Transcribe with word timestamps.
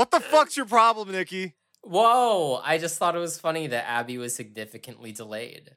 What 0.00 0.10
the 0.10 0.20
fuck's 0.20 0.56
your 0.56 0.64
problem, 0.64 1.12
Nikki? 1.12 1.56
Whoa! 1.82 2.58
I 2.64 2.78
just 2.78 2.96
thought 2.96 3.14
it 3.14 3.18
was 3.18 3.38
funny 3.38 3.66
that 3.66 3.86
Abby 3.86 4.16
was 4.16 4.34
significantly 4.34 5.12
delayed. 5.12 5.72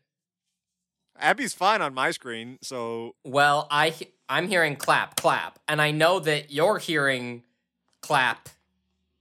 Abby's 1.19 1.53
fine 1.53 1.81
on 1.81 1.93
my 1.93 2.11
screen, 2.11 2.57
so 2.61 3.15
Well, 3.25 3.67
I 3.69 3.93
I'm 4.29 4.47
hearing 4.47 4.77
clap, 4.77 5.17
clap, 5.17 5.59
and 5.67 5.81
I 5.81 5.91
know 5.91 6.21
that 6.21 6.53
you're 6.53 6.77
hearing 6.77 7.43
clap, 8.01 8.47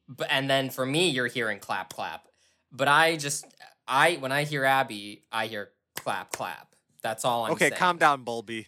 but 0.06 0.28
and 0.30 0.48
then 0.48 0.70
for 0.70 0.86
me 0.86 1.08
you're 1.08 1.26
hearing 1.26 1.58
clap, 1.58 1.92
clap. 1.92 2.28
But 2.70 2.86
I 2.86 3.16
just 3.16 3.44
I 3.88 4.18
when 4.20 4.30
I 4.30 4.44
hear 4.44 4.64
Abby, 4.64 5.24
I 5.32 5.48
hear 5.48 5.70
clap, 5.96 6.30
clap. 6.30 6.76
That's 7.02 7.24
all 7.24 7.42
I'm 7.42 7.48
saying. 7.48 7.56
okay, 7.56 7.68
saying. 7.70 7.78
calm 7.80 7.98
down, 7.98 8.24
Bulby. 8.24 8.66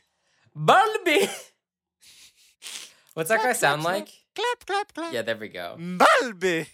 Bulby. 0.52 1.28
What's 3.14 3.28
that 3.28 3.40
guy 3.40 3.52
sound 3.52 3.84
like? 3.84 4.23
Clap, 4.34 4.66
clap, 4.66 4.94
clap. 4.94 5.12
Yeah, 5.12 5.22
there 5.22 5.36
we 5.36 5.48
go. 5.48 5.76
Bulby. 5.78 6.66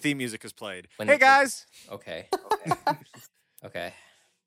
Theme 0.00 0.18
music 0.18 0.44
is 0.44 0.52
played. 0.52 0.88
When 0.96 1.08
hey 1.08 1.14
the- 1.14 1.18
guys, 1.20 1.66
Okay. 1.90 2.26
okay. 3.64 3.92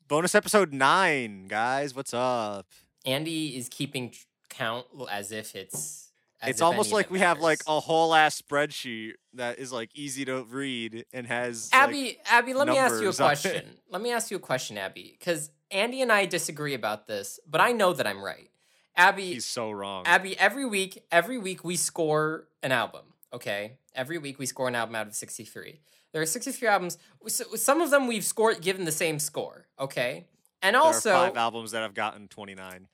bonus 0.08 0.36
episode 0.36 0.74
nine, 0.74 1.48
guys. 1.48 1.96
What's 1.96 2.14
up? 2.14 2.68
Andy 3.06 3.58
is 3.58 3.70
keeping 3.70 4.12
tr- 4.12 4.26
count 4.50 4.86
as 5.12 5.32
if 5.32 5.56
it's. 5.56 6.10
As 6.42 6.50
it's 6.52 6.60
if 6.60 6.66
almost 6.66 6.92
like 6.92 7.06
it 7.06 7.12
we 7.12 7.20
have 7.20 7.40
like 7.40 7.62
a 7.68 7.80
whole 7.80 8.14
ass 8.14 8.42
spreadsheet 8.42 9.14
that 9.36 9.60
is 9.60 9.72
like 9.72 9.90
easy 9.96 10.26
to 10.26 10.44
read 10.44 11.06
and 11.14 11.26
has 11.26 11.70
like, 11.72 11.82
Abby, 11.82 12.18
Abby, 12.26 12.54
let 12.54 12.68
me 12.68 12.78
ask 12.78 12.96
you 12.96 12.98
a 12.98 13.02
numbers 13.04 13.20
on 13.22 13.26
it. 13.26 13.30
question. 13.42 13.66
Let 13.90 14.02
me 14.02 14.12
ask 14.12 14.30
you 14.30 14.36
a 14.38 14.42
question, 14.42 14.78
Abby, 14.78 15.16
because 15.18 15.52
Andy 15.72 16.02
and 16.02 16.12
I 16.12 16.26
disagree 16.26 16.74
about 16.74 17.08
this, 17.08 17.40
but 17.50 17.62
I 17.62 17.72
know 17.72 17.94
that 17.94 18.06
I'm 18.06 18.22
right. 18.22 18.50
Abby, 18.96 19.34
he's 19.36 19.46
so 19.46 19.72
wrong. 19.72 20.04
Abby, 20.06 20.38
every 20.38 20.66
week, 20.66 21.02
every 21.12 21.38
week 21.38 21.64
we 21.64 21.78
score 21.78 22.48
an 22.62 22.72
album. 22.74 23.02
Okay, 23.32 23.78
every 23.96 24.18
week 24.18 24.40
we 24.40 24.46
score 24.46 24.68
an 24.68 24.76
album 24.76 24.96
out 24.96 25.08
of 25.08 25.16
63. 25.16 25.80
There 26.12 26.22
are 26.22 26.26
63 26.26 26.68
albums. 26.68 26.98
So 27.28 27.56
some 27.56 27.82
of 27.82 27.90
them 27.90 28.08
we've 28.08 28.24
scored 28.24 28.62
given 28.62 28.86
the 28.86 28.92
same 28.92 29.20
score. 29.20 29.68
Okay, 29.80 30.26
and 30.62 30.76
there 30.76 30.82
also 30.82 31.12
are 31.12 31.28
five 31.28 31.38
albums 31.38 31.72
that 31.72 31.82
have 31.82 31.94
gotten 31.94 32.28
29. 32.28 32.88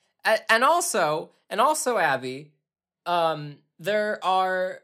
and 0.49 0.63
also 0.63 1.29
and 1.49 1.61
also 1.61 1.97
abby 1.97 2.51
um 3.05 3.57
there 3.79 4.19
are 4.23 4.79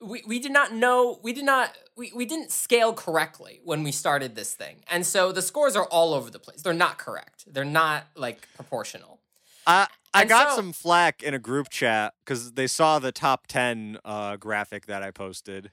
we, 0.00 0.22
we 0.26 0.38
did 0.38 0.52
not 0.52 0.74
know 0.74 1.18
we 1.22 1.32
did 1.32 1.44
not 1.44 1.76
we, 1.96 2.10
we 2.14 2.26
didn't 2.26 2.50
scale 2.50 2.92
correctly 2.92 3.60
when 3.64 3.82
we 3.84 3.92
started 3.92 4.34
this 4.34 4.52
thing 4.54 4.82
and 4.90 5.06
so 5.06 5.30
the 5.32 5.40
scores 5.42 5.76
are 5.76 5.86
all 5.86 6.12
over 6.12 6.30
the 6.30 6.38
place 6.40 6.60
they're 6.62 6.72
not 6.74 6.98
correct 6.98 7.44
they're 7.52 7.64
not 7.64 8.04
like 8.16 8.48
proportional 8.56 9.20
I 9.66 9.86
I 10.14 10.24
got 10.24 10.50
so- 10.50 10.56
some 10.56 10.72
flack 10.72 11.22
in 11.22 11.34
a 11.34 11.38
group 11.38 11.68
chat 11.70 12.14
because 12.24 12.52
they 12.52 12.66
saw 12.66 12.98
the 12.98 13.12
top 13.12 13.46
10 13.48 13.98
uh, 14.04 14.36
graphic 14.36 14.86
that 14.86 15.02
I 15.02 15.10
posted. 15.10 15.70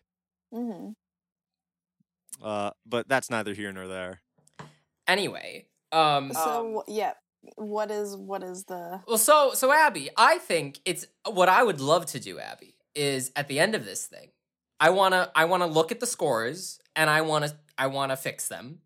hmm 0.51 0.91
Uh, 2.41 2.71
but 2.85 3.07
that's 3.07 3.29
neither 3.29 3.53
here 3.53 3.71
nor 3.71 3.87
there. 3.87 4.21
anyway 5.07 5.65
um 5.91 6.33
So 6.33 6.83
yeah, 6.87 7.13
what 7.55 7.91
is 7.91 8.15
what 8.15 8.43
is 8.43 8.63
the 8.65 9.01
well 9.07 9.17
so 9.17 9.51
so 9.53 9.71
abby 9.73 10.09
i 10.15 10.37
think 10.37 10.79
it's 10.85 11.05
what 11.29 11.49
i 11.49 11.63
would 11.63 11.81
love 11.81 12.05
to 12.07 12.19
do 12.19 12.39
abby 12.39 12.75
is 12.95 13.31
at 13.35 13.47
the 13.47 13.59
end 13.59 13.73
of 13.75 13.83
this 13.83 14.05
thing 14.05 14.29
i 14.79 14.89
want 14.91 15.13
to 15.13 15.29
i 15.35 15.43
want 15.45 15.61
to 15.63 15.67
look 15.67 15.91
at 15.91 15.99
the 15.99 16.05
scores 16.05 16.79
and 16.95 17.09
i 17.09 17.21
want 17.21 17.45
to 17.45 17.53
i 17.77 17.87
want 17.87 18.11
to 18.11 18.15
fix 18.15 18.47
them 18.47 18.79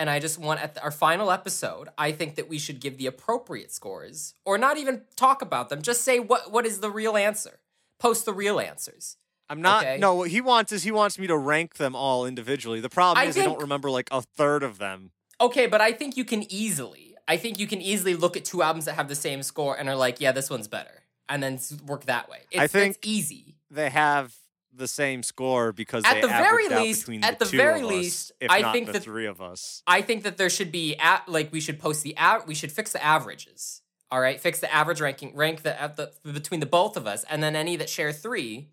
and 0.00 0.08
i 0.10 0.18
just 0.18 0.38
want 0.38 0.60
at 0.60 0.74
the, 0.74 0.82
our 0.82 0.90
final 0.90 1.30
episode 1.30 1.88
i 1.98 2.10
think 2.18 2.34
that 2.36 2.48
we 2.48 2.58
should 2.58 2.80
give 2.80 2.96
the 2.96 3.06
appropriate 3.06 3.70
scores 3.72 4.34
or 4.44 4.56
not 4.58 4.76
even 4.82 5.02
talk 5.16 5.42
about 5.42 5.68
them 5.68 5.80
just 5.82 6.02
say 6.02 6.18
what 6.18 6.50
what 6.54 6.64
is 6.66 6.80
the 6.80 6.90
real 6.90 7.16
answer 7.16 7.60
post 7.98 8.24
the 8.24 8.32
real 8.32 8.58
answers 8.58 9.16
I'm 9.52 9.62
not. 9.62 9.82
Okay. 9.82 9.98
No, 9.98 10.14
what 10.14 10.30
he 10.30 10.40
wants 10.40 10.70
is 10.70 10.84
he 10.84 10.92
wants 10.92 11.18
me 11.18 11.26
to 11.26 11.36
rank 11.36 11.74
them 11.74 11.96
all 11.96 12.24
individually. 12.24 12.78
The 12.78 12.88
problem 12.88 13.24
I 13.26 13.28
is 13.30 13.36
I 13.36 13.42
don't 13.42 13.60
remember 13.60 13.90
like 13.90 14.08
a 14.12 14.22
third 14.22 14.62
of 14.62 14.78
them. 14.78 15.10
okay 15.40 15.66
but 15.66 15.80
i 15.80 15.90
think 15.98 16.16
you 16.16 16.24
can 16.24 16.42
easily 16.52 17.16
i 17.26 17.36
think 17.36 17.58
you 17.58 17.66
can 17.66 17.80
easily 17.92 18.14
look 18.14 18.36
at 18.36 18.44
two 18.44 18.62
albums 18.62 18.84
that 18.84 18.94
have 18.94 19.08
the 19.08 19.20
same 19.28 19.42
score 19.42 19.74
and 19.78 19.88
are 19.88 19.96
like 19.96 20.20
yeah 20.20 20.30
this 20.30 20.48
one's 20.54 20.68
better 20.68 20.96
and 21.28 21.42
then 21.42 21.58
work 21.92 22.04
that 22.04 22.28
way 22.30 22.38
it's, 22.52 22.60
I 22.62 22.66
think- 22.68 22.96
it's 22.96 23.06
easy 23.16 23.56
They 23.72 23.90
have 23.90 24.26
the 24.72 24.88
same 24.88 25.22
score 25.22 25.72
because 25.72 26.04
At 26.04 26.14
they 26.14 26.20
the 26.22 26.28
very 26.28 26.66
out 26.72 26.82
least- 26.82 27.00
between 27.02 27.24
at 27.24 27.38
the, 27.38 27.44
the 27.44 27.50
two 27.50 27.56
very 27.56 27.80
us, 27.82 27.86
least, 27.86 28.32
if 28.40 28.50
I 28.50 28.60
not 28.60 28.72
think 28.72 28.86
the 28.86 28.92
that- 28.94 29.02
three 29.02 29.26
of 29.26 29.40
us. 29.40 29.82
I 29.86 30.00
think 30.02 30.22
that 30.22 30.36
there 30.36 30.50
should 30.50 30.70
be 30.72 30.96
at 30.96 31.28
like 31.28 31.52
we 31.52 31.60
should 31.60 31.78
post 31.80 32.02
the 32.02 32.16
av- 32.18 32.46
we 32.46 32.54
should 32.54 32.72
fix 32.72 32.92
the 32.92 33.02
averages. 33.04 33.82
All 34.12 34.20
right, 34.20 34.40
fix 34.40 34.58
the 34.60 34.72
average 34.72 35.00
ranking, 35.00 35.34
rank 35.36 35.62
the 35.62 35.80
at 35.80 35.96
the 35.96 36.12
between 36.24 36.60
the 36.60 36.66
both 36.66 36.96
of 36.96 37.06
us, 37.06 37.24
and 37.30 37.42
then 37.42 37.54
any 37.54 37.76
that 37.76 37.88
share 37.88 38.12
three, 38.12 38.68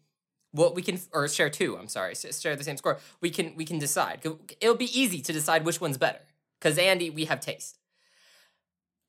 what 0.51 0.73
we 0.75 0.81
can 0.81 0.99
or 1.13 1.27
share 1.27 1.49
two. 1.49 1.77
I'm 1.77 1.87
sorry, 1.87 2.15
share 2.15 2.55
the 2.55 2.63
same 2.63 2.77
score. 2.77 2.97
We 3.21 3.29
can 3.29 3.55
we 3.55 3.63
can 3.65 3.77
decide. 3.79 4.25
It'll 4.59 4.75
be 4.75 4.99
easy 4.99 5.21
to 5.21 5.31
decide 5.33 5.63
which 5.65 5.79
one's 5.79 5.97
better 5.97 6.21
because 6.59 6.77
Andy, 6.79 7.09
we 7.11 7.25
have 7.25 7.39
taste. 7.39 7.76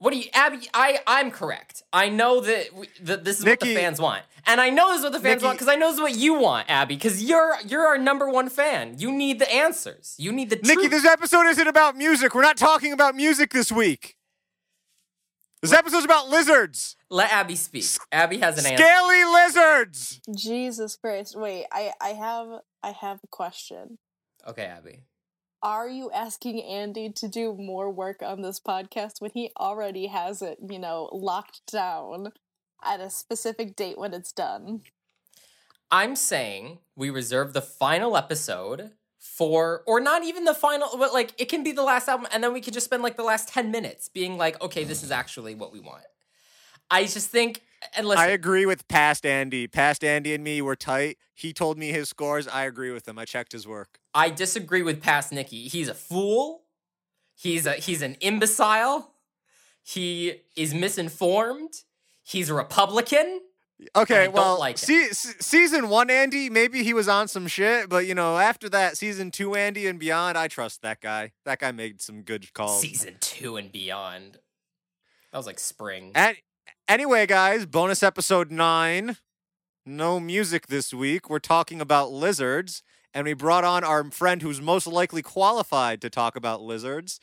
What 0.00 0.12
do 0.12 0.18
you, 0.18 0.26
Abby? 0.32 0.68
I 0.72 1.00
I'm 1.06 1.30
correct. 1.30 1.82
I 1.92 2.08
know 2.08 2.40
that, 2.40 2.72
we, 2.72 2.88
that 3.02 3.24
this 3.24 3.40
is 3.40 3.44
what 3.44 3.58
the 3.58 3.74
fans 3.74 4.00
want, 4.00 4.22
and 4.46 4.60
I 4.60 4.70
know 4.70 4.90
this 4.90 4.98
is 4.98 5.04
what 5.04 5.12
the 5.12 5.18
fans 5.20 5.42
Nikki- 5.42 5.44
want 5.46 5.58
because 5.58 5.68
I 5.68 5.74
know 5.74 5.88
this 5.88 5.96
is 5.96 6.00
what 6.00 6.14
you 6.14 6.34
want, 6.34 6.70
Abby. 6.70 6.94
Because 6.94 7.24
you're 7.24 7.56
you're 7.66 7.84
our 7.84 7.98
number 7.98 8.28
one 8.28 8.48
fan. 8.48 8.94
You 8.98 9.10
need 9.10 9.40
the 9.40 9.52
answers. 9.52 10.14
You 10.16 10.30
need 10.30 10.50
the 10.50 10.56
Nikki, 10.56 10.74
truth. 10.74 10.90
this 10.90 11.04
episode 11.04 11.46
isn't 11.46 11.66
about 11.66 11.96
music. 11.96 12.34
We're 12.34 12.42
not 12.42 12.56
talking 12.56 12.92
about 12.92 13.16
music 13.16 13.50
this 13.50 13.72
week. 13.72 14.14
This 15.62 15.72
episode's 15.72 16.04
about 16.04 16.28
lizards. 16.28 16.94
Let 17.10 17.32
Abby 17.32 17.56
speak. 17.56 17.84
Abby 18.12 18.38
has 18.38 18.64
an 18.64 18.70
answer. 18.70 18.84
Scaly 18.84 19.24
lizards. 19.24 20.20
Jesus 20.36 20.96
Christ? 20.96 21.36
Wait, 21.36 21.66
I 21.72 21.92
I 22.00 22.10
have 22.10 22.60
I 22.84 22.92
have 22.92 23.18
a 23.24 23.26
question. 23.26 23.98
Okay, 24.46 24.64
Abby. 24.64 25.00
Are 25.62 25.88
you 25.88 26.10
asking 26.12 26.62
Andy 26.62 27.10
to 27.10 27.26
do 27.26 27.52
more 27.54 27.90
work 27.90 28.22
on 28.22 28.42
this 28.42 28.60
podcast 28.60 29.20
when 29.20 29.32
he 29.34 29.50
already 29.58 30.06
has 30.06 30.40
it, 30.40 30.58
you 30.68 30.78
know, 30.78 31.08
locked 31.12 31.62
down 31.70 32.32
at 32.84 33.00
a 33.00 33.10
specific 33.10 33.74
date 33.74 33.98
when 33.98 34.14
it's 34.14 34.30
done? 34.30 34.82
I'm 35.90 36.14
saying 36.14 36.78
we 36.94 37.10
reserve 37.10 37.54
the 37.54 37.62
final 37.62 38.16
episode 38.16 38.92
for, 39.18 39.82
or 39.84 39.98
not 40.00 40.22
even 40.22 40.44
the 40.44 40.54
final, 40.54 40.90
but 40.96 41.12
like 41.12 41.34
it 41.38 41.48
can 41.48 41.64
be 41.64 41.72
the 41.72 41.82
last 41.82 42.08
album, 42.08 42.28
and 42.30 42.44
then 42.44 42.52
we 42.52 42.60
could 42.60 42.74
just 42.74 42.86
spend 42.86 43.02
like 43.02 43.16
the 43.16 43.24
last 43.24 43.48
10 43.48 43.72
minutes 43.72 44.08
being 44.08 44.36
like, 44.36 44.62
okay, 44.62 44.84
this 44.84 45.02
is 45.02 45.10
actually 45.10 45.56
what 45.56 45.72
we 45.72 45.80
want. 45.80 46.04
I 46.88 47.02
just 47.02 47.30
think, 47.30 47.62
and 47.94 48.06
listen, 48.06 48.24
I 48.24 48.28
agree 48.28 48.66
with 48.66 48.86
past 48.88 49.24
Andy. 49.24 49.66
Past 49.66 50.04
Andy 50.04 50.34
and 50.34 50.42
me 50.42 50.60
were 50.62 50.76
tight. 50.76 51.18
He 51.34 51.52
told 51.52 51.78
me 51.78 51.88
his 51.92 52.08
scores. 52.08 52.48
I 52.48 52.64
agree 52.64 52.90
with 52.90 53.06
him. 53.06 53.18
I 53.18 53.24
checked 53.24 53.52
his 53.52 53.66
work. 53.66 53.98
I 54.14 54.30
disagree 54.30 54.82
with 54.82 55.02
past 55.02 55.32
Nikki. 55.32 55.68
He's 55.68 55.88
a 55.88 55.94
fool. 55.94 56.62
He's 57.34 57.66
a 57.66 57.74
he's 57.74 58.02
an 58.02 58.16
imbecile. 58.20 59.14
He 59.82 60.42
is 60.56 60.74
misinformed. 60.74 61.72
He's 62.24 62.50
a 62.50 62.54
Republican. 62.54 63.40
Okay, 63.94 64.26
well, 64.26 64.58
like 64.58 64.74
it. 64.74 64.78
se- 64.80 65.10
se- 65.12 65.36
season 65.40 65.88
one, 65.88 66.10
Andy, 66.10 66.50
maybe 66.50 66.82
he 66.82 66.92
was 66.92 67.08
on 67.08 67.28
some 67.28 67.46
shit, 67.46 67.88
but 67.88 68.06
you 68.06 68.14
know, 68.14 68.36
after 68.36 68.68
that, 68.70 68.96
season 68.96 69.30
two, 69.30 69.54
Andy 69.54 69.86
and 69.86 70.00
beyond, 70.00 70.36
I 70.36 70.48
trust 70.48 70.82
that 70.82 71.00
guy. 71.00 71.30
That 71.44 71.60
guy 71.60 71.70
made 71.70 72.02
some 72.02 72.22
good 72.22 72.52
calls. 72.52 72.80
Season 72.80 73.14
two 73.20 73.56
and 73.56 73.70
beyond. 73.70 74.38
That 75.30 75.38
was 75.38 75.46
like 75.46 75.60
spring. 75.60 76.10
And 76.16 76.36
anyway, 76.88 77.26
guys, 77.26 77.66
bonus 77.66 78.02
episode 78.02 78.50
nine. 78.50 79.16
No 79.86 80.20
music 80.20 80.66
this 80.66 80.92
week. 80.92 81.30
We're 81.30 81.38
talking 81.38 81.80
about 81.80 82.10
lizards, 82.12 82.82
and 83.14 83.24
we 83.24 83.32
brought 83.32 83.64
on 83.64 83.84
our 83.84 84.10
friend 84.10 84.42
who's 84.42 84.60
most 84.60 84.86
likely 84.86 85.22
qualified 85.22 86.00
to 86.02 86.10
talk 86.10 86.36
about 86.36 86.60
lizards, 86.60 87.18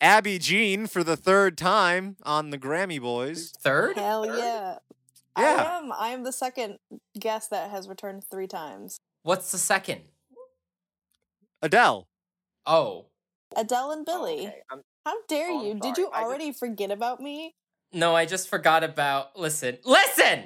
Abby 0.00 0.38
Jeanne, 0.38 0.86
for 0.86 1.04
the 1.04 1.16
third 1.16 1.58
time 1.58 2.16
on 2.22 2.50
the 2.50 2.58
Grammy 2.58 3.00
Boys. 3.00 3.50
Third? 3.60 3.96
Hell 3.96 4.26
yeah. 4.26 4.76
Yeah. 5.38 5.64
I 5.70 5.78
am. 5.78 5.92
I 5.92 6.08
am 6.08 6.24
the 6.24 6.32
second 6.32 6.78
guest 7.18 7.50
that 7.50 7.70
has 7.70 7.86
returned 7.88 8.24
three 8.30 8.46
times. 8.46 8.98
What's 9.22 9.52
the 9.52 9.58
second? 9.58 10.00
Adele. 11.62 12.08
Oh. 12.66 13.06
Adele 13.56 13.90
and 13.92 14.06
Billy. 14.06 14.46
Okay, 14.48 14.62
How 15.04 15.14
dare 15.28 15.50
Oh, 15.50 15.60
I'm 15.60 15.66
you? 15.66 15.74
Did 15.74 15.98
you 15.98 16.08
I 16.08 16.20
just- 16.20 16.24
already 16.24 16.52
forget 16.52 16.90
about 16.90 17.20
me? 17.20 17.54
No, 17.92 18.14
I 18.14 18.24
just 18.26 18.48
forgot 18.48 18.84
about. 18.84 19.38
Listen, 19.38 19.78
listen, 19.84 20.44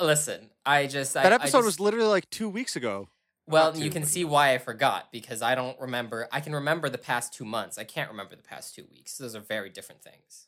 listen. 0.00 0.50
I 0.66 0.86
just 0.86 1.14
That 1.14 1.32
I 1.32 1.34
episode 1.36 1.58
just- 1.58 1.64
was 1.64 1.80
literally 1.80 2.08
like 2.08 2.28
two 2.30 2.48
weeks 2.48 2.76
ago. 2.76 3.08
Well, 3.46 3.72
Not 3.72 3.82
you 3.82 3.90
can 3.90 4.04
see 4.06 4.24
why 4.24 4.54
I 4.54 4.58
forgot 4.58 5.12
because 5.12 5.42
I 5.42 5.54
don't 5.54 5.78
remember. 5.78 6.28
I 6.32 6.40
can 6.40 6.54
remember 6.54 6.88
the 6.88 6.96
past 6.96 7.34
two 7.34 7.44
months. 7.44 7.76
I 7.76 7.84
can't 7.84 8.10
remember 8.10 8.34
the 8.36 8.42
past 8.42 8.74
two 8.74 8.86
weeks. 8.90 9.18
Those 9.18 9.34
are 9.36 9.40
very 9.40 9.68
different 9.68 10.02
things. 10.02 10.46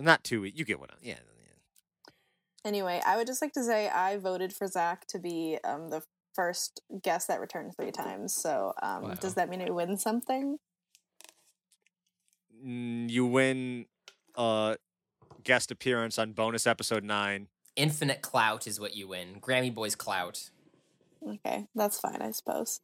Not 0.00 0.24
two 0.24 0.40
weeks. 0.40 0.58
You 0.58 0.64
get 0.64 0.80
what? 0.80 0.90
I, 0.90 0.94
yeah. 1.02 1.14
yeah. 1.14 2.12
Anyway, 2.64 3.00
I 3.06 3.16
would 3.16 3.28
just 3.28 3.42
like 3.42 3.52
to 3.52 3.62
say 3.62 3.88
I 3.88 4.16
voted 4.16 4.52
for 4.52 4.66
Zach 4.66 5.06
to 5.08 5.20
be 5.20 5.58
um, 5.62 5.90
the 5.90 6.02
first 6.34 6.80
guest 7.00 7.28
that 7.28 7.40
returned 7.40 7.76
three 7.76 7.92
times. 7.92 8.34
So, 8.34 8.72
um, 8.82 9.02
Wow. 9.04 9.14
does 9.14 9.34
that 9.34 9.48
mean 9.48 9.62
I 9.62 9.70
win 9.70 9.96
something? 9.96 10.58
Mm, 12.64 13.08
You 13.10 13.26
win 13.26 13.86
uh 14.34 14.74
guest 15.44 15.70
appearance 15.70 16.18
on 16.18 16.32
bonus 16.32 16.66
episode 16.66 17.04
nine. 17.04 17.48
Infinite 17.76 18.22
clout 18.22 18.66
is 18.66 18.78
what 18.78 18.94
you 18.94 19.08
win. 19.08 19.40
Grammy 19.40 19.72
Boys 19.72 19.94
clout. 19.94 20.50
Okay, 21.26 21.66
that's 21.74 21.98
fine, 22.00 22.20
I 22.20 22.30
suppose. 22.32 22.80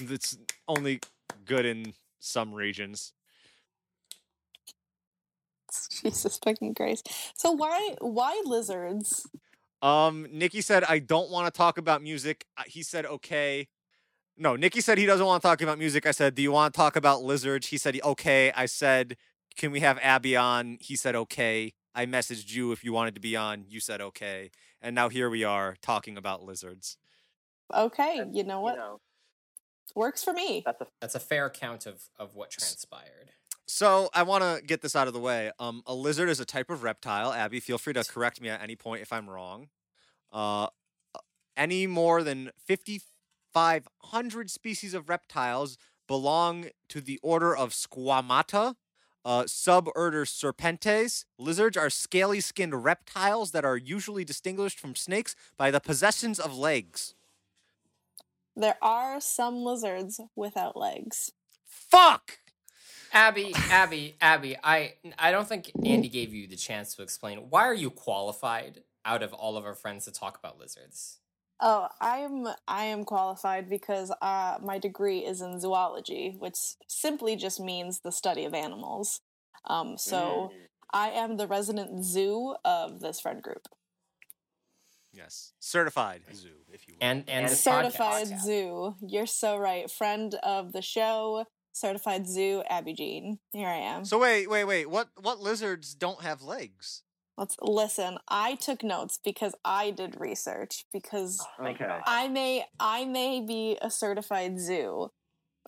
It's 0.00 0.38
only 0.66 1.00
good 1.44 1.64
in 1.64 1.94
some 2.18 2.52
regions. 2.52 3.12
Jesus 6.02 6.38
fucking 6.42 6.74
Christ. 6.74 7.08
So 7.34 7.52
why 7.52 7.94
why 8.00 8.42
lizards? 8.44 9.26
Um, 9.82 10.26
Nikki 10.32 10.60
said 10.60 10.84
I 10.84 10.98
don't 10.98 11.30
want 11.30 11.52
to 11.52 11.56
talk 11.56 11.78
about 11.78 12.02
music. 12.02 12.46
Uh, 12.56 12.62
He 12.66 12.82
said 12.82 13.06
okay. 13.06 13.68
No, 14.38 14.54
Nikki 14.54 14.80
said 14.82 14.98
he 14.98 15.06
doesn't 15.06 15.24
want 15.24 15.42
to 15.42 15.48
talk 15.48 15.62
about 15.62 15.78
music. 15.78 16.04
I 16.06 16.10
said, 16.10 16.34
"Do 16.34 16.42
you 16.42 16.52
want 16.52 16.74
to 16.74 16.76
talk 16.76 16.94
about 16.96 17.22
lizards?" 17.22 17.68
He 17.68 17.78
said, 17.78 17.98
"Okay." 18.04 18.52
I 18.54 18.66
said, 18.66 19.16
"Can 19.56 19.72
we 19.72 19.80
have 19.80 19.98
Abby 20.02 20.36
on?" 20.36 20.78
He 20.80 20.96
said, 20.96 21.14
"Okay." 21.14 21.74
I 21.96 22.04
messaged 22.04 22.52
you 22.52 22.72
if 22.72 22.84
you 22.84 22.92
wanted 22.92 23.14
to 23.14 23.22
be 23.22 23.36
on. 23.36 23.64
You 23.68 23.80
said 23.80 24.02
okay. 24.02 24.50
And 24.82 24.94
now 24.94 25.08
here 25.08 25.30
we 25.30 25.44
are 25.44 25.76
talking 25.80 26.18
about 26.18 26.42
lizards. 26.42 26.98
Okay, 27.74 28.18
that's, 28.18 28.36
you 28.36 28.44
know 28.44 28.60
what? 28.60 28.76
know, 28.76 29.00
Works 29.94 30.22
for 30.22 30.34
me. 30.34 30.62
that's 30.64 30.82
a 30.82 30.86
That's 31.00 31.14
a 31.14 31.20
fair 31.20 31.46
account 31.46 31.86
of 31.86 32.02
of 32.18 32.34
what 32.34 32.50
transpired. 32.50 33.30
So 33.66 34.10
I 34.14 34.22
want 34.24 34.44
to 34.44 34.62
get 34.64 34.82
this 34.82 34.94
out 34.94 35.08
of 35.08 35.14
the 35.14 35.20
way. 35.20 35.50
Um, 35.58 35.82
a 35.86 35.94
lizard 35.94 36.28
is 36.28 36.38
a 36.38 36.44
type 36.44 36.70
of 36.70 36.82
reptile. 36.82 37.32
Abby, 37.32 37.60
feel 37.60 37.78
free 37.78 37.94
to 37.94 38.04
correct 38.04 38.40
me 38.40 38.48
at 38.50 38.62
any 38.62 38.76
point 38.76 39.02
if 39.02 39.12
I'm 39.12 39.28
wrong. 39.28 39.68
Uh, 40.30 40.68
any 41.56 41.86
more 41.86 42.22
than 42.22 42.50
5,500 42.68 44.50
species 44.50 44.94
of 44.94 45.08
reptiles 45.08 45.78
belong 46.06 46.66
to 46.90 47.00
the 47.00 47.18
order 47.22 47.56
of 47.56 47.70
Squamata. 47.70 48.74
Uh, 49.26 49.42
suborder 49.42 50.24
Serpentes. 50.24 51.24
Lizards 51.36 51.76
are 51.76 51.90
scaly 51.90 52.40
skinned 52.40 52.84
reptiles 52.84 53.50
that 53.50 53.64
are 53.64 53.76
usually 53.76 54.24
distinguished 54.24 54.78
from 54.78 54.94
snakes 54.94 55.34
by 55.56 55.72
the 55.72 55.80
possessions 55.80 56.38
of 56.38 56.56
legs. 56.56 57.16
There 58.54 58.76
are 58.80 59.20
some 59.20 59.56
lizards 59.56 60.20
without 60.36 60.76
legs. 60.76 61.32
Fuck! 61.66 62.38
Abby, 63.12 63.52
Abby, 63.68 64.14
Abby, 64.20 64.56
I 64.62 64.94
I 65.18 65.32
don't 65.32 65.48
think 65.48 65.72
Andy 65.84 66.08
gave 66.08 66.32
you 66.32 66.46
the 66.46 66.54
chance 66.54 66.94
to 66.94 67.02
explain 67.02 67.50
why 67.50 67.62
are 67.62 67.74
you 67.74 67.90
qualified 67.90 68.84
out 69.04 69.24
of 69.24 69.32
all 69.32 69.56
of 69.56 69.64
our 69.64 69.74
friends 69.74 70.04
to 70.04 70.12
talk 70.12 70.38
about 70.38 70.58
lizards. 70.58 71.18
Oh, 71.60 71.88
I 72.00 72.18
am 72.18 72.46
I 72.68 72.84
am 72.84 73.04
qualified 73.04 73.68
because 73.70 74.12
uh, 74.20 74.58
my 74.62 74.78
degree 74.78 75.20
is 75.20 75.40
in 75.40 75.58
zoology, 75.60 76.36
which 76.38 76.56
simply 76.86 77.34
just 77.36 77.58
means 77.60 78.00
the 78.00 78.12
study 78.12 78.44
of 78.44 78.52
animals. 78.54 79.20
Um, 79.64 79.96
so 79.98 80.50
Mm. 80.52 80.66
I 80.92 81.08
am 81.10 81.36
the 81.36 81.46
resident 81.48 82.04
zoo 82.04 82.54
of 82.64 83.00
this 83.00 83.20
friend 83.20 83.42
group. 83.42 83.66
Yes. 85.12 85.52
Certified 85.58 86.22
zoo, 86.34 86.50
if 86.72 86.86
you 86.86 86.94
will. 86.94 87.06
And 87.06 87.24
and 87.28 87.46
And 87.46 87.56
certified 87.56 88.26
podcast. 88.28 88.42
zoo. 88.42 88.94
You're 89.00 89.26
so 89.26 89.56
right. 89.56 89.90
Friend 89.90 90.34
of 90.42 90.72
the 90.72 90.82
show, 90.82 91.46
certified 91.72 92.26
zoo, 92.26 92.62
Abby 92.68 92.92
Jeanne. 92.92 93.38
Here 93.52 93.68
I 93.68 93.78
am. 93.78 94.04
So 94.04 94.18
wait, 94.18 94.48
wait, 94.48 94.64
wait. 94.64 94.90
What 94.90 95.08
what 95.20 95.40
lizards 95.40 95.94
don't 95.94 96.22
have 96.22 96.42
legs? 96.42 97.02
Let's 97.36 97.56
listen. 97.60 98.18
I 98.28 98.54
took 98.54 98.82
notes 98.82 99.18
because 99.22 99.54
I 99.64 99.90
did 99.90 100.18
research 100.18 100.86
because 100.92 101.44
Okay. 101.60 101.98
I 102.06 102.28
may 102.28 102.64
I 102.80 103.04
may 103.04 103.40
be 103.40 103.76
a 103.82 103.90
certified 103.90 104.58
zoo, 104.58 105.10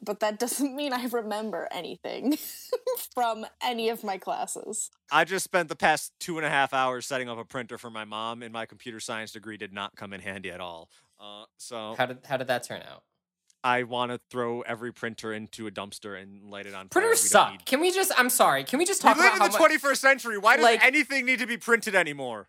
but 0.03 0.21
that 0.21 0.39
doesn't 0.45 0.75
mean 0.75 0.93
I 0.93 1.05
remember 1.07 1.69
anything 1.71 2.39
from 3.15 3.45
any 3.63 3.91
of 3.91 4.03
my 4.03 4.17
classes. 4.17 4.91
I 5.13 5.25
just 5.25 5.45
spent 5.45 5.69
the 5.69 5.77
past 5.77 6.13
two 6.21 6.39
and 6.39 6.47
a 6.47 6.51
half 6.51 6.73
hours 6.73 7.07
setting 7.07 7.29
up 7.29 7.39
a 7.39 7.45
printer 7.45 7.77
for 7.79 7.91
my 7.91 8.05
mom, 8.05 8.43
and 8.43 8.53
my 8.53 8.65
computer 8.65 9.01
science 9.01 9.33
degree 9.33 9.57
did 9.59 9.73
not 9.73 9.95
come 9.97 10.13
in 10.13 10.21
handy 10.21 10.51
at 10.51 10.61
all. 10.61 10.89
Uh, 11.21 11.45
so 11.59 11.95
How 11.99 12.07
did 12.07 12.19
how 12.25 12.37
did 12.39 12.47
that 12.49 12.63
turn 12.63 12.81
out? 12.83 13.03
I 13.65 13.83
want 13.83 14.13
to 14.13 14.21
throw 14.31 14.61
every 14.63 14.93
printer 14.93 15.33
into 15.33 15.67
a 15.67 15.71
dumpster 15.71 16.21
and 16.21 16.51
light 16.51 16.67
it 16.67 16.75
on 16.75 16.89
fire. 16.89 17.03
Printers 17.03 17.29
suck. 17.29 17.51
need- 17.53 17.67
Can 17.67 17.81
we 17.81 17.91
just? 17.91 18.13
I'm 18.17 18.31
sorry. 18.31 18.65
Can 18.65 18.79
we 18.79 18.85
just 18.85 19.03
talk? 19.03 19.17
We 19.17 19.23
live 19.23 19.33
in 19.35 19.39
the 19.41 19.49
much? 19.49 19.61
21st 19.61 19.97
century. 19.97 20.39
Why 20.39 20.57
does 20.57 20.63
like- 20.65 20.85
anything 20.85 21.27
need 21.27 21.41
to 21.41 21.47
be 21.47 21.57
printed 21.57 21.95
anymore? 21.95 22.49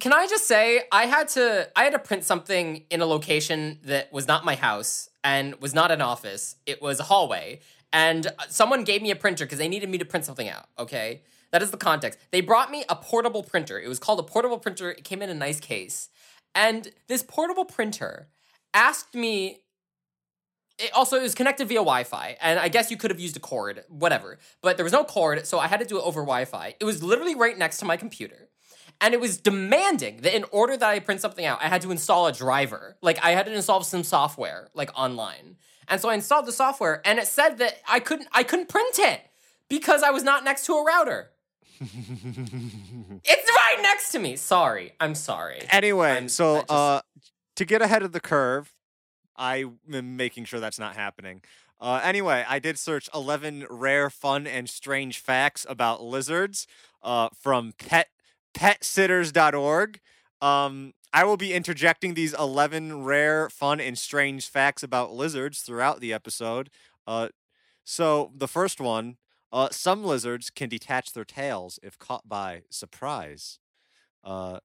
Can 0.00 0.12
I 0.14 0.26
just 0.26 0.48
say 0.48 0.84
I 0.90 1.04
had 1.04 1.28
to 1.28 1.68
I 1.76 1.84
had 1.84 1.92
to 1.92 1.98
print 1.98 2.24
something 2.24 2.84
in 2.88 3.02
a 3.02 3.06
location 3.06 3.78
that 3.84 4.10
was 4.10 4.26
not 4.26 4.42
my 4.42 4.54
house 4.54 5.10
and 5.22 5.54
was 5.60 5.74
not 5.74 5.90
an 5.90 6.00
office. 6.00 6.56
It 6.64 6.80
was 6.80 6.98
a 6.98 7.04
hallway. 7.04 7.60
And 7.92 8.26
uh, 8.26 8.30
someone 8.48 8.84
gave 8.84 9.02
me 9.02 9.10
a 9.10 9.16
printer 9.16 9.44
because 9.44 9.58
they 9.58 9.68
needed 9.68 9.90
me 9.90 9.98
to 9.98 10.04
print 10.06 10.24
something 10.24 10.48
out, 10.48 10.64
okay? 10.78 11.20
That 11.50 11.60
is 11.62 11.70
the 11.70 11.76
context. 11.76 12.18
They 12.30 12.40
brought 12.40 12.70
me 12.70 12.84
a 12.88 12.96
portable 12.96 13.42
printer. 13.42 13.78
It 13.78 13.86
was 13.88 13.98
called 13.98 14.18
a 14.18 14.22
portable 14.22 14.58
printer. 14.58 14.90
It 14.90 15.04
came 15.04 15.20
in 15.20 15.28
a 15.28 15.34
nice 15.34 15.60
case. 15.60 16.08
And 16.54 16.88
this 17.08 17.22
portable 17.22 17.66
printer 17.66 18.28
asked 18.72 19.14
me 19.14 19.58
it 20.78 20.92
also 20.94 21.16
it 21.18 21.22
was 21.22 21.34
connected 21.34 21.68
via 21.68 21.78
Wi-Fi, 21.78 22.36
and 22.40 22.58
I 22.58 22.68
guess 22.68 22.90
you 22.90 22.96
could 22.96 23.10
have 23.10 23.20
used 23.20 23.36
a 23.36 23.40
cord, 23.40 23.84
whatever. 23.88 24.38
But 24.62 24.76
there 24.76 24.84
was 24.84 24.92
no 24.92 25.04
cord, 25.04 25.46
so 25.46 25.58
I 25.58 25.66
had 25.68 25.80
to 25.80 25.86
do 25.86 25.98
it 25.98 26.02
over 26.02 26.20
Wi-Fi. 26.22 26.74
It 26.80 26.84
was 26.84 27.02
literally 27.02 27.34
right 27.34 27.56
next 27.56 27.78
to 27.78 27.84
my 27.84 27.96
computer, 27.96 28.48
and 29.00 29.14
it 29.14 29.20
was 29.20 29.36
demanding 29.38 30.22
that 30.22 30.34
in 30.34 30.44
order 30.50 30.76
that 30.76 30.88
I 30.88 30.98
print 31.00 31.20
something 31.20 31.44
out, 31.44 31.60
I 31.62 31.68
had 31.68 31.82
to 31.82 31.90
install 31.90 32.26
a 32.26 32.32
driver. 32.32 32.96
Like 33.02 33.18
I 33.24 33.30
had 33.32 33.46
to 33.46 33.52
install 33.54 33.82
some 33.82 34.02
software, 34.04 34.68
like 34.74 34.90
online. 34.98 35.56
And 35.88 36.00
so 36.00 36.08
I 36.08 36.14
installed 36.14 36.46
the 36.46 36.52
software, 36.52 37.02
and 37.04 37.18
it 37.18 37.26
said 37.26 37.58
that 37.58 37.80
I 37.88 38.00
couldn't 38.00 38.28
I 38.32 38.42
couldn't 38.44 38.68
print 38.68 38.98
it 38.98 39.20
because 39.68 40.02
I 40.02 40.10
was 40.10 40.22
not 40.22 40.44
next 40.44 40.66
to 40.66 40.74
a 40.74 40.84
router. 40.84 41.30
It's 43.24 43.50
right 43.50 43.78
next 43.82 44.10
to 44.12 44.18
me. 44.18 44.36
Sorry, 44.36 44.92
I'm 45.00 45.14
sorry. 45.14 45.62
Anyway, 45.70 46.10
I'm- 46.10 46.28
so 46.28 46.58
just- 46.60 46.70
uh, 46.70 47.02
to 47.56 47.64
get 47.64 47.82
ahead 47.82 48.02
of 48.02 48.12
the 48.12 48.20
curve, 48.20 48.72
I 49.42 49.64
am 49.92 50.16
making 50.16 50.44
sure 50.44 50.60
that's 50.60 50.78
not 50.78 50.94
happening. 50.94 51.42
Uh, 51.80 52.00
anyway, 52.04 52.44
I 52.48 52.60
did 52.60 52.78
search 52.78 53.10
11 53.12 53.66
rare, 53.68 54.08
fun, 54.08 54.46
and 54.46 54.70
strange 54.70 55.18
facts 55.18 55.66
about 55.68 56.00
lizards 56.00 56.68
uh, 57.02 57.28
from 57.34 57.72
pet 57.76 58.06
petsitters.org. 58.54 59.98
Um, 60.40 60.94
I 61.12 61.24
will 61.24 61.36
be 61.36 61.52
interjecting 61.52 62.14
these 62.14 62.34
11 62.34 63.02
rare, 63.02 63.50
fun, 63.50 63.80
and 63.80 63.98
strange 63.98 64.48
facts 64.48 64.84
about 64.84 65.12
lizards 65.12 65.62
throughout 65.62 66.00
the 66.00 66.12
episode. 66.12 66.70
Uh, 67.04 67.28
so, 67.82 68.30
the 68.36 68.48
first 68.48 68.80
one 68.80 69.16
uh, 69.52 69.68
some 69.70 70.04
lizards 70.04 70.50
can 70.50 70.68
detach 70.68 71.12
their 71.12 71.24
tails 71.24 71.80
if 71.82 71.98
caught 71.98 72.28
by 72.28 72.62
surprise. 72.70 73.58
Uh, 74.22 74.60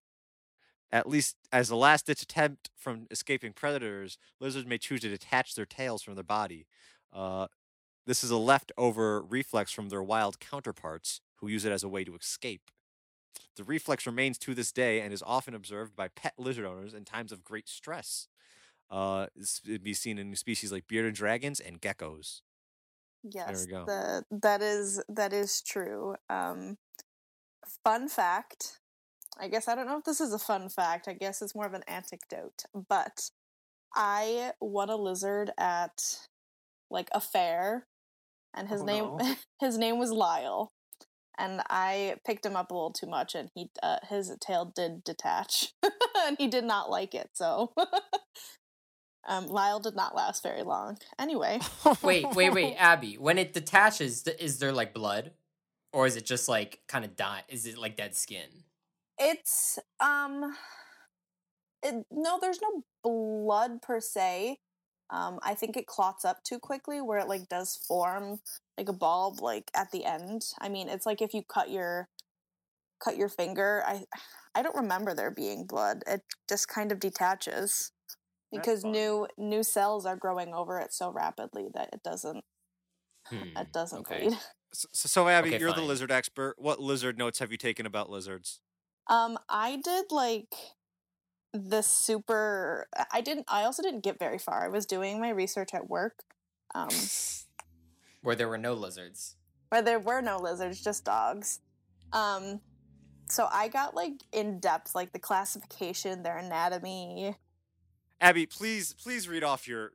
at 0.92 1.10
least 1.10 1.36
as 1.52 1.70
a 1.70 1.76
last 1.76 2.06
ditch 2.06 2.22
attempt 2.22 2.70
from 2.76 3.08
escaping 3.12 3.54
predators, 3.54 4.18
lizards 4.40 4.68
may 4.68 4.78
choose 4.78 5.02
to 5.02 5.10
detach 5.10 5.56
their 5.56 5.66
tails 5.66 6.02
from 6.02 6.16
their 6.16 6.24
body. 6.24 6.66
Uh, 7.14 7.48
this 8.06 8.24
is 8.24 8.32
a 8.32 8.38
leftover 8.38 9.22
reflex 9.22 9.72
from 9.72 9.90
their 9.90 10.04
wild 10.04 10.40
counterparts 10.40 11.22
who 11.38 11.48
use 11.48 11.66
it 11.66 11.72
as 11.72 11.84
a 11.84 11.90
way 11.90 12.04
to 12.04 12.16
escape. 12.16 12.72
The 13.56 13.64
reflex 13.64 14.06
remains 14.06 14.38
to 14.40 14.54
this 14.54 14.72
day 14.72 15.02
and 15.02 15.12
is 15.12 15.24
often 15.26 15.54
observed 15.54 15.96
by 15.96 16.08
pet 16.08 16.34
lizard 16.38 16.66
owners 16.66 16.94
in 16.94 17.06
times 17.06 17.32
of 17.32 17.44
great 17.44 17.68
stress. 17.68 18.28
Uh, 18.90 19.28
would 19.68 19.84
be 19.84 19.94
seen 19.94 20.18
in 20.18 20.34
species 20.36 20.72
like 20.72 20.88
bearded 20.88 21.14
dragons 21.14 21.60
and 21.60 21.82
geckos. 21.82 22.42
Yes, 23.24 23.66
we 23.66 23.72
go. 23.72 23.86
the 23.86 24.24
that 24.32 24.62
is 24.62 25.04
that 25.10 25.34
is 25.34 25.62
true. 25.62 26.16
Um, 26.30 26.78
fun 27.84 28.08
fact. 28.08 28.80
I 29.40 29.48
guess 29.48 29.68
I 29.68 29.76
don't 29.76 29.88
know 29.88 29.98
if 29.98 30.04
this 30.06 30.22
is 30.22 30.34
a 30.34 30.40
fun 30.40 30.70
fact. 30.70 31.08
I 31.08 31.14
guess 31.14 31.42
it's 31.42 31.56
more 31.56 31.66
of 31.66 31.74
an 31.74 31.84
anecdote. 31.88 32.64
But 32.90 33.30
I 33.96 34.54
won 34.62 34.90
a 34.90 34.96
lizard 34.96 35.52
at 35.58 36.20
like 36.90 37.10
a 37.14 37.22
fair, 37.22 37.86
and 38.54 38.68
his 38.70 38.82
Oh, 38.82 38.86
name 38.86 39.04
no. 39.18 39.36
his 39.60 39.78
name 39.78 40.00
was 40.00 40.12
Lyle, 40.12 40.72
and 41.38 41.62
I 41.70 42.18
picked 42.26 42.46
him 42.46 42.56
up 42.56 42.72
a 42.72 42.74
little 42.74 42.94
too 42.94 43.08
much, 43.08 43.36
and 43.36 43.50
he 43.56 43.70
uh, 43.84 43.98
his 44.10 44.36
tail 44.40 44.66
did 44.66 45.04
detach, 45.04 45.74
and 46.26 46.38
he 46.38 46.48
did 46.48 46.64
not 46.64 46.90
like 46.90 47.14
it. 47.16 47.32
So, 47.34 47.74
um, 49.28 49.48
Lyle 49.48 49.80
did 49.80 49.96
not 49.96 50.16
last 50.16 50.44
very 50.44 50.64
long. 50.64 50.98
Anyway, 51.20 51.60
Wait, 52.02 52.26
wait, 52.36 52.54
wait, 52.54 52.76
Abby. 52.78 53.16
When 53.18 53.38
it 53.38 53.54
detaches, 53.54 54.26
is 54.28 54.60
there 54.60 54.72
like 54.72 54.94
blood, 54.94 55.32
or 55.94 56.06
is 56.08 56.16
it 56.16 56.26
just 56.26 56.48
like 56.50 56.80
kind 56.88 57.06
of 57.06 57.16
die? 57.16 57.44
Is 57.50 57.66
it 57.66 57.78
like 57.78 57.98
dead 57.98 58.16
skin? 58.16 58.66
It's 59.20 59.80
um, 60.00 60.56
it, 61.84 62.06
no, 62.12 62.40
there's 62.42 62.62
no 62.62 62.84
blood 63.04 63.82
per 63.82 64.00
se. 64.00 64.60
Um, 65.10 65.40
I 65.42 65.54
think 65.56 65.78
it 65.78 65.88
clots 65.88 66.26
up 66.26 66.44
too 66.44 66.60
quickly, 66.60 67.02
where 67.02 67.20
it 67.20 67.28
like 67.30 67.48
does 67.50 67.76
form 67.88 68.40
like 68.78 68.90
a 68.90 68.94
bulb, 68.94 69.40
like 69.42 69.72
at 69.76 69.92
the 69.92 70.06
end. 70.06 70.44
I 70.60 70.70
mean, 70.70 70.90
it's 70.90 71.06
like 71.06 71.22
if 71.22 71.34
you 71.34 71.44
cut 71.44 71.70
your 71.72 72.10
cut 73.04 73.18
your 73.18 73.30
finger. 73.30 73.84
I 73.86 74.06
I 74.56 74.62
don't 74.64 74.76
remember 74.76 75.14
there 75.14 75.32
being 75.32 75.66
blood. 75.66 76.04
It 76.08 76.24
just 76.50 76.68
kind 76.68 76.92
of 76.92 77.00
detaches 77.00 77.92
because 78.52 78.84
new 78.86 79.28
new 79.38 79.64
cells 79.64 80.06
are 80.06 80.16
growing 80.18 80.54
over 80.54 80.80
it 80.80 80.94
so 80.94 81.12
rapidly 81.12 81.68
that 81.76 81.90
it 81.94 82.04
doesn't 82.04 82.44
Hmm, 83.30 83.58
it 83.58 83.72
doesn't 83.74 84.02
okay. 84.02 84.18
bleed. 84.20 84.38
So, 84.74 84.88
so 84.94 85.28
Abby, 85.28 85.50
Okay, 85.50 85.60
you're 85.60 85.74
the 85.74 85.82
lizard 85.82 86.12
expert. 86.12 86.56
What 86.58 86.80
lizard 86.80 87.18
notes 87.18 87.40
have 87.40 87.52
you 87.52 87.58
taken 87.58 87.86
about 87.86 88.10
lizards? 88.10 88.60
Um, 89.10 89.38
I 89.50 89.78
did 89.84 90.06
like 90.12 90.54
the 91.54 91.82
super. 91.82 92.88
I 93.12 93.22
didn't. 93.22 93.46
I 93.48 93.64
also 93.64 93.82
didn't 93.84 94.04
get 94.04 94.20
very 94.20 94.38
far. 94.38 94.66
I 94.66 94.68
was 94.70 94.86
doing 94.86 95.20
my 95.20 95.30
research 95.30 95.74
at 95.74 95.90
work. 95.90 96.24
Um, 96.76 96.90
Where 98.22 98.36
there 98.36 98.48
were 98.50 98.58
no 98.58 98.74
lizards. 98.74 99.36
where 99.70 99.82
there 99.82 100.00
were 100.00 100.22
no 100.22 100.38
lizards, 100.38 100.84
just 100.84 101.06
dogs. 101.06 101.60
Um, 102.12 102.60
so 103.30 103.48
I 103.52 103.68
got 103.70 103.96
like 103.96 104.24
in 104.34 104.60
depth, 104.60 104.94
like 104.96 105.14
the 105.14 105.20
classification, 105.20 106.24
their 106.24 106.38
anatomy. 106.38 107.36
Abby, 108.20 108.46
please, 108.46 108.94
please 108.94 109.30
read 109.30 109.44
off 109.44 109.68
your 109.68 109.92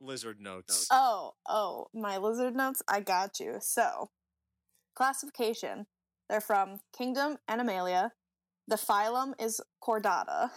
lizard 0.00 0.40
notes. 0.40 0.86
Oh, 0.90 1.34
oh, 1.48 1.88
my 1.92 2.16
lizard 2.18 2.54
notes. 2.54 2.82
I 2.88 3.00
got 3.00 3.40
you. 3.40 3.56
So, 3.60 4.10
classification. 4.94 5.86
They're 6.28 6.40
from 6.40 6.78
Kingdom 6.96 7.38
Animalia. 7.48 8.12
The 8.66 8.76
phylum 8.76 9.32
is 9.38 9.60
Chordata, 9.82 10.50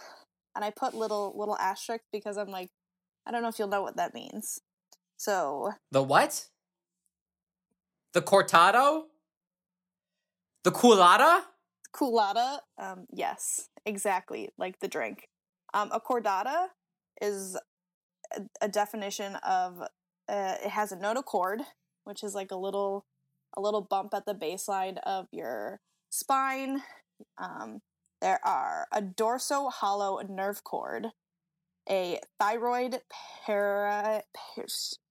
and 0.54 0.64
I 0.64 0.70
put 0.70 0.94
little 0.94 1.34
little 1.36 1.56
asterisks 1.58 2.06
because 2.12 2.36
I'm 2.36 2.48
like, 2.48 2.70
I 3.26 3.30
don't 3.30 3.42
know 3.42 3.48
if 3.48 3.58
you'll 3.58 3.68
know 3.68 3.82
what 3.82 3.96
that 3.96 4.14
means. 4.14 4.60
So, 5.16 5.72
The 5.90 6.02
what? 6.02 6.46
The 8.12 8.22
cortado? 8.22 9.04
The 10.64 10.72
culata? 10.72 11.42
Culata, 11.94 12.60
um, 12.78 13.06
yes, 13.12 13.68
exactly, 13.84 14.50
like 14.58 14.78
the 14.80 14.88
drink. 14.88 15.28
Um, 15.74 15.90
a 15.92 16.00
Chordata 16.00 16.68
is 17.20 17.56
a, 18.36 18.42
a 18.62 18.68
definition 18.68 19.36
of 19.36 19.80
uh, 20.28 20.54
it 20.64 20.70
has 20.70 20.92
a 20.92 20.96
notochord, 20.96 21.60
which 22.04 22.22
is 22.22 22.34
like 22.34 22.50
a 22.50 22.56
little 22.56 23.06
a 23.56 23.60
little 23.60 23.80
bump 23.80 24.12
at 24.14 24.26
the 24.26 24.34
baseline 24.34 24.98
of 25.04 25.26
your 25.32 25.80
spine. 26.10 26.82
Um, 27.38 27.80
there 28.20 28.40
are 28.44 28.86
a 28.92 29.02
dorso 29.02 29.70
hollow 29.70 30.20
nerve 30.28 30.64
cord, 30.64 31.08
a 31.88 32.20
thyroid 32.38 33.00
para, 33.44 34.22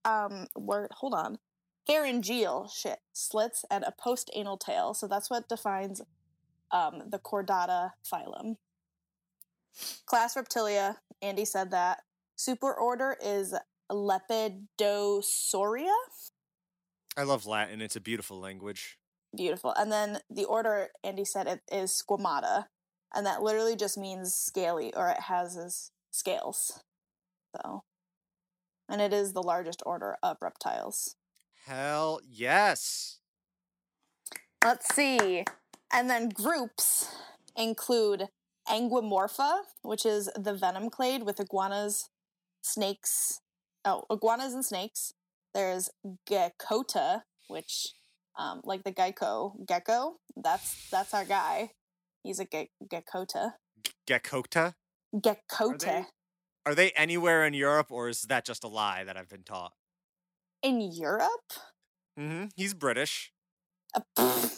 um 0.05 0.47
word 0.55 0.89
hold 0.91 1.13
on 1.13 1.39
pharyngeal 1.87 2.67
shit 2.67 2.99
slits 3.13 3.63
and 3.71 3.85
a 3.85 3.93
post-anal 3.97 4.57
tail. 4.57 4.93
So 4.93 5.07
that's 5.07 5.29
what 5.29 5.47
defines 5.47 6.01
um, 6.71 7.03
the 7.07 7.17
Chordata 7.17 7.91
phylum. 8.05 8.57
Class 10.05 10.35
Reptilia, 10.35 10.97
Andy 11.21 11.45
said 11.45 11.71
that. 11.71 11.99
Superorder 12.37 13.15
is 13.23 13.55
Lepidosauria. 13.89 15.95
I 17.15 17.23
love 17.23 17.45
Latin. 17.45 17.81
It's 17.81 17.95
a 17.95 18.01
beautiful 18.01 18.39
language. 18.39 18.97
Beautiful. 19.35 19.73
And 19.77 19.91
then 19.91 20.19
the 20.29 20.45
order, 20.45 20.89
Andy 21.03 21.25
said 21.25 21.47
it 21.47 21.61
is 21.71 21.91
Squamata. 21.91 22.65
And 23.13 23.25
that 23.25 23.41
literally 23.41 23.75
just 23.75 23.97
means 23.97 24.33
scaly, 24.33 24.93
or 24.93 25.09
it 25.09 25.21
has 25.21 25.91
scales. 26.11 26.83
So, 27.55 27.83
and 28.89 29.01
it 29.01 29.13
is 29.13 29.33
the 29.33 29.43
largest 29.43 29.81
order 29.85 30.17
of 30.21 30.37
reptiles. 30.41 31.15
Hell 31.65 32.19
yes. 32.27 33.19
Let's 34.63 34.93
see. 34.93 35.45
And 35.91 36.09
then 36.09 36.29
groups 36.29 37.09
include 37.55 38.27
Anguimorpha, 38.67 39.61
which 39.81 40.05
is 40.05 40.29
the 40.35 40.53
venom 40.53 40.89
clade 40.89 41.23
with 41.23 41.39
iguanas, 41.39 42.09
snakes. 42.61 43.41
Oh, 43.85 44.03
iguanas 44.11 44.53
and 44.53 44.65
snakes. 44.65 45.13
There's 45.53 45.89
Gekkota, 46.29 47.21
which, 47.47 47.93
um, 48.37 48.61
like 48.63 48.83
the 48.83 48.91
gecko, 48.91 49.55
gecko. 49.65 50.17
That's 50.35 50.89
that's 50.89 51.13
our 51.13 51.25
guy. 51.25 51.71
He's 52.27 52.41
a 52.41 52.45
ge- 52.45 52.69
Gekkota. 52.83 53.53
Gekkota. 54.05 54.73
Gekkota. 55.15 56.07
Are 56.65 56.75
they 56.75 56.91
anywhere 56.91 57.45
in 57.45 57.53
Europe, 57.53 57.89
or 57.89 58.09
is 58.09 58.23
that 58.23 58.45
just 58.45 58.65
a 58.65 58.67
lie 58.67 59.05
that 59.05 59.15
I've 59.15 59.29
been 59.29 59.45
taught? 59.45 59.71
In 60.61 60.81
Europe? 60.81 61.53
Mm-hmm. 62.19 62.47
He's 62.57 62.73
British. 62.73 63.31
Uh. 64.17 64.49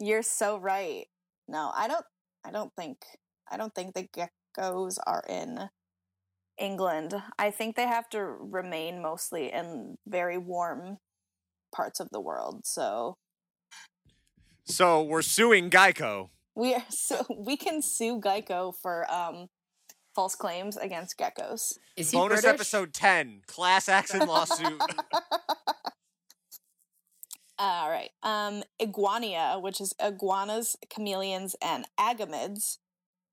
You're 0.00 0.24
so 0.24 0.58
right. 0.58 1.04
No, 1.46 1.70
I 1.72 1.86
don't. 1.86 2.04
I 2.44 2.50
don't 2.50 2.72
think. 2.76 2.98
I 3.48 3.56
don't 3.56 3.72
think 3.72 3.94
the 3.94 4.08
geckos 4.08 4.98
are 5.06 5.22
in 5.28 5.68
England. 6.58 7.14
I 7.38 7.52
think 7.52 7.76
they 7.76 7.86
have 7.86 8.08
to 8.08 8.18
remain 8.20 9.00
mostly 9.00 9.52
in 9.52 9.98
very 10.04 10.36
warm 10.36 10.98
parts 11.72 12.00
of 12.00 12.08
the 12.10 12.20
world. 12.20 12.62
So 12.64 13.18
So 14.66 15.02
we're 15.02 15.22
suing 15.22 15.70
Geico. 15.70 16.30
we 16.54 16.74
are 16.74 16.84
so 16.90 17.24
we 17.36 17.56
can 17.56 17.82
sue 17.82 18.20
Geico 18.20 18.74
for 18.74 19.10
um 19.12 19.48
false 20.14 20.34
claims 20.34 20.76
against 20.76 21.18
geckos. 21.18 21.78
Is 21.96 22.10
he 22.10 22.16
Bonus 22.16 22.42
British? 22.42 22.54
episode 22.54 22.92
10 22.94 23.42
Class 23.46 23.88
action 23.88 24.26
lawsuit. 24.26 24.80
All 27.58 27.88
right. 27.88 28.10
Um, 28.22 28.62
iguania, 28.80 29.58
which 29.60 29.80
is 29.80 29.94
iguanas, 30.00 30.76
chameleons, 30.88 31.54
and 31.62 31.86
agamids. 31.98 32.78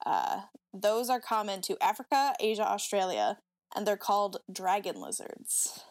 Uh, 0.05 0.41
those 0.73 1.09
are 1.09 1.19
common 1.19 1.61
to 1.61 1.75
Africa, 1.81 2.33
Asia, 2.39 2.67
Australia, 2.67 3.39
and 3.75 3.85
they're 3.87 3.97
called 3.97 4.37
dragon 4.51 5.01
lizards 5.01 5.83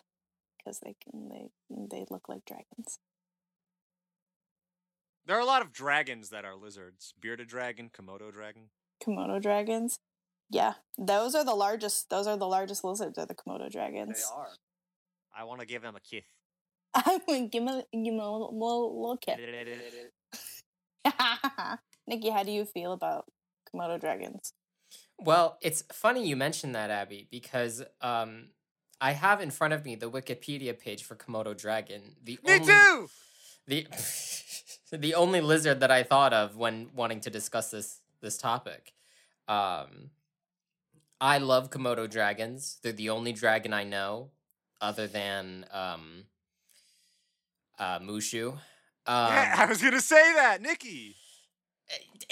because 0.58 0.80
they 0.80 0.94
can 1.02 1.28
they 1.28 1.48
they 1.68 2.04
look 2.10 2.28
like 2.28 2.44
dragons. 2.44 2.98
There 5.30 5.38
are 5.38 5.42
a 5.42 5.46
lot 5.46 5.62
of 5.62 5.72
dragons 5.72 6.30
that 6.30 6.44
are 6.44 6.56
lizards. 6.56 7.14
Bearded 7.20 7.46
dragon, 7.46 7.88
Komodo 7.88 8.32
dragon. 8.32 8.62
Komodo 9.00 9.40
dragons. 9.40 10.00
Yeah, 10.50 10.72
those 10.98 11.36
are 11.36 11.44
the 11.44 11.54
largest. 11.54 12.10
Those 12.10 12.26
are 12.26 12.36
the 12.36 12.48
largest 12.48 12.82
lizards. 12.82 13.16
Are 13.16 13.26
the 13.26 13.36
Komodo 13.36 13.70
dragons. 13.70 14.16
They 14.16 14.36
are. 14.36 14.48
I 15.38 15.44
want 15.44 15.60
to 15.60 15.66
give 15.68 15.82
them 15.82 15.94
a 15.94 16.00
kiss. 16.00 16.24
I 16.94 17.20
would 17.28 17.52
give 17.52 17.62
me 17.62 17.84
give 17.92 18.12
me 18.12 18.18
a 18.18 18.28
little, 18.28 18.50
little, 18.52 19.00
little 19.00 19.18
kick. 19.18 19.38
Nikki, 22.08 22.30
how 22.30 22.42
do 22.42 22.50
you 22.50 22.64
feel 22.64 22.92
about 22.92 23.26
Komodo 23.72 24.00
dragons? 24.00 24.52
Well, 25.16 25.58
it's 25.62 25.84
funny 25.92 26.26
you 26.26 26.34
mentioned 26.34 26.74
that, 26.74 26.90
Abby, 26.90 27.28
because 27.30 27.84
um, 28.00 28.48
I 29.00 29.12
have 29.12 29.40
in 29.40 29.52
front 29.52 29.74
of 29.74 29.84
me 29.84 29.94
the 29.94 30.10
Wikipedia 30.10 30.76
page 30.76 31.04
for 31.04 31.14
Komodo 31.14 31.56
dragon. 31.56 32.16
The 32.20 32.40
Me 32.44 32.54
only, 32.54 32.66
too! 32.66 33.08
The 33.68 33.86
the 34.96 35.14
only 35.14 35.40
lizard 35.40 35.80
that 35.80 35.90
I 35.90 36.02
thought 36.02 36.32
of 36.32 36.56
when 36.56 36.88
wanting 36.94 37.20
to 37.20 37.30
discuss 37.30 37.70
this 37.70 38.00
this 38.20 38.36
topic. 38.36 38.92
Um, 39.48 40.10
I 41.20 41.38
love 41.38 41.70
Komodo 41.70 42.08
dragons. 42.08 42.78
They're 42.82 42.92
the 42.92 43.10
only 43.10 43.32
dragon 43.32 43.72
I 43.72 43.84
know, 43.84 44.30
other 44.80 45.06
than 45.06 45.66
um, 45.72 46.24
uh, 47.78 47.98
Mushu. 47.98 48.52
Um, 48.52 48.58
yeah, 49.06 49.54
I 49.58 49.66
was 49.66 49.80
going 49.80 49.94
to 49.94 50.00
say 50.00 50.34
that. 50.34 50.62
Nikki. 50.62 51.16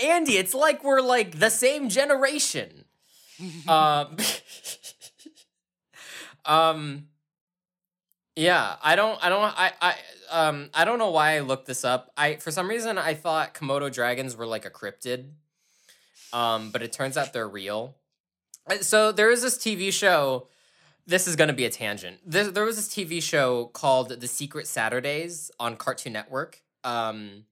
Andy, 0.03 0.37
it's 0.37 0.55
like 0.55 0.85
we're 0.85 1.01
like 1.01 1.39
the 1.39 1.51
same 1.51 1.89
generation. 1.89 2.85
um, 3.69 4.17
um, 6.45 7.09
yeah, 8.37 8.77
I 8.83 8.95
don't, 8.95 9.19
I 9.23 9.29
don't, 9.29 9.43
I, 9.43 9.73
I, 9.81 9.95
um, 10.31 10.71
I 10.75 10.85
don't 10.85 10.99
know 10.99 11.11
why 11.11 11.37
I 11.37 11.41
looked 11.41 11.67
this 11.67 11.85
up. 11.85 12.13
I, 12.17 12.37
for 12.37 12.51
some 12.51 12.69
reason, 12.69 12.99
I 12.99 13.15
thought 13.15 13.55
Komodo 13.55 13.93
dragons 13.93 14.37
were 14.37 14.47
like 14.47 14.65
a 14.65 14.71
cryptid. 14.71 15.27
Um, 16.33 16.71
but 16.71 16.83
it 16.83 16.93
turns 16.93 17.17
out 17.17 17.33
they're 17.33 17.49
real. 17.49 17.97
Uh, 18.71 18.79
So 18.79 19.13
there 19.13 19.31
is 19.31 19.43
this 19.43 19.57
TV 19.57 19.93
show. 19.93 20.49
This 21.07 21.27
is 21.27 21.37
going 21.37 21.49
to 21.49 21.55
be 21.55 21.65
a 21.65 21.71
tangent. 21.71 22.19
There, 22.27 22.51
there 22.51 22.65
was 22.65 22.77
this 22.77 22.89
TV 22.89 23.23
show 23.23 23.67
called 23.67 24.21
The 24.21 24.29
Secret 24.29 24.67
Saturdays 24.67 25.51
on 25.59 25.77
Cartoon 25.77 26.13
Network. 26.13 26.61
Um, 26.85 27.45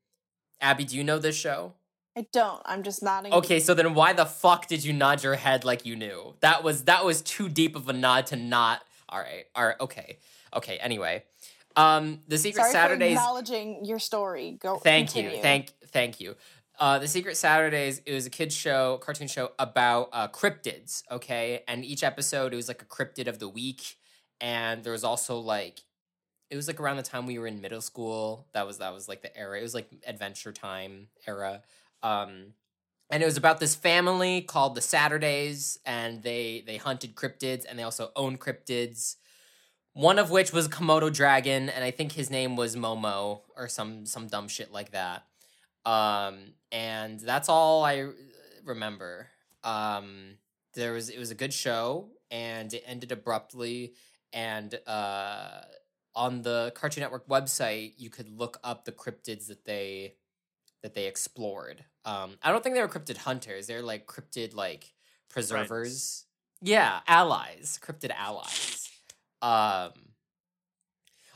Abby, 0.61 0.85
do 0.85 0.97
you 0.97 1.05
know 1.05 1.19
this 1.19 1.37
show? 1.37 1.73
I 2.17 2.27
don't. 2.33 2.63
I'm 2.65 2.83
just 2.83 3.03
nodding. 3.03 3.33
Okay, 3.33 3.61
so 3.61 3.75
then 3.75 3.95
why 3.95 4.13
the 4.15 4.25
fuck 4.25 4.67
did 4.69 4.85
you 4.85 4.93
nod 4.93 5.23
your 5.23 5.35
head 5.35 5.65
like 5.65 5.85
you 5.85 5.97
knew? 5.97 6.35
That 6.41 6.63
was 6.63 6.85
that 6.85 7.05
was 7.05 7.21
too 7.21 7.49
deep 7.51 7.77
of 7.77 7.89
a 7.89 7.93
nod 7.93 8.27
to 8.29 8.37
not. 8.37 8.83
All 9.09 9.19
right, 9.19 9.45
all 9.55 9.67
right, 9.67 9.77
okay, 9.81 10.19
okay. 10.55 10.79
Anyway, 10.79 11.25
um, 11.77 12.21
the 12.29 12.39
Secret 12.39 12.63
Sorry 12.63 12.73
Saturdays. 12.73 13.13
acknowledging 13.13 13.85
your 13.85 13.99
story. 13.99 14.59
Go. 14.61 14.77
Thank 14.77 15.09
continue. 15.09 15.37
you, 15.37 15.43
thank 15.43 15.73
thank 15.89 16.21
you. 16.21 16.37
Uh, 16.79 16.99
the 16.99 17.09
Secret 17.09 17.37
Saturdays. 17.37 18.01
It 18.05 18.13
was 18.13 18.27
a 18.27 18.31
kids 18.31 18.55
show, 18.55 18.99
cartoon 18.99 19.29
show 19.29 19.53
about 19.59 20.09
uh, 20.13 20.29
cryptids. 20.29 21.03
Okay, 21.11 21.63
and 21.69 21.85
each 21.85 22.03
episode 22.03 22.53
it 22.53 22.57
was 22.57 22.69
like 22.69 22.83
a 22.83 22.87
cryptid 22.87 23.29
of 23.29 23.39
the 23.39 23.49
week, 23.49 23.97
and 24.41 24.83
there 24.85 24.93
was 24.93 25.05
also 25.05 25.39
like. 25.39 25.81
It 26.49 26.55
was 26.55 26.69
like 26.69 26.79
around 26.79 26.97
the 26.97 27.03
time 27.03 27.27
we 27.27 27.41
were 27.41 27.49
in 27.49 27.61
middle 27.61 27.81
school. 27.81 28.47
That 28.55 28.69
was 28.69 28.79
that 28.79 28.95
was 28.95 29.09
like 29.09 29.23
the 29.23 29.37
era. 29.37 29.59
It 29.59 29.63
was 29.63 29.75
like 29.75 29.89
Adventure 30.07 30.53
Time 30.53 31.09
era. 31.27 31.63
Um, 32.05 32.55
and 33.11 33.23
it 33.23 33.27
was 33.27 33.37
about 33.37 33.61
this 33.61 33.75
family 33.75 34.43
called 34.43 34.75
the 34.75 34.81
Saturdays, 34.81 35.79
and 35.85 36.23
they 36.23 36.63
they 36.67 36.77
hunted 36.77 37.15
cryptids, 37.15 37.65
and 37.69 37.79
they 37.79 37.83
also 37.83 38.11
owned 38.17 38.41
cryptids. 38.41 39.17
One 39.97 40.19
of 40.19 40.31
which 40.31 40.53
was 40.53 40.69
Komodo 40.69 41.11
dragon, 41.11 41.71
and 41.71 41.83
I 41.83 41.91
think 41.91 42.13
his 42.13 42.29
name 42.31 42.55
was 42.55 42.77
Momo 42.77 43.41
or 43.57 43.67
some 43.67 44.05
some 44.05 44.27
dumb 44.27 44.47
shit 44.47 44.71
like 44.71 44.91
that. 44.91 45.25
Um, 45.87 46.53
and 46.71 47.19
that's 47.19 47.49
all 47.49 47.83
I 47.83 48.09
remember. 48.63 49.29
Um, 49.65 50.37
there 50.75 50.93
was 50.93 51.09
it 51.09 51.19
was 51.19 51.31
a 51.31 51.35
good 51.35 51.55
show, 51.55 52.11
and 52.31 52.75
it 52.75 52.85
ended 52.87 53.11
abruptly. 53.11 53.95
And 54.35 54.79
uh, 54.87 55.63
on 56.15 56.43
the 56.43 56.73
Cartoon 56.75 57.01
Network 57.01 57.27
website, 57.27 57.95
you 57.97 58.11
could 58.11 58.29
look 58.29 58.59
up 58.63 58.85
the 58.85 58.93
cryptids 58.93 59.47
that 59.47 59.65
they 59.65 60.17
that 60.83 60.93
they 60.93 61.07
explored. 61.07 61.87
Um, 62.05 62.37
I 62.43 62.53
don't 62.53 62.63
think 62.63 62.75
they 62.75 62.83
were 62.83 62.89
cryptid 62.89 63.17
hunters. 63.17 63.67
They're 63.67 63.81
like 63.81 64.07
cryptid 64.07 64.55
like 64.55 64.93
preservers. 65.31 66.27
Yeah, 66.61 67.01
allies, 67.09 67.81
cryptid 67.83 68.11
allies. 68.11 68.86
Um, 69.47 69.93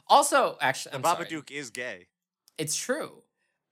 also, 0.07 0.57
actually, 0.61 0.91
The 0.91 0.97
I'm 0.99 1.05
sorry. 1.05 1.27
Babadook 1.27 1.51
is 1.51 1.71
gay. 1.71 2.07
It's 2.59 2.75
true. 2.77 3.23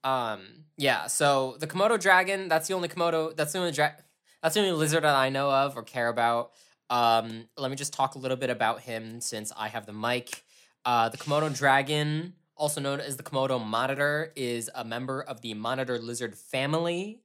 Um, 0.05 0.41
yeah. 0.77 1.09
So 1.09 1.57
the 1.59 1.67
Komodo 1.67 2.01
dragon. 2.01 2.49
That's 2.49 2.69
the 2.69 2.75
only 2.75 2.89
Komodo. 2.89 3.35
That's 3.37 3.53
the 3.53 3.59
only 3.59 3.73
dra- 3.73 3.97
That's 4.43 4.55
the 4.55 4.61
only 4.61 4.73
lizard 4.73 5.03
that 5.05 5.17
I 5.17 5.29
know 5.31 5.51
of 5.51 5.77
or 5.77 5.83
care 5.83 6.09
about. 6.09 6.53
Um, 6.91 7.49
let 7.57 7.71
me 7.71 7.77
just 7.77 7.93
talk 7.93 8.15
a 8.15 8.19
little 8.19 8.37
bit 8.37 8.51
about 8.51 8.81
him 8.83 9.21
since 9.21 9.53
I 9.57 9.69
have 9.69 9.85
the 9.87 9.93
mic. 9.93 10.45
Uh, 10.85 11.09
the 11.09 11.19
Komodo 11.19 11.55
dragon, 11.55 12.35
also 12.57 12.81
known 12.81 13.01
as 13.01 13.17
the 13.17 13.23
Komodo 13.25 13.63
monitor, 13.63 14.33
is 14.37 14.71
a 14.75 14.85
member 14.85 15.21
of 15.21 15.41
the 15.41 15.53
monitor 15.55 15.99
lizard 15.99 16.35
family 16.37 17.21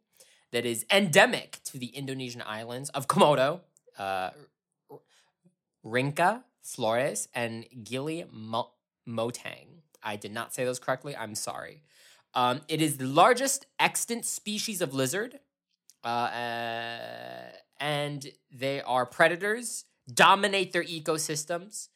that 0.52 0.66
is 0.66 0.86
endemic 0.92 1.60
to 1.66 1.78
the 1.78 1.88
Indonesian 1.88 2.42
islands 2.46 2.90
of 2.90 3.08
Komodo, 3.08 3.62
uh, 3.98 4.32
Rinca, 5.86 6.44
Flores, 6.64 7.28
and 7.36 7.66
Gili 7.84 8.26
Mo- 8.32 8.72
Motang. 9.08 9.82
I 10.02 10.16
did 10.16 10.34
not 10.34 10.54
say 10.54 10.66
those 10.66 10.80
correctly. 10.80 11.16
I'm 11.16 11.36
sorry. 11.36 11.84
Um, 12.34 12.62
it 12.68 12.82
is 12.82 12.98
the 12.98 13.06
largest 13.06 13.68
extant 13.80 14.26
species 14.26 14.82
of 14.82 14.94
lizard, 14.94 15.40
uh, 16.04 16.08
uh, 16.08 17.52
and 17.80 18.26
they 18.52 18.82
are 18.82 19.06
predators, 19.06 19.86
dominate 20.12 20.74
their 20.74 20.84
ecosystems. 20.84 21.90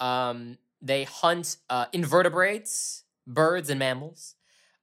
Um, 0.00 0.56
they 0.80 1.04
hunt 1.04 1.58
uh, 1.68 1.86
invertebrates, 1.92 3.04
birds, 3.26 3.70
and 3.70 3.78
mammals. 3.78 4.34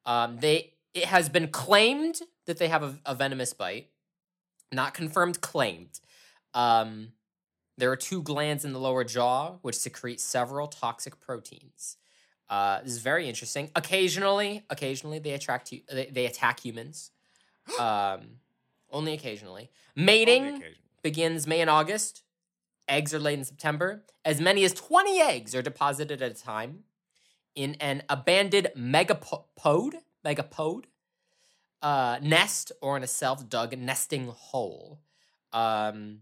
Um, 0.06 0.38
they 0.38 0.74
it 0.94 1.06
has 1.06 1.30
been 1.30 1.48
claimed 1.50 2.20
that 2.46 2.58
they 2.58 2.68
have 2.68 2.84
a, 2.84 3.00
a 3.06 3.16
venomous 3.16 3.54
bite, 3.54 3.90
not 4.72 4.94
confirmed, 4.94 5.42
claimed. 5.42 6.00
Um, 6.54 7.14
there 7.80 7.92
are 7.92 7.96
two 7.96 8.22
glands 8.22 8.66
in 8.66 8.74
the 8.74 8.80
lower 8.80 9.04
jaw 9.04 9.58
which 9.62 9.76
secrete 9.76 10.20
several 10.20 10.68
toxic 10.68 11.20
proteins. 11.20 11.98
Uh, 12.50 12.82
this 12.82 12.92
is 12.92 13.00
very 13.00 13.28
interesting. 13.28 13.70
Occasionally, 13.76 14.64
occasionally 14.70 15.20
they 15.20 15.32
attract 15.32 15.72
you. 15.72 15.82
They, 15.92 16.08
they 16.08 16.26
attack 16.26 16.60
humans. 16.60 17.12
Um, 17.80 18.40
only 18.92 19.14
occasionally. 19.14 19.70
Mating 19.96 20.44
On 20.44 20.52
the 20.54 20.56
occasion. 20.56 20.76
begins 21.04 21.46
May 21.46 21.62
and 21.62 21.70
August. 21.70 22.24
Eggs 22.88 23.14
are 23.14 23.20
laid 23.20 23.38
in 23.38 23.46
September. 23.46 24.04
As 24.26 24.42
many 24.42 24.64
as 24.64 24.74
20 24.74 25.22
eggs 25.22 25.54
are 25.54 25.62
deposited 25.62 26.24
at 26.24 26.32
a 26.32 26.34
time 26.34 26.86
in 27.54 27.76
an 27.76 28.02
abandoned 28.10 28.70
megapode, 28.76 29.94
megapode 30.26 30.86
uh, 31.84 32.18
nest 32.24 32.72
or 32.82 32.98
in 32.98 33.04
a 33.04 33.08
self-dug 33.08 33.78
nesting 33.78 34.28
hole. 34.28 35.00
Um, 35.54 36.22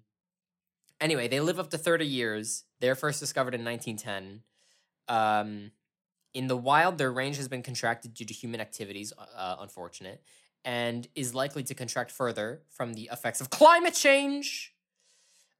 anyway, 0.99 1.27
they 1.27 1.39
live 1.39 1.59
up 1.59 1.69
to 1.71 1.77
30 1.77 2.05
years. 2.05 2.63
They're 2.79 2.95
first 2.95 3.19
discovered 3.19 3.53
in 3.53 3.63
1910. 3.63 4.41
Um, 5.07 5.71
in 6.33 6.47
the 6.47 6.57
wild, 6.57 6.97
their 6.97 7.11
range 7.11 7.37
has 7.37 7.47
been 7.47 7.63
contracted 7.63 8.13
due 8.13 8.25
to 8.25 8.33
human 8.33 8.61
activities, 8.61 9.13
uh, 9.35 9.55
unfortunate, 9.59 10.21
and 10.63 11.07
is 11.15 11.33
likely 11.33 11.63
to 11.63 11.73
contract 11.73 12.11
further 12.11 12.61
from 12.69 12.93
the 12.93 13.09
effects 13.11 13.41
of 13.41 13.49
climate 13.49 13.93
change. 13.93 14.73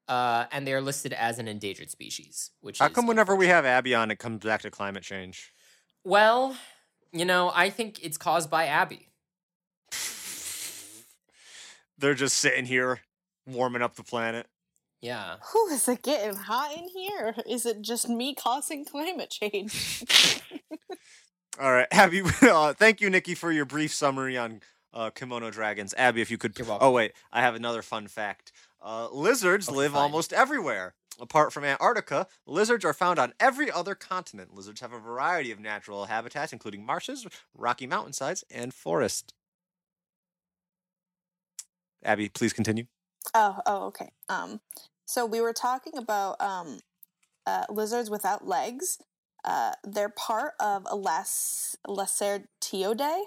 Uh, 0.08 0.46
and 0.52 0.66
they 0.66 0.74
are 0.74 0.82
listed 0.82 1.12
as 1.12 1.38
an 1.38 1.48
endangered 1.50 1.90
species. 1.90 2.52
Which 2.62 2.80
How 2.80 2.88
come 2.88 3.08
whenever 3.08 3.36
we 3.36 3.48
have 3.48 3.66
Abby 3.66 3.94
on, 3.94 4.10
it 4.10 4.20
comes 4.20 4.44
back 4.44 4.62
to 4.62 4.72
climate 4.72 5.04
change? 5.04 5.52
Well, 6.06 6.56
you 7.12 7.26
know, 7.26 7.52
I 7.54 7.70
think 7.70 8.04
it's 8.04 8.18
caused 8.18 8.50
by 8.50 8.68
Abby. 8.68 9.10
They're 11.98 12.14
just 12.14 12.38
sitting 12.38 12.66
here 12.66 13.02
warming 13.46 13.82
up 13.82 13.96
the 13.96 14.04
planet. 14.04 14.48
Yeah. 15.08 15.38
Whew, 15.52 15.70
is 15.72 15.88
it 15.88 16.04
getting 16.04 16.36
hot 16.36 16.76
in 16.78 16.90
here? 16.90 17.36
Is 17.50 17.66
it 17.66 17.82
just 17.82 18.10
me 18.10 18.36
causing 18.36 18.84
climate 18.86 19.30
change? 19.30 20.04
All 21.60 21.72
right, 21.72 21.88
Abby. 21.92 22.22
Uh, 22.42 22.74
thank 22.74 23.02
you, 23.02 23.10
Nikki, 23.10 23.36
for 23.36 23.52
your 23.52 23.66
brief 23.66 23.94
summary 23.94 24.38
on 24.38 24.62
uh, 24.94 25.10
kimono 25.12 25.50
dragons. 25.52 25.94
Abby, 25.98 26.22
if 26.22 26.30
you 26.32 26.38
could. 26.38 26.58
You're. 26.58 26.78
Oh 26.82 26.92
wait, 26.92 27.14
I 27.32 27.42
have 27.42 27.56
another 27.56 27.82
fun 27.82 28.08
fact. 28.08 28.52
Uh, 28.82 29.10
lizards 29.12 29.68
Okay, 29.70 29.78
live 29.78 29.94
fine. 29.94 30.02
almost 30.02 30.34
everywhere. 30.34 30.94
Apart 31.20 31.52
from 31.52 31.64
Antarctica, 31.64 32.28
lizards 32.46 32.86
are 32.86 32.94
found 32.94 33.18
on 33.18 33.34
every 33.40 33.72
other 33.72 33.96
continent. 33.96 34.54
Lizards 34.54 34.82
have 34.82 34.94
a 34.94 35.00
variety 35.00 35.52
of 35.52 35.60
natural 35.60 36.06
habitats, 36.06 36.54
including 36.54 36.86
marshes, 36.86 37.26
rocky 37.56 37.88
mountainsides, 37.88 38.44
and 38.52 38.72
forest. 38.74 39.34
Abby, 42.04 42.30
please 42.30 42.54
continue. 42.54 42.86
oh, 43.34 43.60
oh, 43.66 43.86
okay. 43.88 44.10
Um, 44.30 44.60
so 45.08 45.26
we 45.26 45.40
were 45.40 45.54
talking 45.54 45.98
about 45.98 46.40
um, 46.42 46.80
uh, 47.46 47.64
lizards 47.70 48.10
without 48.10 48.46
legs. 48.46 49.00
Uh, 49.46 49.72
they're 49.84 50.10
part 50.10 50.52
of 50.60 50.86
a 50.92 50.96
Les 50.98 51.78
Lacertioidae, 51.88 53.22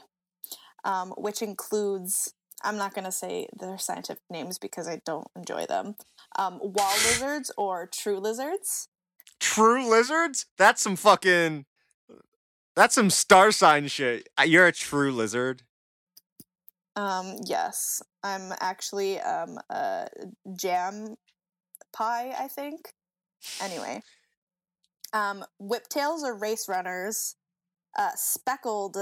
um, 0.85 1.11
which 1.17 1.43
includes. 1.43 2.35
I'm 2.63 2.77
not 2.77 2.93
going 2.93 3.07
to 3.07 3.13
say 3.13 3.49
their 3.59 3.79
scientific 3.79 4.23
names 4.29 4.59
because 4.59 4.87
I 4.87 5.01
don't 5.07 5.27
enjoy 5.35 5.65
them. 5.65 5.95
Um, 6.37 6.59
wall 6.63 6.93
lizards 7.07 7.51
or 7.57 7.87
true 7.87 8.19
lizards. 8.19 8.89
True 9.39 9.89
lizards? 9.89 10.45
That's 10.59 10.83
some 10.83 10.97
fucking. 10.97 11.65
That's 12.77 12.95
some 12.95 13.09
star 13.09 13.51
sign 13.53 13.89
shit. 13.89 14.29
Uh, 14.39 14.43
You're 14.43 14.67
a 14.67 14.73
true 14.73 15.11
lizard. 15.11 15.63
Um, 16.95 17.37
yes, 17.47 18.03
I'm 18.23 18.53
actually 18.61 19.19
um 19.21 19.59
a 19.71 20.09
jam 20.55 21.17
pie, 21.93 22.35
I 22.39 22.49
think. 22.49 22.93
Anyway, 23.61 24.03
um, 25.13 25.45
whiptails 25.61 26.23
are 26.23 26.37
race 26.37 26.69
runners. 26.69 27.37
Uh, 27.99 28.11
speckled 28.15 28.97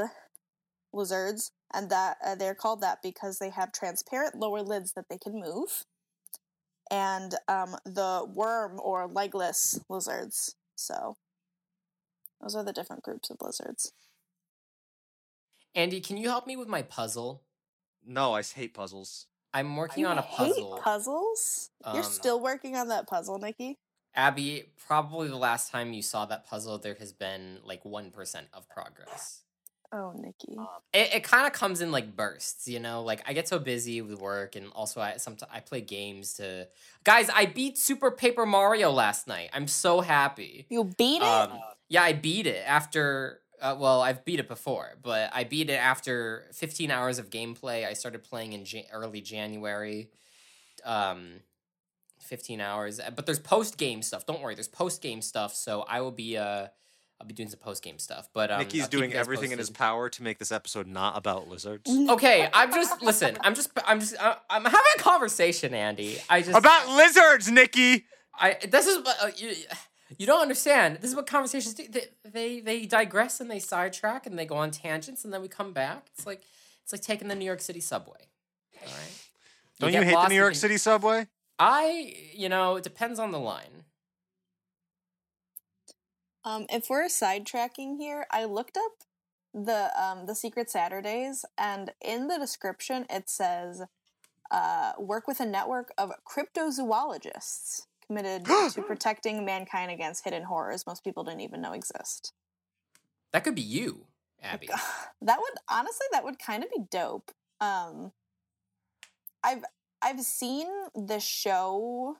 lizards, 0.94 1.52
and 1.74 1.90
that 1.90 2.16
uh, 2.24 2.34
they're 2.34 2.54
called 2.54 2.80
that 2.80 2.98
because 3.02 3.38
they 3.38 3.50
have 3.50 3.70
transparent 3.70 4.34
lower 4.34 4.62
lids 4.62 4.92
that 4.94 5.04
they 5.10 5.18
can 5.18 5.34
move. 5.34 5.84
And 6.90 7.34
um, 7.48 7.76
the 7.84 8.26
worm 8.26 8.80
or 8.82 9.06
legless 9.06 9.78
lizards. 9.90 10.56
So 10.74 11.18
those 12.40 12.56
are 12.56 12.64
the 12.64 12.72
different 12.72 13.02
groups 13.02 13.28
of 13.28 13.36
lizards. 13.42 13.92
Andy, 15.74 16.00
can 16.00 16.16
you 16.16 16.30
help 16.30 16.46
me 16.46 16.56
with 16.56 16.68
my 16.68 16.80
puzzle? 16.80 17.42
No, 18.04 18.32
I 18.32 18.42
hate 18.42 18.72
puzzles. 18.72 19.26
I'm 19.54 19.76
working 19.76 20.02
You 20.02 20.08
on 20.08 20.18
a 20.18 20.22
hate 20.22 20.54
puzzle. 20.54 20.80
puzzles? 20.82 21.70
You're 21.86 22.02
Um, 22.04 22.10
still 22.10 22.40
working 22.40 22.76
on 22.76 22.88
that 22.88 23.06
puzzle, 23.06 23.38
Nikki? 23.38 23.78
Abby, 24.14 24.72
probably 24.86 25.28
the 25.28 25.36
last 25.36 25.70
time 25.70 25.92
you 25.92 26.02
saw 26.02 26.26
that 26.26 26.46
puzzle, 26.46 26.78
there 26.78 26.94
has 26.94 27.12
been 27.12 27.60
like 27.64 27.84
1% 27.84 28.46
of 28.52 28.68
progress. 28.68 29.42
Oh, 29.90 30.12
Nikki. 30.14 30.54
It, 30.92 31.14
it 31.14 31.24
kind 31.24 31.46
of 31.46 31.54
comes 31.54 31.80
in 31.80 31.90
like 31.90 32.14
bursts, 32.14 32.68
you 32.68 32.78
know. 32.78 33.02
Like 33.02 33.22
I 33.26 33.32
get 33.32 33.48
so 33.48 33.58
busy 33.58 34.02
with 34.02 34.20
work, 34.20 34.54
and 34.54 34.68
also 34.74 35.00
I 35.00 35.16
sometimes 35.16 35.50
I 35.50 35.60
play 35.60 35.80
games 35.80 36.34
to. 36.34 36.68
Guys, 37.04 37.30
I 37.30 37.46
beat 37.46 37.78
Super 37.78 38.10
Paper 38.10 38.44
Mario 38.44 38.90
last 38.90 39.26
night. 39.26 39.48
I'm 39.54 39.66
so 39.66 40.02
happy. 40.02 40.66
You 40.68 40.84
beat 40.84 41.22
it? 41.22 41.22
Um, 41.22 41.58
yeah, 41.88 42.02
I 42.02 42.12
beat 42.12 42.46
it 42.46 42.62
after 42.66 43.40
Uh, 43.60 43.76
well, 43.78 44.00
I've 44.00 44.24
beat 44.24 44.40
it 44.40 44.48
before, 44.48 44.94
but 45.02 45.30
I 45.32 45.44
beat 45.44 45.68
it 45.70 45.74
after 45.74 46.44
15 46.52 46.90
hours 46.90 47.18
of 47.18 47.30
gameplay. 47.30 47.86
I 47.86 47.92
started 47.94 48.24
playing 48.24 48.52
in 48.52 48.64
Jan- 48.64 48.84
early 48.92 49.20
January. 49.20 50.10
Um, 50.84 51.40
15 52.20 52.60
hours. 52.60 53.00
Uh, 53.00 53.10
But 53.10 53.26
there's 53.26 53.38
post 53.38 53.78
game 53.78 54.02
stuff. 54.02 54.26
Don't 54.26 54.40
worry, 54.42 54.54
there's 54.54 54.68
post 54.68 55.02
game 55.02 55.22
stuff. 55.22 55.54
So 55.54 55.84
I 55.88 56.00
will 56.00 56.10
be 56.12 56.36
uh, 56.36 56.68
I'll 57.20 57.26
be 57.26 57.34
doing 57.34 57.48
some 57.48 57.58
post 57.58 57.82
game 57.82 57.98
stuff. 57.98 58.28
But 58.32 58.50
um, 58.50 58.58
Nikki's 58.60 58.88
doing 58.88 59.10
you 59.10 59.16
guys 59.16 59.20
everything 59.20 59.50
in 59.52 59.58
his 59.58 59.70
power 59.70 60.08
to 60.10 60.22
make 60.22 60.38
this 60.38 60.52
episode 60.52 60.86
not 60.86 61.16
about 61.16 61.48
lizards. 61.48 61.90
Okay, 61.90 62.48
I'm 62.54 62.70
just 62.72 63.02
listen. 63.02 63.36
I'm 63.40 63.54
just 63.54 63.70
I'm 63.86 64.00
just 64.00 64.14
I- 64.22 64.36
I'm 64.50 64.64
having 64.64 64.80
a 64.96 65.00
conversation, 65.00 65.74
Andy. 65.74 66.18
I 66.28 66.42
just 66.42 66.56
About 66.56 66.88
lizards, 66.88 67.50
Nikki. 67.50 68.04
I 68.38 68.56
this 68.68 68.86
is 68.86 68.98
what 69.04 69.16
uh, 69.22 69.30
you, 69.36 69.52
you 70.16 70.26
don't 70.26 70.40
understand. 70.40 70.98
This 71.00 71.10
is 71.10 71.16
what 71.16 71.26
conversations 71.26 71.74
do. 71.74 71.86
They, 71.86 72.06
they 72.24 72.60
they 72.60 72.86
digress 72.86 73.40
and 73.40 73.50
they 73.50 73.58
sidetrack 73.58 74.26
and 74.26 74.38
they 74.38 74.46
go 74.46 74.56
on 74.56 74.70
tangents 74.70 75.24
and 75.24 75.32
then 75.32 75.42
we 75.42 75.48
come 75.48 75.72
back. 75.72 76.06
It's 76.14 76.26
like 76.26 76.42
it's 76.82 76.92
like 76.92 77.02
taking 77.02 77.28
the 77.28 77.34
New 77.34 77.44
York 77.44 77.60
City 77.60 77.80
subway. 77.80 78.28
All 78.80 78.88
right. 78.88 79.28
Don't 79.80 79.92
you, 79.92 80.00
get 80.00 80.06
hate 80.06 80.22
the 80.22 80.28
New 80.28 80.34
York 80.34 80.54
City 80.54 80.78
subway? 80.78 81.26
I 81.58 82.14
you 82.32 82.48
know 82.48 82.76
it 82.76 82.84
depends 82.84 83.18
on 83.18 83.32
the 83.32 83.38
line. 83.38 83.84
Um, 86.44 86.64
if 86.70 86.88
we're 86.88 87.06
sidetracking 87.06 87.98
here, 87.98 88.26
I 88.30 88.44
looked 88.44 88.78
up 88.78 88.92
the 89.52 89.90
um 90.00 90.24
the 90.24 90.34
Secret 90.34 90.70
Saturdays, 90.70 91.44
and 91.58 91.92
in 92.00 92.28
the 92.28 92.38
description 92.38 93.04
it 93.10 93.28
says, 93.28 93.82
uh, 94.50 94.92
"Work 94.98 95.28
with 95.28 95.40
a 95.40 95.46
network 95.46 95.92
of 95.98 96.12
cryptozoologists 96.26 97.87
committed 98.08 98.44
to 98.72 98.82
protecting 98.82 99.44
mankind 99.44 99.90
against 99.92 100.24
hidden 100.24 100.42
horrors 100.44 100.84
most 100.86 101.04
people 101.04 101.22
didn't 101.24 101.42
even 101.42 101.60
know 101.60 101.72
exist." 101.72 102.32
That 103.32 103.44
could 103.44 103.54
be 103.54 103.62
you, 103.62 104.06
Abby. 104.42 104.68
that 105.22 105.38
would 105.38 105.54
honestly 105.68 106.06
that 106.12 106.24
would 106.24 106.38
kind 106.38 106.64
of 106.64 106.70
be 106.70 106.82
dope. 106.90 107.30
Um, 107.60 108.12
I've 109.44 109.64
I've 110.02 110.20
seen 110.20 110.66
the 110.94 111.20
show 111.20 112.16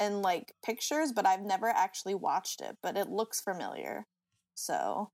in 0.00 0.22
like 0.22 0.54
pictures, 0.64 1.12
but 1.12 1.26
I've 1.26 1.42
never 1.42 1.68
actually 1.68 2.14
watched 2.14 2.60
it. 2.60 2.76
But 2.82 2.96
it 2.96 3.08
looks 3.08 3.40
familiar, 3.40 4.06
so 4.54 5.10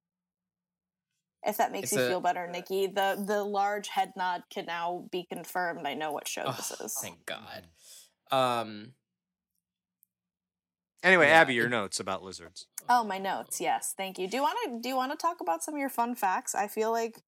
if 1.45 1.57
that 1.57 1.73
makes 1.73 1.93
It's 1.93 2.01
you 2.01 2.07
a- 2.07 2.09
feel 2.09 2.21
better, 2.21 2.47
Nikki, 2.47 2.87
the 2.87 3.23
the 3.27 3.43
large 3.43 3.89
head 3.89 4.13
nod 4.17 4.45
can 4.53 4.67
now 4.67 5.07
be 5.11 5.27
confirmed. 5.31 5.87
I 5.87 5.95
know 5.95 6.13
what 6.13 6.29
show 6.29 6.53
this 6.57 6.73
Oh, 6.81 6.85
is. 6.85 6.95
thank 6.95 7.27
God. 7.27 7.67
Um. 8.31 8.95
Anyway, 11.03 11.27
Yeah, 11.27 11.41
Abby, 11.41 11.55
your 11.55 11.69
notes 11.69 11.99
about 12.01 12.23
lizards. 12.23 12.67
Oh, 12.89 13.05
my 13.05 13.19
notes. 13.19 13.61
Yes, 13.61 13.95
thank 13.97 14.19
you. 14.19 14.29
Do 14.29 14.37
you 14.37 14.43
want 14.43 14.59
to 14.65 14.81
do 14.81 14.89
you 14.89 14.97
want 14.97 15.13
to 15.13 15.19
talk 15.19 15.41
about 15.41 15.63
some 15.63 15.75
of 15.75 15.81
your 15.81 15.89
fun 15.89 16.15
facts? 16.15 16.55
I 16.55 16.69
feel 16.69 16.91
like 16.91 17.23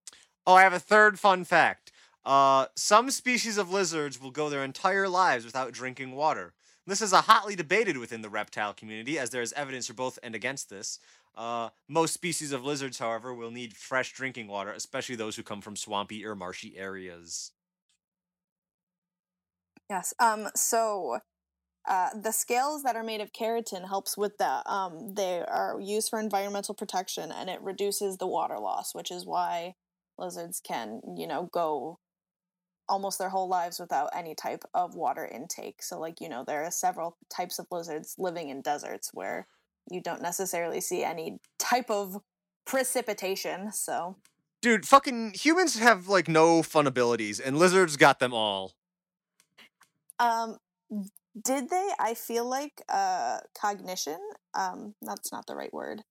Oh, 0.47 0.55
I 0.55 0.63
have 0.63 0.73
a 0.75 0.79
third 0.81 1.19
fun 1.19 1.45
fact. 1.45 1.91
Uh, 2.25 2.67
some 2.77 3.11
species 3.11 3.59
of 3.59 3.71
lizards 3.71 4.21
will 4.21 4.31
go 4.31 4.49
their 4.49 4.65
entire 4.65 5.09
lives 5.09 5.45
without 5.45 5.73
drinking 5.73 6.13
water. 6.13 6.55
This 6.87 7.01
is 7.01 7.13
a 7.13 7.23
hotly 7.23 7.57
debated 7.57 7.97
within 7.97 8.21
the 8.23 8.29
reptile 8.29 8.75
community, 8.75 9.19
as 9.19 9.31
there 9.31 9.41
is 9.43 9.53
evidence 9.55 9.87
for 9.87 9.95
both 9.95 10.19
and 10.23 10.35
against 10.35 10.69
this. 10.69 10.99
Uh, 11.35 11.71
most 11.89 12.13
species 12.15 12.53
of 12.53 12.65
lizards, 12.65 12.99
however, 12.99 13.35
will 13.35 13.51
need 13.51 13.75
fresh 13.75 14.13
drinking 14.13 14.49
water, 14.49 14.71
especially 14.73 15.17
those 15.17 15.37
who 15.37 15.43
come 15.43 15.61
from 15.63 15.77
swampy 15.77 16.25
or 16.25 16.35
marshy 16.35 16.77
areas. 16.77 17.53
Yes. 19.91 20.15
Um. 20.19 20.49
So, 20.55 21.19
uh, 21.87 22.11
the 22.19 22.33
scales 22.33 22.83
that 22.83 22.97
are 22.97 23.03
made 23.03 23.21
of 23.21 23.33
keratin 23.33 23.87
helps 23.87 24.17
with 24.17 24.39
the 24.39 24.71
um. 24.71 25.15
They 25.15 25.43
are 25.47 25.79
used 25.81 26.09
for 26.09 26.19
environmental 26.19 26.75
protection, 26.75 27.31
and 27.31 27.51
it 27.51 27.61
reduces 27.61 28.17
the 28.17 28.27
water 28.27 28.59
loss, 28.59 28.95
which 28.95 29.11
is 29.11 29.27
why 29.27 29.75
lizards 30.19 30.61
can, 30.65 31.01
you 31.17 31.27
know, 31.27 31.51
go 31.53 31.99
almost 32.89 33.19
their 33.19 33.31
whole 33.31 33.49
lives 33.49 33.79
without 33.79 34.11
any 34.15 34.35
type 34.35 34.65
of 34.73 34.95
water 34.95 35.27
intake. 35.27 35.83
So, 35.83 35.99
like 35.99 36.21
you 36.21 36.29
know, 36.29 36.45
there 36.45 36.65
are 36.65 36.71
several 36.71 37.19
types 37.29 37.59
of 37.59 37.67
lizards 37.71 38.15
living 38.19 38.49
in 38.49 38.63
deserts 38.63 39.11
where 39.13 39.47
you 39.91 40.01
don't 40.01 40.23
necessarily 40.23 40.81
see 40.81 41.05
any 41.05 41.39
type 41.59 41.91
of 41.91 42.17
precipitation. 42.65 43.73
So, 43.73 44.17
Dude, 44.63 44.87
fucking 44.87 45.35
humans 45.35 45.79
have 45.79 46.09
like 46.09 46.29
no 46.29 46.63
fun 46.63 46.87
abilities, 46.87 47.41
and 47.41 47.59
lizards 47.59 47.99
got 47.99 48.21
them 48.21 48.33
all. 48.33 48.73
Um, 50.19 50.57
did 51.43 51.71
they? 51.71 51.91
I 51.99 52.15
feel 52.15 52.49
like 52.49 52.83
uh, 52.89 53.39
cognition. 53.59 54.19
Um, 54.55 54.95
that's 55.03 55.33
not 55.33 55.47
the 55.47 55.55
right 55.55 55.73
word. 55.73 56.03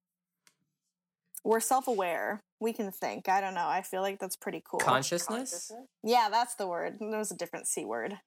We're 1.44 1.60
self-aware. 1.60 2.42
We 2.60 2.72
can 2.72 2.92
think. 2.92 3.28
I 3.28 3.42
don't 3.42 3.54
know. 3.54 3.68
I 3.68 3.82
feel 3.82 4.02
like 4.02 4.20
that's 4.20 4.38
pretty 4.38 4.64
cool. 4.66 4.80
Consciousness? 4.80 5.72
Yeah, 6.04 6.30
that's 6.32 6.56
the 6.56 6.68
word. 6.68 6.98
There 7.00 7.20
was 7.20 7.32
a 7.32 7.38
different 7.38 7.68
c 7.68 7.84
word. 7.84 8.20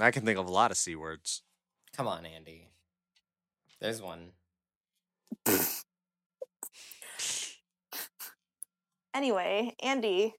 I 0.00 0.10
can 0.10 0.24
think 0.24 0.38
of 0.38 0.46
a 0.46 0.52
lot 0.52 0.70
of 0.70 0.76
c 0.76 0.94
words. 0.96 1.42
Come 1.96 2.06
on, 2.06 2.26
Andy. 2.26 2.68
There's 3.80 4.02
one. 4.02 4.32
Anyway, 9.14 9.76
Andy. 9.82 10.34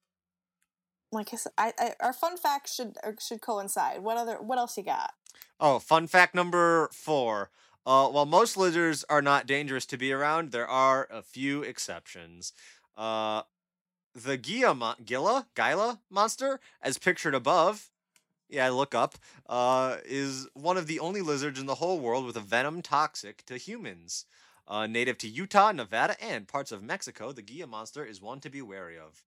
Like 1.11 1.33
I 1.33 1.37
said, 1.37 1.53
I, 1.57 1.73
I, 1.79 1.93
our 2.01 2.13
fun 2.13 2.35
facts 2.35 2.75
should 2.75 2.97
should 3.19 3.41
coincide. 3.41 4.03
What 4.03 4.17
other? 4.17 4.35
What 4.41 4.57
else 4.57 4.75
you 4.77 4.83
got? 4.83 5.13
Oh, 5.59 5.79
fun 5.79 6.07
fact 6.07 6.35
number 6.35 6.89
four. 6.91 7.49
Uh, 7.85 8.07
while 8.07 8.25
most 8.25 8.57
lizards 8.57 9.05
are 9.09 9.21
not 9.21 9.45
dangerous 9.45 9.85
to 9.85 9.97
be 9.97 10.11
around, 10.11 10.51
there 10.51 10.67
are 10.67 11.07
a 11.11 11.21
few 11.21 11.61
exceptions. 11.61 12.51
Uh, 12.97 13.43
the 14.13 14.37
Gila 14.37 14.97
Gila 15.05 15.99
monster, 16.09 16.59
as 16.81 16.97
pictured 16.97 17.35
above, 17.35 17.89
yeah, 18.49 18.69
look 18.69 18.95
up, 18.95 19.15
uh, 19.47 19.97
is 20.05 20.47
one 20.53 20.77
of 20.77 20.87
the 20.87 20.99
only 20.99 21.21
lizards 21.21 21.59
in 21.59 21.67
the 21.67 21.75
whole 21.75 21.99
world 21.99 22.25
with 22.25 22.37
a 22.37 22.41
venom 22.41 22.81
toxic 22.81 23.45
to 23.45 23.57
humans. 23.57 24.25
Uh, 24.67 24.87
native 24.87 25.17
to 25.19 25.27
Utah, 25.27 25.71
Nevada, 25.71 26.15
and 26.23 26.47
parts 26.47 26.71
of 26.71 26.81
Mexico, 26.81 27.31
the 27.31 27.43
Gila 27.43 27.67
monster 27.67 28.03
is 28.03 28.21
one 28.21 28.39
to 28.39 28.49
be 28.49 28.61
wary 28.61 28.97
of. 28.97 29.23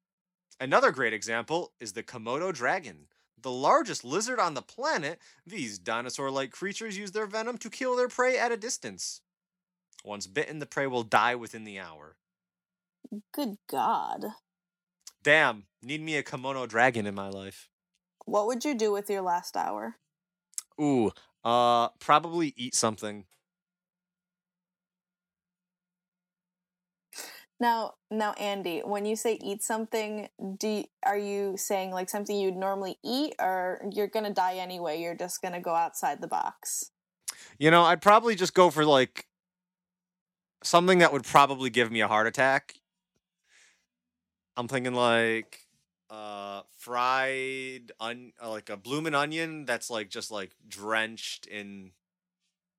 Another 0.60 0.90
great 0.90 1.12
example 1.12 1.72
is 1.78 1.92
the 1.92 2.02
Komodo 2.02 2.52
dragon. 2.52 3.06
The 3.42 3.51
largest 3.51 4.05
lizard 4.05 4.40
on 4.40 4.55
the 4.55 4.62
planet, 4.62 5.20
these 5.46 5.79
dinosaur 5.79 6.31
like 6.31 6.51
creatures 6.51 6.98
use 6.98 7.12
their 7.12 7.27
venom 7.27 7.59
to 7.59 7.70
kill 7.70 7.96
their 7.96 8.09
prey 8.09 8.37
at 8.38 8.53
a 8.53 8.57
distance. 8.57 9.20
Once 10.05 10.27
bitten, 10.27 10.59
the 10.59 10.66
prey 10.66 10.87
will 10.87 11.03
die 11.03 11.35
within 11.35 11.64
the 11.64 11.79
hour. 11.79 12.16
Good 13.33 13.59
God. 13.70 14.27
Damn, 15.22 15.64
need 15.83 16.01
me 16.01 16.16
a 16.16 16.22
kimono 16.22 16.66
dragon 16.66 17.07
in 17.07 17.14
my 17.14 17.29
life. 17.29 17.68
What 18.24 18.46
would 18.46 18.64
you 18.64 18.74
do 18.74 18.92
with 18.92 19.09
your 19.09 19.22
last 19.22 19.57
hour? 19.57 19.96
Ooh, 20.81 21.11
uh, 21.44 21.88
probably 21.98 22.55
eat 22.57 22.74
something. 22.74 23.24
Now, 27.60 27.94
now, 28.10 28.32
Andy, 28.34 28.80
when 28.84 29.04
you 29.04 29.16
say 29.16 29.34
eat 29.42 29.62
something, 29.62 30.28
do 30.58 30.68
y- 30.68 30.84
are 31.04 31.18
you 31.18 31.56
saying 31.56 31.90
like 31.90 32.08
something 32.08 32.36
you'd 32.36 32.56
normally 32.56 32.98
eat, 33.04 33.34
or 33.40 33.82
you're 33.92 34.06
gonna 34.06 34.32
die 34.32 34.56
anyway? 34.56 35.00
You're 35.00 35.16
just 35.16 35.42
gonna 35.42 35.60
go 35.60 35.74
outside 35.74 36.20
the 36.20 36.28
box. 36.28 36.92
You 37.58 37.70
know, 37.70 37.82
I'd 37.82 38.00
probably 38.00 38.36
just 38.36 38.54
go 38.54 38.70
for 38.70 38.84
like 38.84 39.26
something 40.62 40.98
that 40.98 41.12
would 41.12 41.24
probably 41.24 41.70
give 41.70 41.90
me 41.90 42.00
a 42.00 42.08
heart 42.08 42.26
attack. 42.26 42.74
I'm 44.56 44.68
thinking 44.68 44.94
like 44.94 45.64
uh 46.10 46.62
fried 46.78 47.92
uh, 48.00 48.14
like 48.46 48.70
a 48.70 48.76
bloomin' 48.76 49.14
onion 49.14 49.66
that's 49.66 49.90
like 49.90 50.08
just 50.08 50.30
like 50.30 50.52
drenched 50.66 51.46
in 51.46 51.90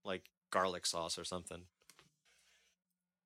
like 0.04 0.30
garlic 0.52 0.86
sauce 0.86 1.18
or 1.18 1.24
something. 1.24 1.64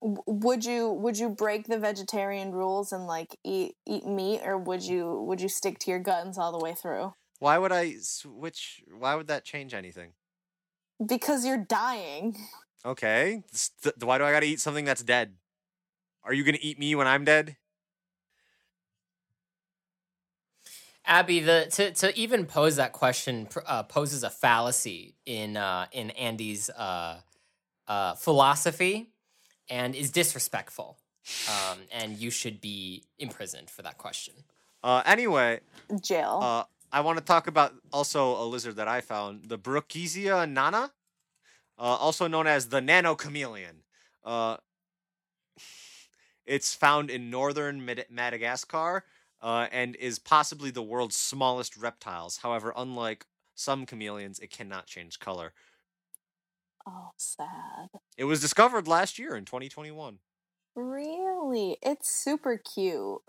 W- 0.03 0.21
would 0.27 0.65
you 0.65 0.89
would 0.91 1.17
you 1.17 1.29
break 1.29 1.67
the 1.67 1.79
vegetarian 1.79 2.51
rules 2.51 2.91
and 2.91 3.07
like 3.07 3.37
eat 3.43 3.75
eat 3.87 4.05
meat, 4.05 4.41
or 4.43 4.57
would 4.57 4.83
you 4.83 5.21
would 5.21 5.39
you 5.41 5.47
stick 5.49 5.79
to 5.79 5.91
your 5.91 5.99
guns 5.99 6.37
all 6.37 6.51
the 6.51 6.63
way 6.63 6.73
through? 6.73 7.13
Why 7.39 7.57
would 7.57 7.71
I 7.71 7.95
switch? 8.01 8.83
Why 8.91 9.15
would 9.15 9.27
that 9.27 9.45
change 9.45 9.73
anything? 9.73 10.11
Because 11.05 11.45
you're 11.45 11.65
dying. 11.65 12.35
Okay, 12.85 13.43
s- 13.53 13.71
why 14.01 14.17
do 14.17 14.25
I 14.25 14.31
gotta 14.33 14.45
eat 14.45 14.59
something 14.59 14.83
that's 14.85 15.03
dead? 15.03 15.35
Are 16.23 16.33
you 16.33 16.43
gonna 16.43 16.59
eat 16.61 16.77
me 16.77 16.95
when 16.95 17.07
I'm 17.07 17.23
dead? 17.23 17.55
Abby, 21.05 21.39
the 21.39 21.67
to, 21.71 21.91
to 21.91 22.17
even 22.17 22.45
pose 22.45 22.75
that 22.77 22.93
question 22.93 23.47
uh, 23.65 23.83
poses 23.83 24.23
a 24.23 24.29
fallacy 24.29 25.15
in 25.25 25.57
uh, 25.57 25.87
in 25.91 26.11
Andy's 26.11 26.69
uh, 26.69 27.21
uh, 27.87 28.15
philosophy 28.15 29.12
and 29.69 29.95
is 29.95 30.12
disrespectful. 30.12 30.97
Um, 31.47 31.80
and 31.91 32.17
you 32.17 32.30
should 32.30 32.60
be 32.60 33.04
imprisoned 33.17 33.69
for 33.69 33.82
that 33.82 33.97
question. 33.97 34.34
Uh, 34.84 35.02
anyway, 35.06 35.62
Jail. 36.02 36.39
Uh, 36.41 36.63
I 36.91 36.99
want 37.02 37.17
to 37.17 37.23
talk 37.23 37.47
about 37.47 37.73
also 37.93 38.36
a 38.41 38.45
lizard 38.45 38.76
that 38.76 38.88
I 38.89 38.99
found, 39.02 39.45
the 39.45 39.58
Brookesia 39.58 40.49
nana, 40.49 40.91
uh, 41.80 41.82
also 41.82 42.28
known 42.28 42.45
as 42.45 42.67
the 42.67 42.82
nano 42.82 43.15
chameleon. 43.15 43.84
Uh, 44.23 44.58
It's 46.45 46.76
found 46.76 47.10
in 47.10 47.30
northern 47.30 47.86
Mad- 47.86 48.08
Madagascar 48.10 49.06
uh, 49.41 49.67
and 49.71 49.95
is 49.95 50.19
possibly 50.19 50.71
the 50.71 50.82
world's 50.84 51.15
smallest 51.15 51.78
reptiles. 51.78 52.38
However, 52.43 52.73
unlike 52.76 53.26
some 53.56 53.86
chameleons, 53.86 54.39
it 54.39 54.52
cannot 54.52 54.86
change 54.86 55.19
color. 55.19 55.54
Oh, 56.86 57.12
sad. 57.17 57.89
It 58.17 58.26
was 58.26 58.41
discovered 58.41 58.88
last 58.88 59.17
year 59.17 59.36
in 59.36 59.46
2021. 59.46 60.19
Really? 60.76 61.78
It's 61.82 62.10
super 62.10 62.58
cute. 62.58 63.22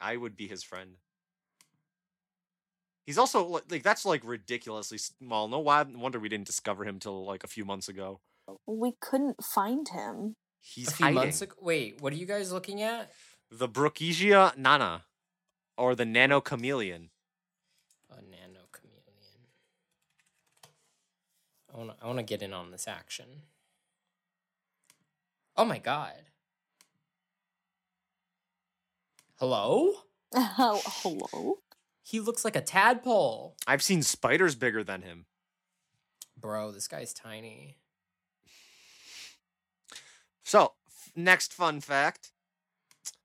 I 0.00 0.16
would 0.16 0.36
be 0.36 0.46
his 0.46 0.62
friend. 0.62 0.96
He's 3.06 3.18
also 3.18 3.62
like 3.70 3.82
that's 3.82 4.04
like 4.04 4.22
ridiculously 4.24 4.98
small. 4.98 5.48
No 5.48 5.60
why- 5.60 5.82
wonder 5.82 6.18
we 6.18 6.28
didn't 6.28 6.46
discover 6.46 6.84
him 6.84 6.98
till 6.98 7.24
like 7.24 7.44
a 7.44 7.48
few 7.48 7.64
months 7.64 7.88
ago. 7.88 8.20
Oh, 8.48 8.58
we 8.66 8.92
couldn't 9.00 9.42
find 9.42 9.88
him. 9.88 10.34
He's 10.60 10.88
a 10.88 10.92
few 10.92 11.04
hiding. 11.06 11.14
months 11.20 11.40
ago. 11.42 11.54
Wait, 11.60 12.00
what 12.00 12.12
are 12.12 12.16
you 12.16 12.26
guys 12.26 12.52
looking 12.52 12.82
at? 12.82 13.12
The 13.50 13.68
Brookesia 13.68 14.56
nana, 14.56 15.04
or 15.78 15.94
the 15.94 16.04
nano 16.04 16.40
chameleon. 16.40 17.10
A 18.10 18.16
nano 18.16 18.66
chameleon. 18.72 19.02
I 21.76 21.78
want 21.78 21.98
to. 21.98 22.04
I 22.04 22.06
want 22.06 22.18
to 22.18 22.24
get 22.24 22.42
in 22.42 22.52
on 22.54 22.70
this 22.70 22.88
action. 22.88 23.26
Oh 25.56 25.64
my 25.64 25.78
god. 25.78 26.14
Hello? 29.38 29.92
Oh, 30.34 30.80
hello? 31.02 31.58
He 32.02 32.20
looks 32.20 32.44
like 32.44 32.56
a 32.56 32.62
tadpole. 32.62 33.56
I've 33.66 33.82
seen 33.82 34.02
spiders 34.02 34.54
bigger 34.54 34.82
than 34.82 35.02
him. 35.02 35.26
Bro, 36.40 36.72
this 36.72 36.88
guy's 36.88 37.12
tiny. 37.12 37.76
So, 40.44 40.72
f- 40.86 41.10
next 41.14 41.52
fun 41.52 41.80
fact 41.80 42.30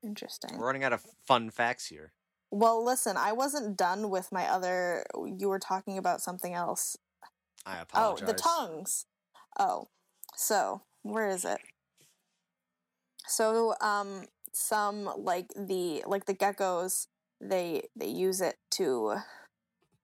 Interesting. 0.02 0.58
We're 0.58 0.66
running 0.66 0.84
out 0.84 0.92
of 0.92 1.04
fun 1.26 1.50
facts 1.50 1.86
here. 1.86 2.12
Well, 2.50 2.84
listen, 2.84 3.16
I 3.16 3.32
wasn't 3.32 3.76
done 3.76 4.08
with 4.08 4.30
my 4.30 4.44
other. 4.46 5.04
You 5.16 5.48
were 5.48 5.58
talking 5.58 5.98
about 5.98 6.20
something 6.20 6.54
else. 6.54 6.96
I 7.64 7.80
apologize. 7.80 8.22
Oh, 8.22 8.32
the 8.32 8.38
tongues. 8.38 9.06
Oh, 9.58 9.88
so 10.36 10.82
where 11.02 11.28
is 11.28 11.44
it? 11.44 11.58
So, 13.26 13.74
um, 13.80 14.24
some 14.52 15.10
like 15.18 15.48
the 15.54 16.02
like 16.06 16.24
the 16.26 16.34
geckos, 16.34 17.08
they 17.40 17.82
they 17.94 18.08
use 18.08 18.40
it 18.40 18.56
to 18.72 19.16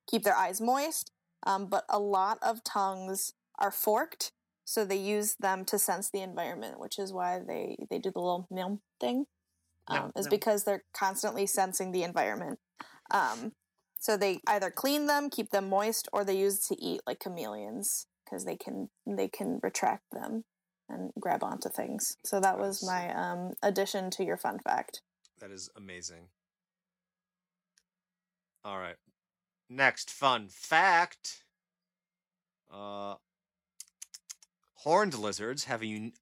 keep 0.08 0.22
their 0.24 0.37
eyes 0.37 0.61
moist. 0.61 1.11
Um, 1.44 1.66
but 1.66 1.85
a 1.88 1.98
lot 1.98 2.38
of 2.42 2.62
tongues 2.62 3.32
are 3.58 3.72
forked, 3.72 4.32
so 4.64 4.85
they 4.85 4.96
use 4.96 5.37
them 5.40 5.64
to 5.66 5.78
sense 5.78 6.11
the 6.11 6.20
environment, 6.20 6.78
which 6.78 6.98
is 6.98 7.12
why 7.12 7.40
they 7.40 7.76
they 7.90 7.98
do 7.98 8.11
the 8.11 8.20
little 8.20 8.46
meow 8.50 8.78
thing. 9.00 9.26
Um, 9.88 9.96
Meow, 9.96 10.12
is 10.16 10.28
because 10.28 10.64
they're 10.64 10.85
constantly 10.94 11.46
sensing 11.46 11.90
the 11.92 12.04
environment. 12.04 12.58
Um, 13.11 13.52
so 13.98 14.16
they 14.16 14.40
either 14.46 14.70
clean 14.70 15.06
them, 15.06 15.30
keep 15.30 15.50
them 15.50 15.68
moist, 15.68 16.08
or 16.12 16.24
they 16.24 16.37
use 16.37 16.58
it 16.58 16.74
to 16.74 16.80
eat 16.82 17.00
like 17.06 17.20
chameleons 17.20 18.06
because 18.24 18.44
they 18.44 18.56
can 18.56 18.90
they 19.06 19.28
can 19.28 19.58
retract 19.62 20.04
them 20.12 20.44
and 20.88 21.11
grab 21.18 21.42
onto 21.42 21.68
things. 21.68 22.16
So 22.25 22.40
that 22.40 22.59
was 22.59 22.85
my 22.85 23.12
um, 23.14 23.53
addition 23.62 24.11
to 24.12 24.25
your 24.25 24.37
fun 24.37 24.59
fact. 24.59 25.03
That 25.40 25.51
is 25.51 25.71
amazing. 25.77 26.29
All 28.64 28.79
right. 28.79 28.97
Next 29.68 30.11
fun 30.11 30.49
fact. 30.49 31.45
Uh, 32.73 33.16
horned 34.75 35.14
lizards 35.14 35.64
have 35.64 35.83
a 35.83 35.87
un- 35.87 36.12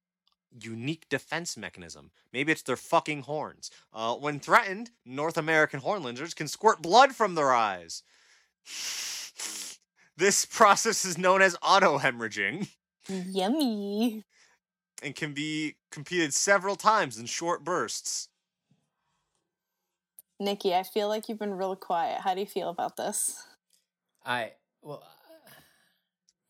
unique 0.59 1.09
defense 1.09 1.57
mechanism. 1.57 2.11
Maybe 2.33 2.53
it's 2.53 2.63
their 2.63 2.77
fucking 2.77 3.23
horns. 3.23 3.71
Uh, 3.93 4.15
when 4.15 4.41
threatened, 4.41 4.91
North 5.05 5.37
American 5.37 5.81
horned 5.81 6.05
lizards 6.05 6.35
can 6.35 6.49
squirt 6.49 6.83
blood 6.83 7.15
from 7.15 7.35
their 7.35 7.53
eyes. 7.53 8.03
this 10.17 10.45
process 10.45 11.05
is 11.05 11.19
known 11.19 11.43
as 11.43 11.57
autohemorrhaging 11.57 12.69
Yummy. 13.09 14.25
And 15.03 15.15
can 15.15 15.33
be 15.33 15.77
competed 15.91 16.35
several 16.35 16.77
times 16.77 17.19
in 17.19 17.27
short 17.27 17.65
bursts. 17.65 18.29
Nikki, 20.39 20.75
I 20.75 20.83
feel 20.83 21.09
like 21.09 21.29
you've 21.29 21.39
been 21.39 21.55
real 21.55 21.77
quiet. 21.77 22.21
How 22.23 22.35
do 22.35 22.41
you 22.41 22.47
feel 22.47 22.71
about 22.71 22.97
this? 22.97 23.47
I 24.25 24.53
well, 24.83 25.03
uh, 25.05 25.51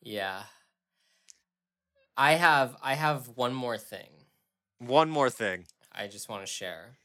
yeah. 0.01 0.43
I 2.15 2.33
have 2.33 2.77
I 2.81 2.93
have 2.93 3.29
one 3.35 3.53
more 3.53 3.77
thing. 3.77 4.09
One 4.79 5.09
more 5.09 5.29
thing. 5.29 5.65
I 5.91 6.07
just 6.07 6.29
want 6.29 6.45
to 6.45 6.51
share. 6.51 6.97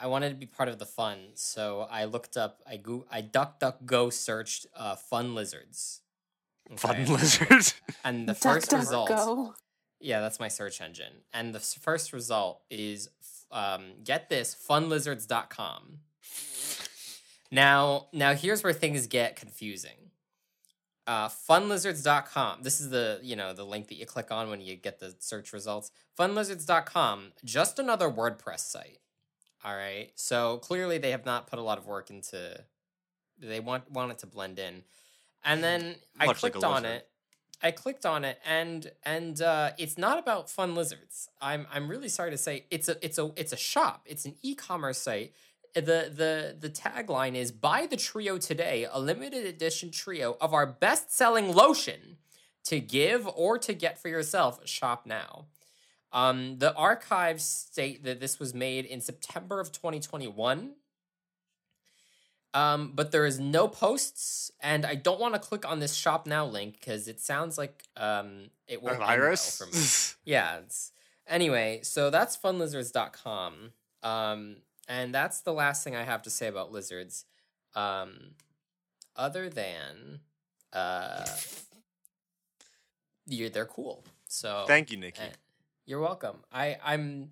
I 0.00 0.06
wanted 0.06 0.30
to 0.30 0.36
be 0.36 0.46
part 0.46 0.68
of 0.68 0.78
the 0.78 0.86
fun, 0.86 1.18
so 1.34 1.86
I 1.90 2.04
looked 2.04 2.36
up. 2.36 2.62
I 2.68 2.76
go. 2.76 3.06
I 3.10 3.20
duck 3.22 3.58
duck 3.58 3.78
go 3.84 4.10
searched 4.10 4.66
uh, 4.76 4.96
fun 4.96 5.34
lizards. 5.34 6.01
Fun 6.76 7.02
Okay? 7.02 7.12
lizards. 7.12 7.74
And 8.04 8.28
the 8.28 8.34
first 8.34 8.70
duck, 8.70 8.80
result. 8.80 9.08
Go. 9.08 9.54
Yeah, 10.00 10.20
that's 10.20 10.40
my 10.40 10.48
search 10.48 10.80
engine. 10.80 11.22
And 11.32 11.54
the 11.54 11.60
first 11.60 12.12
result 12.12 12.62
is 12.70 13.08
um, 13.52 13.92
get 14.02 14.28
this 14.28 14.56
funlizards.com. 14.68 15.98
Now, 17.50 18.06
now 18.12 18.34
here's 18.34 18.64
where 18.64 18.72
things 18.72 19.06
get 19.06 19.36
confusing. 19.36 20.10
Uh, 21.06 21.28
funlizards.com. 21.28 22.62
This 22.62 22.80
is 22.80 22.90
the, 22.90 23.20
you 23.22 23.36
know, 23.36 23.52
the 23.52 23.64
link 23.64 23.88
that 23.88 23.96
you 23.96 24.06
click 24.06 24.30
on 24.30 24.48
when 24.48 24.60
you 24.60 24.76
get 24.76 24.98
the 25.00 25.14
search 25.18 25.52
results. 25.52 25.90
Funlizards.com, 26.18 27.32
just 27.44 27.78
another 27.78 28.08
WordPress 28.10 28.60
site. 28.60 28.98
All 29.64 29.74
right. 29.76 30.10
So 30.16 30.58
clearly 30.58 30.98
they 30.98 31.10
have 31.10 31.24
not 31.24 31.46
put 31.46 31.58
a 31.58 31.62
lot 31.62 31.78
of 31.78 31.86
work 31.86 32.10
into 32.10 32.64
they 33.38 33.60
want 33.60 33.90
want 33.90 34.12
it 34.12 34.18
to 34.18 34.26
blend 34.26 34.58
in. 34.58 34.82
And 35.44 35.62
then 35.62 35.96
I 36.18 36.26
Much 36.26 36.42
like 36.42 36.52
clicked 36.52 36.64
on 36.64 36.84
it 36.84 37.08
I 37.62 37.70
clicked 37.70 38.04
on 38.04 38.24
it 38.24 38.40
and 38.44 38.90
and 39.04 39.40
uh, 39.40 39.70
it's 39.78 39.96
not 39.96 40.18
about 40.18 40.50
fun 40.50 40.74
lizards. 40.74 41.28
I'm 41.40 41.66
I'm 41.72 41.88
really 41.88 42.08
sorry 42.08 42.32
to 42.32 42.38
say 42.38 42.66
it's 42.70 42.88
a 42.88 42.96
it's 43.04 43.18
a 43.18 43.30
it's 43.36 43.52
a 43.52 43.56
shop. 43.56 44.02
It's 44.06 44.24
an 44.24 44.34
e-commerce 44.42 44.98
site. 44.98 45.32
The 45.74 46.10
the 46.12 46.56
the 46.58 46.68
tagline 46.68 47.36
is 47.36 47.52
buy 47.52 47.86
the 47.86 47.96
trio 47.96 48.36
today, 48.38 48.86
a 48.90 49.00
limited 49.00 49.46
edition 49.46 49.90
trio 49.90 50.36
of 50.40 50.52
our 50.52 50.66
best-selling 50.66 51.54
lotion 51.54 52.18
to 52.64 52.80
give 52.80 53.28
or 53.28 53.58
to 53.58 53.72
get 53.74 54.00
for 54.00 54.08
yourself. 54.08 54.66
Shop 54.66 55.06
now. 55.06 55.46
Um, 56.12 56.58
the 56.58 56.74
archives 56.74 57.44
state 57.44 58.04
that 58.04 58.20
this 58.20 58.38
was 58.38 58.52
made 58.52 58.84
in 58.84 59.00
September 59.00 59.60
of 59.60 59.72
2021. 59.72 60.72
Um, 62.54 62.92
but 62.94 63.12
there 63.12 63.24
is 63.24 63.40
no 63.40 63.66
posts, 63.66 64.50
and 64.60 64.84
I 64.84 64.94
don't 64.94 65.18
want 65.18 65.32
to 65.34 65.40
click 65.40 65.66
on 65.66 65.80
this 65.80 65.94
shop 65.94 66.26
now 66.26 66.44
link 66.44 66.78
because 66.78 67.08
it 67.08 67.18
sounds 67.20 67.56
like 67.56 67.84
um, 67.96 68.50
it 68.68 68.80
A 68.80 68.84
will 68.84 68.96
virus? 68.96 69.56
for 69.56 69.66
me. 69.66 69.82
yeah. 70.34 70.58
It's, 70.58 70.92
anyway, 71.26 71.80
so 71.82 72.10
that's 72.10 72.36
funlizards.com. 72.36 73.72
Um, 74.02 74.56
and 74.86 75.14
that's 75.14 75.40
the 75.40 75.52
last 75.54 75.82
thing 75.82 75.96
I 75.96 76.02
have 76.02 76.22
to 76.22 76.30
say 76.30 76.46
about 76.48 76.70
lizards. 76.72 77.24
Um, 77.74 78.34
other 79.16 79.48
than 79.48 80.20
uh, 80.74 81.24
you're 83.26 83.48
they're 83.50 83.64
cool. 83.66 84.04
So 84.28 84.64
Thank 84.66 84.90
you, 84.90 84.96
Nikki. 84.98 85.20
uh, 85.22 85.26
You're 85.86 86.00
welcome. 86.00 86.36
I 86.52 86.76
I'm 86.84 87.30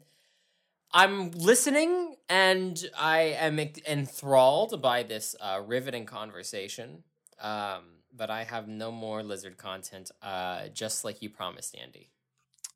I'm 0.92 1.30
listening 1.32 2.16
and 2.28 2.82
I 2.98 3.36
am 3.38 3.58
enthralled 3.58 4.82
by 4.82 5.02
this 5.02 5.36
uh, 5.40 5.60
riveting 5.64 6.06
conversation. 6.06 7.04
Um, 7.40 8.00
but 8.14 8.30
I 8.30 8.44
have 8.44 8.68
no 8.68 8.90
more 8.90 9.22
lizard 9.22 9.56
content, 9.56 10.10
uh, 10.22 10.68
just 10.68 11.04
like 11.04 11.22
you 11.22 11.30
promised, 11.30 11.76
Andy. 11.80 12.10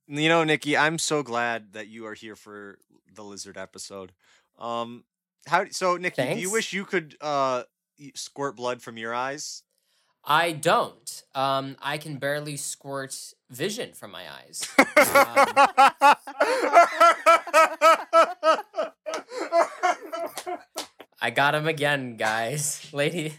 You 0.07 0.29
know, 0.29 0.45
Nikki, 0.45 0.77
I'm 0.77 0.99
so 0.99 1.23
glad 1.23 1.73
that 1.73 1.89
you 1.89 2.07
are 2.07 2.15
here 2.15 2.37
for 2.37 2.79
the 3.13 3.23
lizard 3.23 3.57
episode. 3.59 4.13
Um, 4.59 5.05
how 5.47 5.65
so, 5.71 5.97
Nikki? 5.97 6.35
Do 6.35 6.41
you 6.41 6.53
wish 6.53 6.73
you 6.73 6.85
could 6.85 7.17
uh 7.21 7.65
squirt 8.15 8.57
blood 8.57 8.83
from 8.83 8.97
your 8.97 9.15
eyes? 9.15 9.63
I 10.27 10.53
don't. 10.53 11.23
Um, 11.35 11.77
I 11.83 11.99
can 11.99 12.17
barely 12.17 12.57
squirt 12.57 13.35
vision 13.51 13.93
from 13.93 14.11
my 14.13 14.25
eyes. 14.31 14.67
I 21.21 21.31
got 21.31 21.55
him 21.55 21.67
again, 21.67 22.17
guys, 22.17 22.87
lady, 22.93 23.35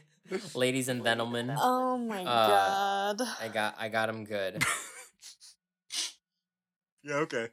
ladies 0.56 0.88
and 0.89 1.04
gentlemen. 1.04 1.54
Oh 1.58 1.98
my 1.98 2.21
Uh, 2.24 3.13
god. 3.13 3.21
I 3.41 3.48
got 3.50 3.76
I 3.78 3.89
got 3.89 4.10
him 4.10 4.24
good. 4.26 4.63
yeah, 7.04 7.15
okay. 7.26 7.50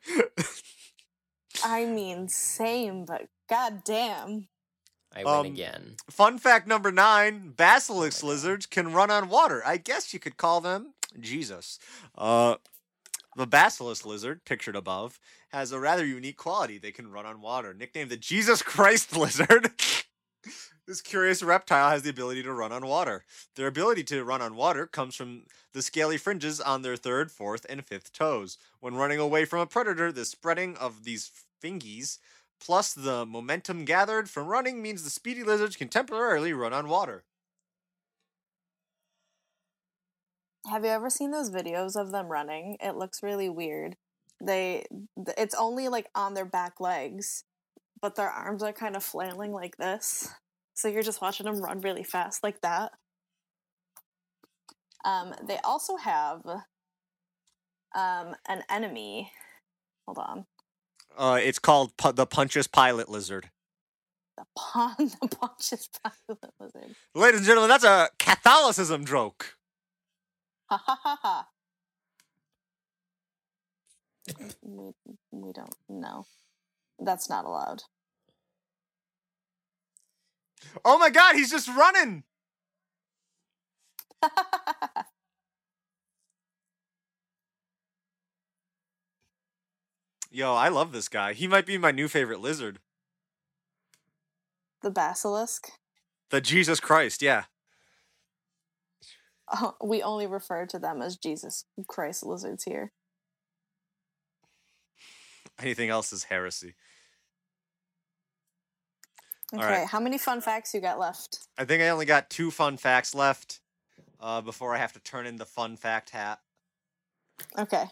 I 1.64 1.84
mean, 1.84 2.28
same, 2.28 3.04
but 3.04 3.28
goddamn. 3.48 4.48
I 5.14 5.24
win 5.24 5.26
Um, 5.34 5.46
again. 5.46 5.96
Fun 6.10 6.38
fact 6.38 6.66
number 6.66 6.90
nine: 6.92 7.50
basilisk 7.50 8.22
lizards 8.22 8.66
can 8.66 8.92
run 8.92 9.10
on 9.10 9.28
water. 9.28 9.62
I 9.64 9.76
guess 9.76 10.12
you 10.14 10.20
could 10.20 10.36
call 10.36 10.60
them 10.60 10.94
Jesus. 11.20 11.78
Uh, 12.16 12.56
the 13.36 13.46
basilisk 13.46 14.04
lizard, 14.04 14.44
pictured 14.44 14.76
above, 14.76 15.18
has 15.52 15.72
a 15.72 15.80
rather 15.80 16.04
unique 16.04 16.36
quality. 16.36 16.78
They 16.78 16.92
can 16.92 17.10
run 17.10 17.24
on 17.26 17.40
water. 17.40 17.72
Nicknamed 17.74 18.10
the 18.10 18.16
Jesus 18.16 18.62
Christ 18.62 19.16
lizard. 19.16 19.70
This 20.86 21.00
curious 21.00 21.42
reptile 21.42 21.90
has 21.90 22.02
the 22.02 22.10
ability 22.10 22.42
to 22.42 22.52
run 22.52 22.72
on 22.72 22.84
water. 22.84 23.24
Their 23.54 23.68
ability 23.68 24.02
to 24.04 24.24
run 24.24 24.42
on 24.42 24.56
water 24.56 24.86
comes 24.86 25.14
from 25.14 25.42
the 25.72 25.80
scaly 25.80 26.18
fringes 26.18 26.60
on 26.60 26.82
their 26.82 26.96
third, 26.96 27.30
fourth, 27.30 27.64
and 27.70 27.86
fifth 27.86 28.12
toes. 28.12 28.58
When 28.80 28.96
running 28.96 29.20
away 29.20 29.44
from 29.44 29.60
a 29.60 29.66
predator, 29.66 30.10
the 30.10 30.24
spreading 30.24 30.76
of 30.76 31.04
these 31.04 31.30
fingies 31.62 32.18
plus 32.62 32.94
the 32.94 33.26
momentum 33.26 33.84
gathered 33.84 34.30
from 34.30 34.46
running 34.46 34.80
means 34.80 35.02
the 35.02 35.10
speedy 35.10 35.42
lizards 35.42 35.76
can 35.76 35.88
temporarily 35.88 36.52
run 36.52 36.72
on 36.72 36.88
water. 36.88 37.24
Have 40.70 40.84
you 40.84 40.90
ever 40.90 41.10
seen 41.10 41.32
those 41.32 41.50
videos 41.50 41.96
of 41.96 42.12
them 42.12 42.28
running? 42.28 42.76
It 42.80 42.94
looks 42.94 43.22
really 43.22 43.48
weird. 43.48 43.96
They 44.40 44.86
it's 45.36 45.56
only 45.56 45.88
like 45.88 46.06
on 46.14 46.34
their 46.34 46.44
back 46.44 46.80
legs, 46.80 47.44
but 48.00 48.14
their 48.14 48.30
arms 48.30 48.62
are 48.62 48.72
kind 48.72 48.94
of 48.94 49.02
flailing 49.02 49.52
like 49.52 49.76
this. 49.76 50.32
So 50.74 50.88
you're 50.88 51.02
just 51.02 51.20
watching 51.20 51.46
them 51.46 51.60
run 51.60 51.80
really 51.80 52.04
fast 52.04 52.44
like 52.44 52.60
that. 52.60 52.92
Um 55.04 55.34
they 55.46 55.58
also 55.64 55.96
have 55.96 56.42
um 57.94 58.36
an 58.48 58.62
enemy. 58.70 59.32
Hold 60.06 60.18
on. 60.18 60.46
Uh, 61.16 61.38
it's 61.42 61.58
called 61.58 61.96
pu- 61.96 62.12
the 62.12 62.26
Pontius 62.26 62.66
Pilate 62.66 63.08
Lizard. 63.08 63.50
The 64.36 64.44
pon 64.56 64.94
the 64.98 65.28
Pontius 65.28 65.88
Pilate 66.02 66.52
lizard. 66.58 66.94
Ladies 67.14 67.40
and 67.40 67.46
gentlemen, 67.46 67.68
that's 67.68 67.84
a 67.84 68.08
Catholicism 68.18 69.04
joke. 69.04 69.56
Ha 70.70 70.82
ha 70.84 70.98
ha 71.02 71.18
ha. 71.20 71.46
We, 74.62 74.92
we 75.32 75.52
don't 75.52 75.74
know. 75.88 76.24
That's 76.98 77.28
not 77.28 77.44
allowed. 77.44 77.82
Oh 80.84 80.98
my 80.98 81.10
god, 81.10 81.34
he's 81.34 81.50
just 81.50 81.68
running! 81.68 82.22
Yo, 90.32 90.54
I 90.54 90.68
love 90.68 90.92
this 90.92 91.08
guy. 91.10 91.34
He 91.34 91.46
might 91.46 91.66
be 91.66 91.76
my 91.76 91.90
new 91.90 92.08
favorite 92.08 92.40
lizard. 92.40 92.80
the 94.82 94.90
basilisk. 94.90 95.68
The 96.30 96.40
Jesus 96.40 96.80
Christ, 96.80 97.22
yeah. 97.22 97.44
Oh, 99.54 99.74
we 99.84 100.02
only 100.02 100.26
refer 100.26 100.64
to 100.66 100.78
them 100.78 101.02
as 101.02 101.16
Jesus 101.18 101.66
Christ 101.86 102.24
lizards 102.24 102.64
here. 102.64 102.92
Anything 105.60 105.90
else 105.90 106.12
is 106.12 106.24
heresy. 106.24 106.74
All 109.58 109.64
Okay, 109.64 109.68
right. 109.68 109.88
how 109.88 110.00
many 110.00 110.16
fun 110.16 110.40
facts 110.40 110.72
you 110.72 110.80
got 110.80 110.98
left? 110.98 111.40
I 111.58 111.64
think 111.66 111.82
I 111.82 111.90
only 111.90 112.06
got 112.06 112.30
two 112.30 112.50
fun 112.50 112.78
facts 112.78 113.14
left 113.14 113.60
uh, 114.20 114.40
before 114.40 114.74
I 114.74 114.78
have 114.78 114.94
to 114.94 115.00
turn 115.00 115.26
in 115.26 115.36
the 115.36 115.44
fun 115.44 115.76
fact 115.76 116.10
hat. 116.10 116.40
Okay. 117.58 117.84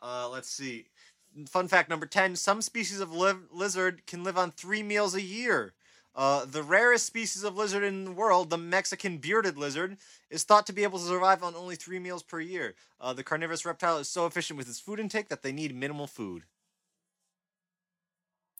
Uh, 0.00 0.28
let's 0.28 0.50
see. 0.50 0.86
Fun 1.48 1.68
fact 1.68 1.90
number 1.90 2.06
10 2.06 2.36
some 2.36 2.62
species 2.62 3.00
of 3.00 3.12
liv- 3.12 3.48
lizard 3.52 4.06
can 4.06 4.24
live 4.24 4.38
on 4.38 4.52
three 4.52 4.82
meals 4.82 5.14
a 5.14 5.22
year. 5.22 5.74
Uh, 6.14 6.46
the 6.46 6.62
rarest 6.62 7.04
species 7.04 7.44
of 7.44 7.56
lizard 7.56 7.82
in 7.82 8.04
the 8.04 8.10
world, 8.10 8.48
the 8.48 8.56
Mexican 8.56 9.18
bearded 9.18 9.58
lizard, 9.58 9.98
is 10.30 10.44
thought 10.44 10.66
to 10.66 10.72
be 10.72 10.82
able 10.82 10.98
to 10.98 11.04
survive 11.04 11.42
on 11.42 11.54
only 11.54 11.76
three 11.76 11.98
meals 11.98 12.22
per 12.22 12.40
year. 12.40 12.74
Uh, 12.98 13.12
the 13.12 13.22
carnivorous 13.22 13.66
reptile 13.66 13.98
is 13.98 14.08
so 14.08 14.24
efficient 14.24 14.56
with 14.56 14.66
its 14.66 14.80
food 14.80 14.98
intake 14.98 15.28
that 15.28 15.42
they 15.42 15.52
need 15.52 15.74
minimal 15.74 16.06
food. 16.06 16.44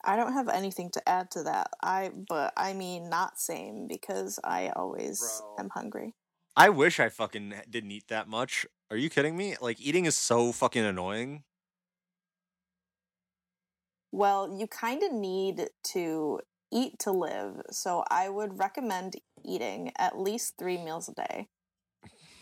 I 0.05 0.17
don't 0.17 0.35
have 0.35 0.51
anything 0.51 0.91
to 0.91 1.09
add 1.09 1.31
to 1.33 1.43
that. 1.45 1.71
I 1.83 2.11
but 2.29 2.53
I 2.57 2.75
mean 2.75 3.09
not 3.09 3.41
same 3.41 3.89
because 3.89 4.39
I 4.45 4.69
always 4.77 5.21
Bro. 5.21 5.65
am 5.65 5.71
hungry. 5.71 6.15
I 6.57 6.71
wish 6.71 7.01
I 7.01 7.09
fucking 7.09 7.55
didn't 7.69 7.91
eat 7.91 8.09
that 8.09 8.29
much. 8.29 8.67
Are 8.91 8.97
you 8.97 9.11
kidding 9.11 9.37
me? 9.37 9.57
Like, 9.61 9.79
eating 9.79 10.07
is 10.07 10.17
so 10.17 10.53
fucking 10.53 10.85
annoying. 10.85 11.45
Well, 14.13 14.57
you 14.59 14.67
kind 14.67 15.03
of 15.03 15.13
need 15.13 15.69
to 15.93 16.41
eat 16.73 16.99
to 17.01 17.13
live, 17.13 17.63
so 17.71 18.05
I 18.11 18.29
would 18.29 18.59
recommend 18.59 19.17
eating 19.45 19.93
at 19.99 20.19
least 20.19 20.55
3 20.59 20.79
meals 20.79 21.09
a 21.09 21.15
day. 21.15 21.49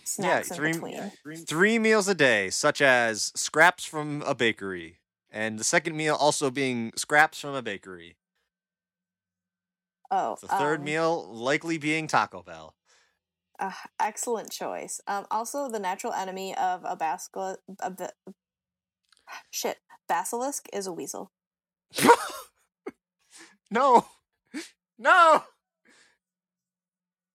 Snacks 0.05 0.51
yeah, 0.51 0.55
in 0.55 0.59
three, 0.59 0.73
between. 0.73 1.47
three 1.47 1.79
meals 1.79 2.09
a 2.09 2.15
day, 2.15 2.51
such 2.51 2.83
as 2.83 3.33
scraps 3.35 3.85
from 3.85 4.23
a 4.23 4.35
bakery, 4.35 5.01
and 5.31 5.59
the 5.59 5.65
second 5.65 5.97
meal 5.97 6.15
also 6.15 6.51
being 6.51 6.93
scraps 6.95 7.41
from 7.41 7.55
a 7.55 7.63
bakery. 7.63 8.17
Oh, 10.11 10.37
The 10.41 10.49
third 10.49 10.81
um, 10.81 10.85
meal 10.85 11.27
likely 11.33 11.79
being 11.79 12.07
Taco 12.07 12.43
Bell. 12.43 12.75
Uh, 13.59 13.73
excellent 13.99 14.51
choice. 14.51 15.01
Um, 15.07 15.27
also, 15.31 15.71
the 15.71 15.79
natural 15.79 16.13
enemy 16.13 16.55
of 16.57 16.83
a 16.85 16.97
basilisk, 16.97 17.59
a 17.81 18.11
shit, 19.51 19.79
basilisk 20.07 20.69
is 20.73 20.87
a 20.87 20.93
weasel. 20.93 21.33
no, 23.71 24.07
no. 24.99 25.45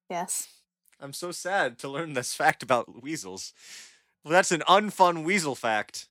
Yes. 0.09 0.47
I'm 0.99 1.13
so 1.13 1.31
sad 1.31 1.77
to 1.79 1.87
learn 1.87 2.13
this 2.13 2.33
fact 2.33 2.61
about 2.63 3.01
weasels. 3.03 3.53
Well, 4.23 4.33
that's 4.33 4.51
an 4.51 4.61
unfun 4.67 5.23
weasel 5.23 5.55
fact. 5.55 6.07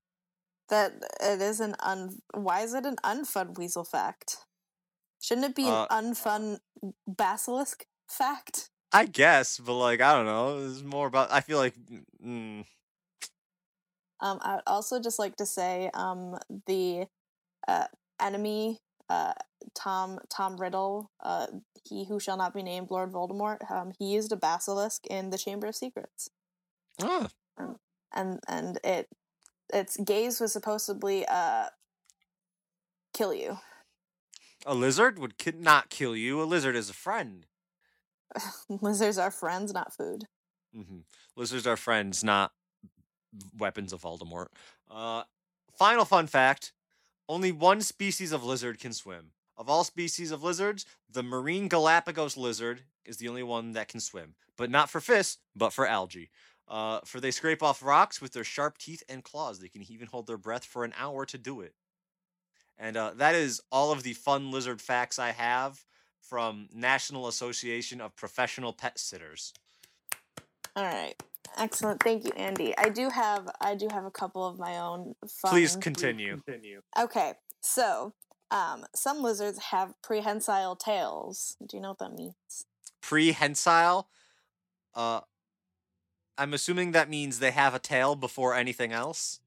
That 0.68 0.92
it 1.20 1.40
is 1.40 1.60
an 1.60 1.74
un. 1.80 2.20
Why 2.34 2.60
is 2.62 2.74
it 2.74 2.84
an 2.86 2.96
unfun 3.04 3.56
weasel 3.58 3.84
fact? 3.84 4.38
Shouldn't 5.20 5.46
it 5.46 5.54
be 5.54 5.66
Uh, 5.66 5.86
an 5.90 6.14
unfun 6.14 6.58
basilisk 7.06 7.86
fact? 8.08 8.70
I 8.92 9.06
guess, 9.06 9.58
but 9.58 9.74
like 9.74 10.00
I 10.00 10.14
don't 10.14 10.26
know. 10.26 10.66
It's 10.66 10.82
more 10.82 11.06
about. 11.06 11.32
I 11.32 11.40
feel 11.40 11.58
like. 11.58 11.74
Mm, 12.24 12.64
Um, 14.20 14.38
I'd 14.42 14.62
also 14.66 15.00
just 15.00 15.18
like 15.18 15.36
to 15.36 15.46
say 15.46 15.90
um, 15.94 16.36
the 16.66 17.06
uh, 17.68 17.86
enemy, 18.20 18.80
uh, 19.08 19.34
Tom 19.74 20.18
Tom 20.30 20.56
Riddle, 20.56 21.10
uh, 21.22 21.46
he 21.88 22.04
who 22.06 22.20
shall 22.20 22.36
not 22.36 22.54
be 22.54 22.62
named, 22.62 22.90
Lord 22.90 23.12
Voldemort. 23.12 23.70
Um, 23.70 23.92
he 23.98 24.12
used 24.12 24.32
a 24.32 24.36
basilisk 24.36 25.06
in 25.06 25.30
the 25.30 25.38
Chamber 25.38 25.66
of 25.68 25.76
Secrets, 25.76 26.30
Ah, 27.00 27.28
and 28.12 28.40
and 28.48 28.78
it 28.84 29.08
its 29.72 29.96
gaze 29.98 30.40
was 30.40 30.52
supposedly 30.52 31.26
uh 31.26 31.68
kill 33.12 33.32
you. 33.34 33.58
a 34.64 34.74
lizard 34.74 35.18
would 35.18 35.36
ki- 35.36 35.52
not 35.52 35.90
kill 35.90 36.14
you. 36.16 36.40
A 36.40 36.44
lizard 36.44 36.76
is 36.76 36.88
a 36.88 36.94
friend. 36.94 37.46
Lizards 38.68 39.18
are 39.18 39.30
friends, 39.30 39.72
not 39.72 39.92
food. 39.94 40.26
hmm 40.74 41.00
Lizards 41.36 41.66
are 41.66 41.76
friends, 41.76 42.24
not 42.24 42.52
weapons 43.56 43.92
of 43.92 44.02
Voldemort. 44.02 44.48
Uh, 44.90 45.22
final 45.76 46.04
fun 46.04 46.26
fact: 46.26 46.72
only 47.28 47.52
one 47.52 47.80
species 47.80 48.32
of 48.32 48.44
lizard 48.44 48.78
can 48.78 48.92
swim. 48.92 49.32
Of 49.56 49.68
all 49.68 49.84
species 49.84 50.30
of 50.30 50.42
lizards, 50.42 50.86
the 51.10 51.22
marine 51.22 51.68
Galapagos 51.68 52.36
lizard 52.36 52.82
is 53.04 53.16
the 53.16 53.28
only 53.28 53.42
one 53.42 53.72
that 53.72 53.88
can 53.88 54.00
swim, 54.00 54.34
but 54.56 54.70
not 54.70 54.88
for 54.88 55.00
fish, 55.00 55.36
but 55.56 55.72
for 55.72 55.86
algae. 55.86 56.30
Uh, 56.68 57.00
for 57.04 57.18
they 57.18 57.30
scrape 57.30 57.62
off 57.62 57.82
rocks 57.82 58.20
with 58.20 58.32
their 58.32 58.44
sharp 58.44 58.78
teeth 58.78 59.02
and 59.08 59.24
claws. 59.24 59.58
They 59.58 59.68
can 59.68 59.82
even 59.90 60.06
hold 60.06 60.26
their 60.26 60.36
breath 60.36 60.64
for 60.64 60.84
an 60.84 60.94
hour 60.98 61.24
to 61.26 61.38
do 61.38 61.60
it. 61.60 61.74
And 62.78 62.96
uh, 62.96 63.12
that 63.16 63.34
is 63.34 63.60
all 63.72 63.90
of 63.90 64.02
the 64.02 64.12
fun 64.12 64.50
lizard 64.50 64.80
facts 64.80 65.18
I 65.18 65.32
have 65.32 65.84
from 66.20 66.68
National 66.72 67.26
Association 67.26 68.00
of 68.00 68.14
Professional 68.14 68.72
Pet 68.72 68.98
Sitters. 68.98 69.52
All 70.76 70.84
right. 70.84 71.14
Excellent. 71.56 72.02
Thank 72.02 72.24
you, 72.24 72.32
Andy. 72.36 72.76
I 72.76 72.88
do 72.88 73.08
have 73.10 73.48
I 73.60 73.74
do 73.74 73.88
have 73.90 74.04
a 74.04 74.10
couple 74.10 74.46
of 74.46 74.58
my 74.58 74.78
own 74.78 75.14
fun 75.40 75.50
Please 75.50 75.76
continue. 75.76 76.40
continue. 76.44 76.82
Okay. 76.98 77.34
So, 77.60 78.14
um 78.50 78.84
some 78.94 79.22
lizards 79.22 79.58
have 79.70 79.94
prehensile 80.02 80.76
tails. 80.76 81.56
Do 81.66 81.76
you 81.76 81.82
know 81.82 81.90
what 81.90 81.98
that 81.98 82.12
means? 82.12 82.66
prehensile. 83.00 84.08
Uh, 84.94 85.20
I'm 86.36 86.54
assuming 86.54 86.92
that 86.92 87.08
means 87.08 87.38
they 87.38 87.50
have 87.50 87.74
a 87.74 87.78
tail 87.78 88.14
before 88.14 88.54
anything 88.54 88.92
else. 88.92 89.40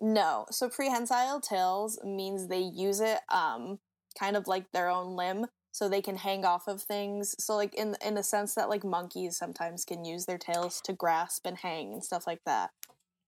No. 0.00 0.46
So 0.50 0.68
prehensile 0.68 1.40
tails 1.40 1.98
means 2.04 2.48
they 2.48 2.60
use 2.60 3.00
it 3.00 3.20
um 3.28 3.78
kind 4.18 4.36
of 4.36 4.46
like 4.46 4.70
their 4.72 4.88
own 4.88 5.16
limb 5.16 5.46
so 5.72 5.88
they 5.88 6.02
can 6.02 6.16
hang 6.16 6.44
off 6.44 6.68
of 6.68 6.82
things. 6.82 7.34
So 7.38 7.56
like 7.56 7.74
in 7.74 7.96
in 8.04 8.14
the 8.14 8.22
sense 8.22 8.54
that 8.54 8.68
like 8.68 8.84
monkeys 8.84 9.36
sometimes 9.36 9.84
can 9.84 10.04
use 10.04 10.26
their 10.26 10.38
tails 10.38 10.80
to 10.82 10.92
grasp 10.92 11.46
and 11.46 11.58
hang 11.58 11.92
and 11.92 12.04
stuff 12.04 12.26
like 12.26 12.42
that. 12.46 12.70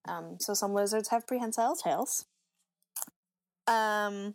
Um 0.08 0.36
so 0.40 0.54
some 0.54 0.74
lizards 0.74 1.08
have 1.08 1.26
prehensile 1.26 1.76
tails. 1.76 2.26
Um 3.66 4.34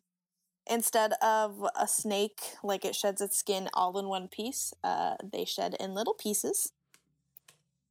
instead 0.70 1.14
of 1.22 1.66
a 1.80 1.88
snake 1.88 2.42
like 2.64 2.86
it 2.86 2.96
sheds 2.96 3.22
its 3.22 3.38
skin 3.38 3.70
all 3.74 3.98
in 4.00 4.08
one 4.08 4.28
piece, 4.28 4.74
uh 4.84 5.16
they 5.24 5.46
shed 5.46 5.76
in 5.80 5.94
little 5.94 6.14
pieces. 6.16 6.72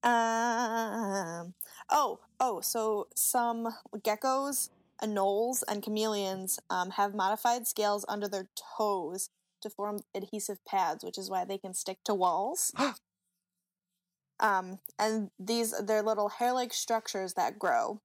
Um 0.02 1.54
Oh, 1.90 2.20
oh, 2.40 2.60
so 2.60 3.08
some 3.14 3.68
geckos, 3.98 4.70
anoles, 5.02 5.62
and 5.68 5.82
chameleons 5.82 6.58
um, 6.70 6.90
have 6.90 7.14
modified 7.14 7.66
scales 7.66 8.04
under 8.08 8.28
their 8.28 8.48
toes 8.78 9.28
to 9.64 9.70
form 9.70 9.98
adhesive 10.14 10.64
pads, 10.64 11.04
which 11.04 11.18
is 11.18 11.28
why 11.28 11.44
they 11.44 11.58
can 11.58 11.74
stick 11.74 11.98
to 12.04 12.14
walls. 12.14 12.72
um, 14.40 14.78
and 14.98 15.30
these 15.38 15.74
they're 15.84 16.02
little 16.02 16.28
hair-like 16.28 16.72
structures 16.72 17.34
that 17.34 17.58
grow. 17.58 18.00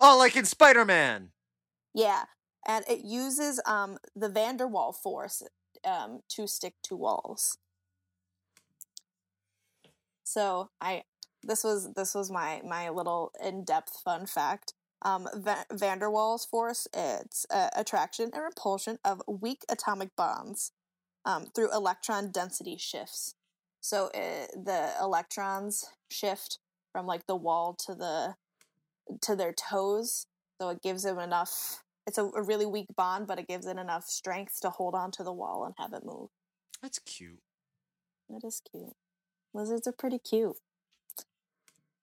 Oh, 0.00 0.16
like 0.18 0.36
in 0.36 0.44
Spider 0.44 0.84
Man. 0.84 1.30
Yeah, 1.94 2.24
and 2.66 2.84
it 2.88 3.04
uses 3.04 3.60
um, 3.66 3.98
the 4.14 4.28
van 4.28 4.56
der 4.56 4.66
Waal 4.66 4.92
force 4.92 5.42
um, 5.84 6.20
to 6.30 6.46
stick 6.46 6.74
to 6.84 6.96
walls. 6.96 7.58
So 10.24 10.70
I 10.80 11.04
this 11.42 11.64
was 11.64 11.92
this 11.94 12.14
was 12.14 12.30
my 12.30 12.60
my 12.66 12.88
little 12.90 13.32
in-depth 13.42 14.00
fun 14.04 14.26
fact. 14.26 14.74
Um, 15.06 15.28
Va- 15.36 15.66
van 15.72 16.00
der 16.00 16.08
Waals 16.10 16.44
force 16.48 16.88
it's 16.92 17.46
uh, 17.50 17.68
attraction 17.76 18.30
and 18.34 18.42
repulsion 18.42 18.98
of 19.04 19.22
weak 19.28 19.62
atomic 19.68 20.16
bonds 20.16 20.72
um, 21.24 21.46
through 21.54 21.72
electron 21.72 22.32
density 22.32 22.76
shifts. 22.76 23.36
So 23.80 24.10
it, 24.12 24.50
the 24.52 24.90
electrons 25.00 25.84
shift 26.10 26.58
from 26.90 27.06
like 27.06 27.28
the 27.28 27.36
wall 27.36 27.76
to 27.86 27.94
the 27.94 28.34
to 29.20 29.36
their 29.36 29.52
toes, 29.52 30.26
so 30.60 30.70
it 30.70 30.82
gives 30.82 31.04
them 31.04 31.20
enough. 31.20 31.84
It's 32.04 32.18
a, 32.18 32.24
a 32.24 32.42
really 32.42 32.66
weak 32.66 32.86
bond, 32.96 33.28
but 33.28 33.38
it 33.38 33.46
gives 33.46 33.66
it 33.66 33.78
enough 33.78 34.06
strength 34.06 34.60
to 34.62 34.70
hold 34.70 34.96
on 34.96 35.12
to 35.12 35.22
the 35.22 35.32
wall 35.32 35.64
and 35.64 35.74
have 35.78 35.92
it 35.92 36.04
move. 36.04 36.30
That's 36.82 36.98
cute. 36.98 37.38
It 38.28 38.44
is 38.44 38.60
cute. 38.68 38.96
Lizards 39.54 39.86
are 39.86 39.92
pretty 39.92 40.18
cute. 40.18 40.56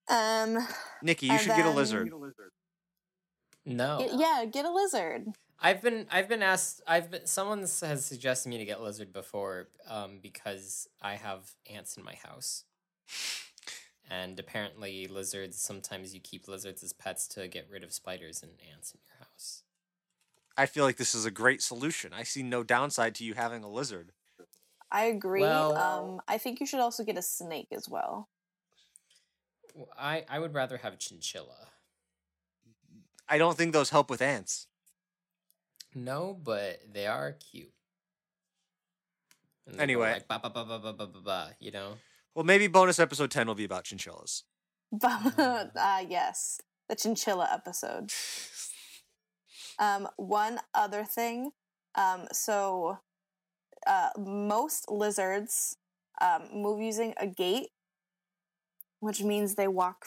Um, 0.10 0.66
Nikki, 1.02 1.28
you 1.28 1.38
should 1.38 1.50
get 1.50 1.60
a 1.60 1.64
then- 1.64 1.76
lizard. 1.76 2.14
No. 3.66 4.00
get- 4.00 4.20
yeah, 4.20 4.46
get 4.46 4.66
a 4.66 4.72
lizard. 4.72 5.28
I've 5.60 5.82
been 5.82 6.08
I've 6.12 6.28
been 6.28 6.44
asked 6.44 6.82
I've 6.86 7.10
been 7.10 7.26
someone 7.26 7.60
has 7.62 8.06
suggested 8.06 8.50
me 8.50 8.58
to 8.58 8.66
get 8.66 8.82
lizard 8.82 9.14
before 9.14 9.70
um, 9.88 10.20
because 10.22 10.90
I 11.02 11.16
have 11.16 11.52
ants 11.72 11.96
in 11.96 12.04
my 12.04 12.16
house. 12.16 12.66
And 14.10 14.38
apparently 14.40 15.08
lizards 15.08 15.60
sometimes 15.62 16.14
you 16.14 16.20
keep 16.20 16.48
lizards 16.50 16.84
as 16.84 16.92
pets 16.92 17.28
to 17.30 17.48
get 17.48 17.68
rid 17.72 17.84
of 17.84 17.94
spiders 17.94 18.44
and 18.44 18.52
ants 18.74 18.92
in 18.94 19.00
your 19.08 19.26
house. 19.26 19.64
I 20.58 20.66
feel 20.66 20.84
like 20.84 20.98
this 20.98 21.16
is 21.16 21.26
a 21.26 21.32
great 21.32 21.62
solution. 21.62 22.12
I 22.14 22.24
see 22.24 22.44
no 22.44 22.64
downside 22.64 23.16
to 23.16 23.24
you 23.24 23.34
having 23.34 23.64
a 23.64 23.70
lizard. 23.70 24.12
I 24.92 25.06
agree. 25.06 25.42
Well- 25.42 25.78
um, 25.78 26.22
I 26.28 26.38
think 26.38 26.60
you 26.60 26.66
should 26.68 26.82
also 26.82 27.04
get 27.06 27.18
a 27.18 27.22
snake 27.24 27.70
as 27.72 27.88
well. 27.88 28.28
I 29.98 30.26
I 30.30 30.40
would 30.40 30.54
rather 30.54 30.78
have 30.78 30.94
a 30.94 30.98
chinchilla. 30.98 31.70
I 33.34 33.40
don't 33.40 33.58
think 33.58 33.74
those 33.74 33.90
help 33.90 34.12
with 34.12 34.22
ants. 34.22 34.68
No, 35.96 36.38
but 36.40 36.82
they 36.94 37.08
are 37.08 37.32
cute. 37.32 37.74
And 39.66 39.82
Anyway. 39.82 40.12
like, 40.14 40.28
ba, 40.28 40.40
ba, 40.40 40.52
ba, 40.52 40.64
ba, 40.64 40.78
ba, 40.78 40.94
ba, 40.94 41.08
ba, 41.08 41.20
ba, 41.20 41.56
you 41.60 41.72
know? 41.72 41.96
Well, 42.36 42.46
maybe 42.46 42.68
bonus 42.68 43.00
episode 43.00 43.32
10 43.32 43.48
will 43.48 43.56
be 43.56 43.64
about 43.64 43.86
chinchillas. 43.86 44.44
But 44.92 45.40
uh, 45.76 46.04
yes, 46.08 46.62
the 46.88 46.96
chinchilla 46.96 47.50
episode. 47.52 48.12
Um, 49.80 50.08
one 50.18 50.60
other 50.76 51.04
thing. 51.04 51.54
Um, 51.96 52.28
so 52.32 53.00
uh, 53.88 54.10
most 54.16 54.92
lizards 54.92 55.76
um, 56.22 56.50
move 56.54 56.80
using 56.82 57.16
a 57.18 57.26
gait, 57.26 57.70
which 59.00 59.24
means 59.24 59.56
they 59.56 59.68
walk 59.68 60.06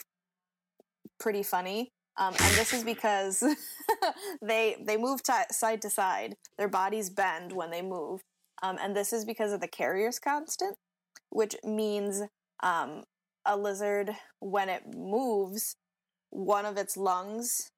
pretty 1.19 1.43
funny. 1.43 1.91
Um, 2.17 2.33
and 2.39 2.55
this 2.55 2.73
is 2.73 2.83
because 2.83 3.43
they 4.41 4.75
they 4.81 4.97
move 4.97 5.21
ti 5.21 5.33
side 5.51 5.81
to 5.83 5.89
side. 5.89 6.35
Their 6.57 6.67
bodies 6.67 7.09
bend 7.09 7.53
when 7.53 7.69
they 7.69 7.81
move, 7.81 8.21
um, 8.63 8.77
and 8.81 8.95
this 8.95 9.13
is 9.13 9.23
because 9.23 9.51
of 9.51 9.61
the 9.61 9.67
Carrier's 9.67 10.19
constraint, 10.19 10.77
which 11.29 11.55
means 11.63 12.23
um, 12.63 13.03
a 13.45 13.55
lizard 13.55 14.15
when 14.39 14.67
it 14.69 14.83
moves, 14.95 15.75
one 16.31 16.65
of 16.65 16.77
its 16.77 16.97
lungs 16.97 17.71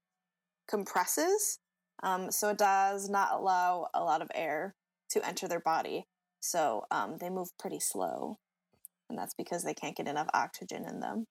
compresses, 0.70 1.60
um, 2.02 2.32
so 2.32 2.50
it 2.50 2.58
does 2.58 3.10
not 3.10 3.34
allow 3.34 3.88
a 3.94 4.02
lot 4.02 4.22
of 4.22 4.32
air 4.34 4.74
to 5.10 5.26
enter 5.26 5.48
their 5.48 5.60
body. 5.60 6.06
So 6.40 6.86
um, 6.92 7.18
they 7.20 7.30
move 7.30 7.50
pretty 7.60 7.80
slow, 7.82 8.38
and 9.10 9.20
that's 9.20 9.34
because 9.34 9.66
they 9.66 9.74
can't 9.74 9.98
get 9.98 10.08
enough 10.08 10.30
oxygen 10.34 10.86
in 10.88 11.02
them 11.02 11.26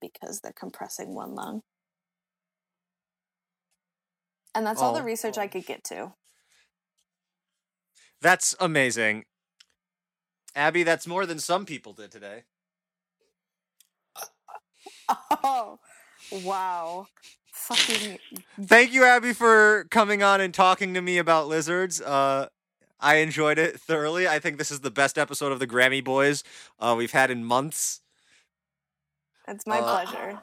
because 0.00 0.40
they're 0.40 0.54
compressing 0.58 1.14
one 1.14 1.34
lung. 1.34 1.60
And 4.54 4.66
that's 4.66 4.82
all 4.82 4.92
the 4.92 5.00
Oh. 5.00 5.04
research 5.04 5.38
I 5.38 5.46
could 5.48 5.66
get 5.66 5.84
to. 5.84 6.14
That's 8.20 8.54
amazing. 8.60 9.24
Abby, 10.54 10.82
that's 10.82 11.06
more 11.06 11.26
than 11.26 11.38
some 11.38 11.66
people 11.66 11.92
did 11.92 12.10
today. 12.10 12.44
Oh, 15.42 15.78
wow. 16.30 17.06
Fucking 17.52 18.18
Thank 18.60 18.92
you, 18.92 19.04
Abby, 19.04 19.32
for 19.32 19.86
coming 19.90 20.22
on 20.22 20.40
and 20.40 20.52
talking 20.54 20.94
to 20.94 21.00
me 21.02 21.18
about 21.18 21.48
lizards. 21.48 22.00
Uh, 22.00 22.48
I 23.00 23.16
enjoyed 23.16 23.58
it 23.58 23.80
thoroughly. 23.80 24.26
I 24.26 24.38
think 24.38 24.58
this 24.58 24.70
is 24.70 24.80
the 24.80 24.90
best 24.90 25.18
episode 25.18 25.52
of 25.52 25.58
the 25.58 25.66
Grammy 25.66 26.02
Boys 26.02 26.42
uh, 26.78 26.94
we've 26.96 27.12
had 27.12 27.30
in 27.30 27.44
months. 27.44 28.00
It's 29.46 29.66
my 29.66 29.80
Uh, 29.80 30.04
pleasure. 30.04 30.42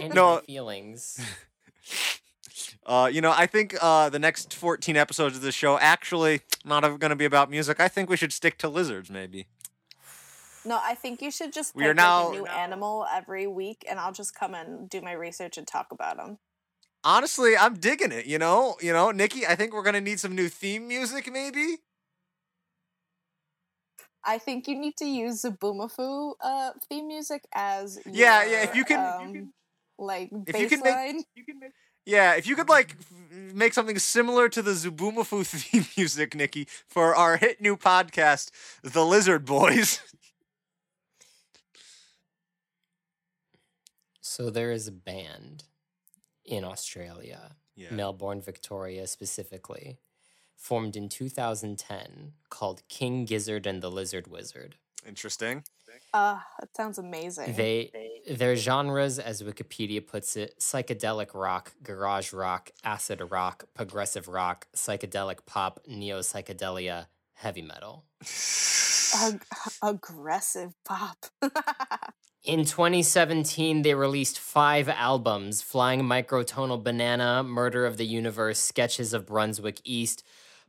And 0.00 0.14
No. 0.14 0.36
my 0.36 0.40
feelings. 0.42 1.18
Uh, 2.86 3.08
you 3.12 3.20
know, 3.20 3.32
I 3.36 3.46
think 3.46 3.76
uh, 3.80 4.08
the 4.08 4.18
next 4.18 4.54
14 4.54 4.96
episodes 4.96 5.36
of 5.36 5.42
the 5.42 5.52
show 5.52 5.78
actually 5.78 6.40
not 6.64 6.82
going 6.98 7.10
to 7.10 7.16
be 7.16 7.24
about 7.24 7.50
music. 7.50 7.80
I 7.80 7.88
think 7.88 8.08
we 8.10 8.16
should 8.16 8.32
stick 8.32 8.58
to 8.58 8.68
lizards, 8.68 9.10
maybe. 9.10 9.46
No, 10.64 10.78
I 10.82 10.94
think 10.94 11.22
you 11.22 11.30
should 11.30 11.52
just 11.52 11.74
We 11.74 11.82
pick 11.84 11.90
are 11.90 11.94
now- 11.94 12.28
like, 12.28 12.38
a 12.38 12.40
new 12.40 12.46
animal 12.46 13.06
every 13.12 13.46
week, 13.46 13.84
and 13.88 13.98
I'll 13.98 14.12
just 14.12 14.34
come 14.34 14.54
and 14.54 14.88
do 14.90 15.00
my 15.00 15.12
research 15.12 15.56
and 15.56 15.66
talk 15.66 15.92
about 15.92 16.16
them. 16.16 16.38
Honestly, 17.04 17.56
I'm 17.56 17.74
digging 17.74 18.10
it. 18.12 18.26
You 18.26 18.38
know, 18.38 18.76
you 18.82 18.92
know, 18.92 19.10
Nikki. 19.12 19.46
I 19.46 19.54
think 19.54 19.72
we're 19.72 19.84
gonna 19.84 20.00
need 20.00 20.18
some 20.20 20.34
new 20.34 20.48
theme 20.48 20.88
music, 20.88 21.30
maybe. 21.32 21.78
I 24.24 24.38
think 24.38 24.66
you 24.68 24.76
need 24.78 24.96
to 24.98 25.06
use 25.06 25.42
the 25.42 25.50
Zoboomafoo 25.52 26.32
uh, 26.42 26.70
theme 26.88 27.06
music 27.06 27.44
as 27.54 27.98
Yeah, 28.04 28.42
your, 28.42 28.52
yeah, 28.52 28.62
if 28.64 28.74
you 28.74 28.84
can- 28.84 29.20
um, 29.36 29.52
like 29.98 30.30
If 30.46 30.58
you 30.60 30.68
can 30.68 30.80
make- 30.82 30.94
baseline. 30.94 31.72
Yeah, 32.08 32.36
if 32.36 32.46
you 32.46 32.56
could 32.56 32.70
like 32.70 32.96
make 33.52 33.74
something 33.74 33.98
similar 33.98 34.48
to 34.48 34.62
the 34.62 34.70
Zoboomafoo 34.70 35.44
theme 35.46 35.84
music, 35.94 36.34
Nikki, 36.34 36.66
for 36.86 37.14
our 37.14 37.36
hit 37.36 37.60
new 37.60 37.76
podcast, 37.76 38.50
The 38.82 39.04
Lizard 39.04 39.44
Boys. 39.44 40.00
So 44.20 44.50
there 44.50 44.70
is 44.70 44.86
a 44.86 44.92
band 44.92 45.64
in 46.44 46.62
Australia, 46.62 47.56
Yeah. 47.74 47.90
Melbourne, 47.92 48.40
Victoria 48.42 49.06
specifically, 49.06 49.98
formed 50.54 50.96
in 50.96 51.08
2010 51.08 52.34
called 52.50 52.82
King 52.88 53.24
Gizzard 53.24 53.66
and 53.66 53.82
the 53.82 53.90
Lizard 53.90 54.28
Wizard. 54.28 54.76
Interesting. 55.04 55.64
Uh, 56.12 56.38
that 56.60 56.76
sounds 56.76 56.98
amazing. 56.98 57.54
They 57.54 57.90
their 58.30 58.56
genres, 58.56 59.18
as 59.18 59.42
Wikipedia 59.42 60.06
puts 60.06 60.36
it, 60.36 60.58
psychedelic 60.58 61.34
rock, 61.34 61.72
garage 61.82 62.32
rock, 62.32 62.70
acid 62.84 63.22
rock, 63.30 63.64
progressive 63.74 64.28
rock, 64.28 64.66
psychedelic 64.74 65.46
pop, 65.46 65.80
neo 65.86 66.20
psychedelia, 66.20 67.06
heavy 67.34 67.62
metal. 67.62 68.04
Ag- 69.14 69.44
aggressive 69.82 70.74
pop. 70.84 71.26
In 72.44 72.64
2017, 72.64 73.82
they 73.82 73.94
released 73.94 74.38
five 74.38 74.88
albums 74.88 75.60
Flying 75.60 76.02
Microtonal 76.02 76.82
Banana, 76.82 77.42
Murder 77.42 77.84
of 77.84 77.98
the 77.98 78.06
Universe, 78.06 78.58
Sketches 78.58 79.12
of 79.12 79.26
Brunswick 79.26 79.80
East, 79.84 80.22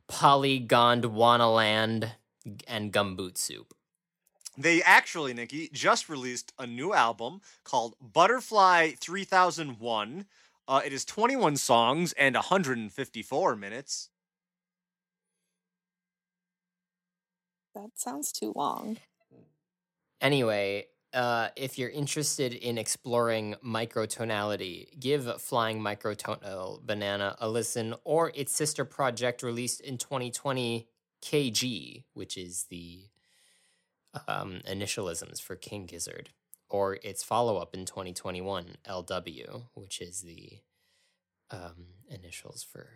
Polygondwanaland, 0.08 2.10
and 2.66 2.92
Gumboot 2.92 3.38
Soup. 3.38 3.72
They 4.60 4.82
actually, 4.82 5.32
Nikki, 5.32 5.70
just 5.72 6.08
released 6.08 6.52
a 6.58 6.66
new 6.66 6.92
album 6.92 7.40
called 7.64 7.94
Butterfly 8.00 8.92
3001. 9.00 10.26
Uh, 10.68 10.80
it 10.84 10.92
is 10.92 11.04
21 11.04 11.56
songs 11.56 12.12
and 12.12 12.34
154 12.34 13.56
minutes. 13.56 14.10
that 17.74 17.90
sounds 17.94 18.32
too 18.32 18.52
long. 18.54 18.98
Anyway, 20.20 20.86
uh, 21.14 21.48
if 21.56 21.78
you're 21.78 21.88
interested 21.88 22.52
in 22.52 22.76
exploring 22.76 23.54
microtonality, 23.64 24.98
give 25.00 25.40
Flying 25.40 25.80
Microtonal 25.80 26.84
Banana 26.84 27.36
a 27.40 27.48
listen, 27.48 27.94
or 28.04 28.32
its 28.34 28.52
sister 28.52 28.84
project 28.84 29.42
released 29.42 29.80
in 29.80 29.96
2020, 29.96 30.86
KG, 31.22 32.04
which 32.12 32.36
is 32.36 32.66
the 32.70 33.04
um, 34.28 34.60
initialisms 34.68 35.40
for 35.40 35.56
King 35.56 35.86
Gizzard, 35.86 36.30
or 36.68 36.98
its 37.02 37.22
follow 37.22 37.56
up 37.58 37.74
in 37.74 37.84
2021, 37.84 38.76
LW, 38.88 39.64
which 39.74 40.00
is 40.00 40.22
the 40.22 40.58
um, 41.50 41.86
initials 42.08 42.62
for 42.62 42.88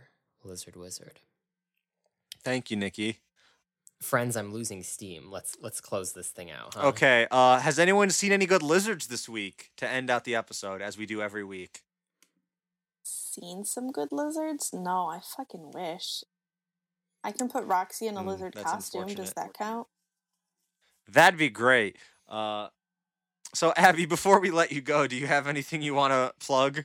Lizard 0.42 0.76
Wizard. 0.76 1.20
Thank 2.42 2.70
you, 2.70 2.76
Nikki. 2.76 3.18
Friends, 4.00 4.36
I'm 4.36 4.52
losing 4.52 4.82
steam. 4.82 5.30
Let's 5.30 5.56
let's 5.62 5.80
close 5.80 6.12
this 6.12 6.28
thing 6.28 6.50
out. 6.50 6.74
huh? 6.74 6.88
Okay. 6.88 7.26
Uh, 7.30 7.58
has 7.60 7.78
anyone 7.78 8.10
seen 8.10 8.32
any 8.32 8.44
good 8.44 8.62
lizards 8.62 9.06
this 9.06 9.28
week 9.28 9.70
to 9.78 9.88
end 9.88 10.10
out 10.10 10.24
the 10.24 10.34
episode, 10.34 10.82
as 10.82 10.98
we 10.98 11.06
do 11.06 11.22
every 11.22 11.44
week? 11.44 11.82
Seen 13.02 13.64
some 13.64 13.90
good 13.90 14.08
lizards? 14.12 14.70
No, 14.74 15.06
I 15.06 15.20
fucking 15.36 15.70
wish. 15.72 16.22
I 17.22 17.32
can 17.32 17.48
put 17.48 17.64
Roxy 17.64 18.06
in 18.06 18.16
a 18.16 18.20
Mm, 18.20 18.26
lizard 18.26 18.54
costume. 18.54 19.06
Does 19.14 19.32
that 19.32 19.54
count? 19.54 19.86
That'd 21.10 21.38
be 21.38 21.50
great. 21.50 21.96
Uh, 22.28 22.68
so, 23.54 23.72
Abby, 23.76 24.06
before 24.16 24.40
we 24.40 24.50
let 24.50 24.72
you 24.72 24.80
go, 24.80 25.06
do 25.06 25.16
you 25.16 25.26
have 25.26 25.46
anything 25.46 25.82
you 25.82 25.94
want 25.94 26.12
to 26.12 26.32
plug? 26.44 26.84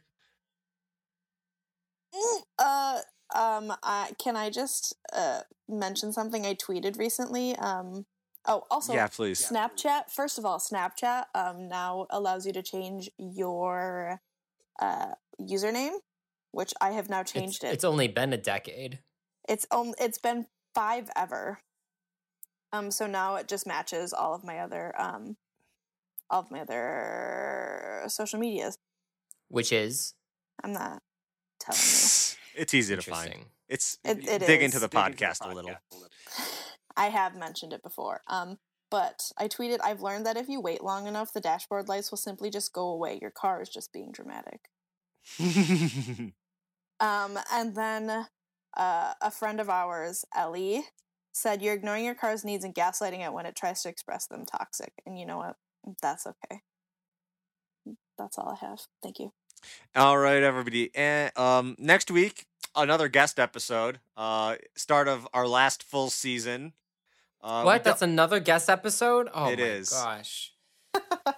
Mm, 2.13 2.41
Uh, 2.57 2.99
um, 3.35 3.73
I, 3.83 4.11
can 4.17 4.35
I 4.35 4.49
just 4.49 4.95
uh 5.13 5.41
mention 5.67 6.11
something 6.11 6.45
I 6.45 6.55
tweeted 6.55 6.97
recently? 6.97 7.55
Um, 7.57 8.05
oh, 8.47 8.63
also, 8.71 8.93
yeah, 8.93 9.07
please. 9.07 9.39
Snapchat. 9.39 10.09
First 10.09 10.39
of 10.39 10.45
all, 10.45 10.57
Snapchat 10.59 11.25
um 11.35 11.67
now 11.67 12.07
allows 12.09 12.45
you 12.47 12.53
to 12.53 12.63
change 12.63 13.09
your 13.19 14.19
uh 14.81 15.13
username, 15.39 15.99
which 16.51 16.73
I 16.81 16.91
have 16.91 17.09
now 17.09 17.21
It's, 17.21 17.31
changed 17.31 17.63
it. 17.63 17.73
it's 17.73 17.83
only 17.83 18.07
been 18.07 18.33
a 18.33 18.37
decade. 18.37 18.99
It's 19.47 19.67
um, 19.71 19.93
it's 19.99 20.17
been 20.17 20.47
five 20.73 21.09
ever. 21.15 21.59
Um, 22.71 22.91
so 22.91 23.07
now 23.07 23.35
it 23.35 23.47
just 23.47 23.65
matches 23.65 24.13
all 24.13 24.33
of 24.35 24.43
my 24.43 24.59
other 24.59 24.93
um, 25.01 25.37
all 26.29 26.41
of 26.41 26.51
my 26.51 26.61
other 26.61 28.03
social 28.07 28.39
medias. 28.39 28.77
which 29.47 29.71
is 29.71 30.13
I'm 30.63 30.73
not 30.73 31.01
telling 31.59 31.79
you. 31.81 32.35
It's 32.61 32.73
easy 32.73 32.95
to 32.95 33.01
find. 33.01 33.27
interesting. 33.27 33.45
It's 33.69 33.97
It- 34.03 34.27
it 34.27 34.39
dig 34.45 34.61
into 34.61 34.77
is. 34.77 34.81
the 34.81 34.89
podcast 34.89 35.45
a 35.49 35.53
little. 35.53 35.75
I 36.97 37.05
have 37.09 37.35
mentioned 37.35 37.71
it 37.73 37.81
before. 37.81 38.21
Um, 38.27 38.57
but 38.91 39.31
I 39.37 39.47
tweeted, 39.47 39.77
I've 39.83 40.01
learned 40.01 40.25
that 40.25 40.35
if 40.35 40.49
you 40.49 40.59
wait 40.59 40.83
long 40.83 41.07
enough, 41.07 41.31
the 41.31 41.39
dashboard 41.39 41.87
lights 41.87 42.11
will 42.11 42.17
simply 42.17 42.49
just 42.49 42.73
go 42.73 42.87
away. 42.89 43.17
Your 43.21 43.29
car 43.31 43.61
is 43.61 43.69
just 43.69 43.93
being 43.93 44.11
dramatic. 44.11 44.61
Um, 47.01 47.39
and 47.53 47.75
then 47.75 48.25
uh, 48.75 49.13
a 49.21 49.31
friend 49.31 49.61
of 49.61 49.69
ours, 49.69 50.25
Ellie, 50.35 50.83
said, 51.31 51.61
You're 51.61 51.73
ignoring 51.75 52.05
your 52.05 52.15
car's 52.15 52.43
needs 52.45 52.63
and 52.63 52.73
gaslighting 52.75 53.19
it 53.25 53.33
when 53.33 53.45
it 53.45 53.55
tries 53.55 53.81
to 53.83 53.89
express 53.89 54.27
them 54.27 54.45
toxic. 54.45 54.93
And 55.05 55.17
you 55.19 55.25
know 55.25 55.37
what? 55.37 55.55
That's 56.01 56.25
okay. 56.27 56.61
That's 58.17 58.37
all 58.37 58.49
I 58.61 58.65
have. 58.65 58.81
Thank 59.01 59.19
you. 59.19 59.31
All 59.95 60.17
right, 60.17 60.41
everybody. 60.43 60.91
And 60.95 61.37
um, 61.37 61.75
next 61.79 62.11
week, 62.11 62.45
another 62.75 63.07
guest 63.07 63.39
episode. 63.39 63.99
Uh, 64.17 64.55
start 64.75 65.07
of 65.07 65.27
our 65.33 65.47
last 65.47 65.83
full 65.83 66.09
season. 66.09 66.73
Uh, 67.41 67.63
what? 67.63 67.83
That's 67.83 68.01
another 68.01 68.39
guest 68.39 68.69
episode? 68.69 69.29
Oh 69.33 69.49
It 69.49 69.59
my 69.59 69.65
is. 69.65 69.89
gosh. 69.89 70.53
I'm- 70.95 71.35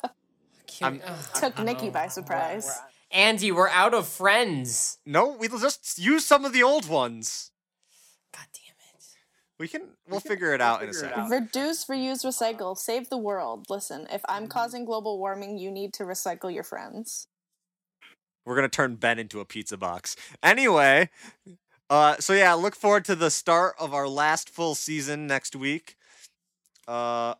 Can't- 0.67 1.01
ugh, 1.05 1.25
Took 1.35 1.59
I 1.59 1.63
Nikki 1.63 1.89
by 1.89 2.07
surprise. 2.07 2.69
Andy, 3.11 3.51
we're 3.51 3.67
out 3.69 3.93
of 3.93 4.07
friends. 4.07 4.97
no. 5.05 5.35
We'll 5.37 5.59
just 5.59 5.99
use 5.99 6.25
some 6.25 6.45
of 6.45 6.53
the 6.53 6.63
old 6.63 6.87
ones. 6.89 7.50
God 9.68 9.78
damn 9.78 9.86
it. 9.86 9.93
We 10.01 10.07
can. 10.09 10.09
We'll 10.09 10.20
figure 10.20 10.53
it 10.53 10.62
out 10.62 10.82
in 10.84 10.89
a 10.89 10.93
second. 10.93 11.30
Reduce, 11.30 11.86
reuse, 11.86 12.26
recycle. 12.26 12.78
Save 12.78 13.09
the 13.09 13.18
world. 13.18 13.68
Listen, 13.70 14.07
if 14.12 14.22
I'm 14.28 14.47
causing 14.47 14.86
global 14.86 15.20
warming, 15.20 15.57
you 15.57 15.72
need 15.72 15.93
to 15.93 16.03
recycle 16.03 16.53
your 16.53 16.64
friends. 16.64 17.28
We're 18.45 18.55
gonna 18.55 18.70
turn 18.70 18.95
Ben 18.95 19.20
into 19.20 19.39
a 19.39 19.45
pizza 19.45 19.78
box. 19.78 20.16
Anyway, 20.41 21.09
uh, 21.89 22.18
so 22.20 22.34
yeah, 22.34 22.53
look 22.53 22.76
forward 22.76 23.05
to 23.05 23.16
the 23.16 23.30
start 23.30 23.76
of 23.80 23.93
our 23.93 24.07
last 24.07 24.49
full 24.49 24.76
season 24.76 25.28
next 25.28 25.55
week. 25.55 25.95
Uh, 26.88 27.36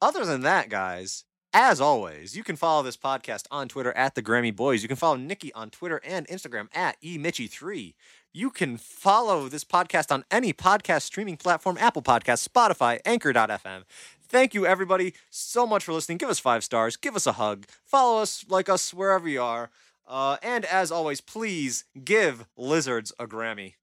other 0.00 0.24
than 0.24 0.42
that, 0.42 0.70
guys, 0.70 1.24
as 1.52 1.80
always, 1.80 2.36
you 2.36 2.44
can 2.44 2.56
follow 2.56 2.82
this 2.82 2.96
podcast 2.96 3.44
on 3.50 3.68
Twitter 3.68 3.92
at 3.92 4.14
the 4.14 4.22
Grammy 4.22 4.54
Boys. 4.54 4.82
You 4.82 4.88
can 4.88 4.96
follow 4.96 5.16
Nikki 5.16 5.52
on 5.54 5.70
Twitter 5.70 6.00
and 6.04 6.26
Instagram 6.28 6.68
at 6.74 7.00
emitchy3. 7.02 7.94
You 8.38 8.50
can 8.50 8.76
follow 8.76 9.48
this 9.48 9.64
podcast 9.64 10.12
on 10.12 10.24
any 10.30 10.52
podcast 10.52 11.02
streaming 11.02 11.36
platform 11.36 11.76
Apple 11.76 12.02
Podcasts, 12.02 12.46
Spotify, 12.46 13.00
Anchor.fm. 13.04 13.82
Thank 14.28 14.54
you, 14.54 14.64
everybody, 14.64 15.14
so 15.28 15.66
much 15.66 15.82
for 15.82 15.92
listening. 15.92 16.18
Give 16.18 16.28
us 16.28 16.38
five 16.38 16.62
stars, 16.62 16.96
give 16.96 17.16
us 17.16 17.26
a 17.26 17.32
hug, 17.32 17.66
follow 17.84 18.22
us, 18.22 18.44
like 18.48 18.68
us 18.68 18.94
wherever 18.94 19.28
you 19.28 19.42
are. 19.42 19.70
Uh, 20.06 20.36
and 20.40 20.64
as 20.66 20.92
always, 20.92 21.20
please 21.20 21.84
give 22.04 22.46
Lizards 22.56 23.12
a 23.18 23.26
Grammy. 23.26 23.74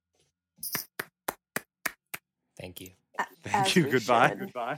Thank 2.57 2.79
you. 2.79 2.91
Thank 3.43 3.67
as 3.67 3.75
you. 3.75 3.89
Goodbye. 3.89 4.29
should. 4.29 4.39
Goodbye. 4.39 4.77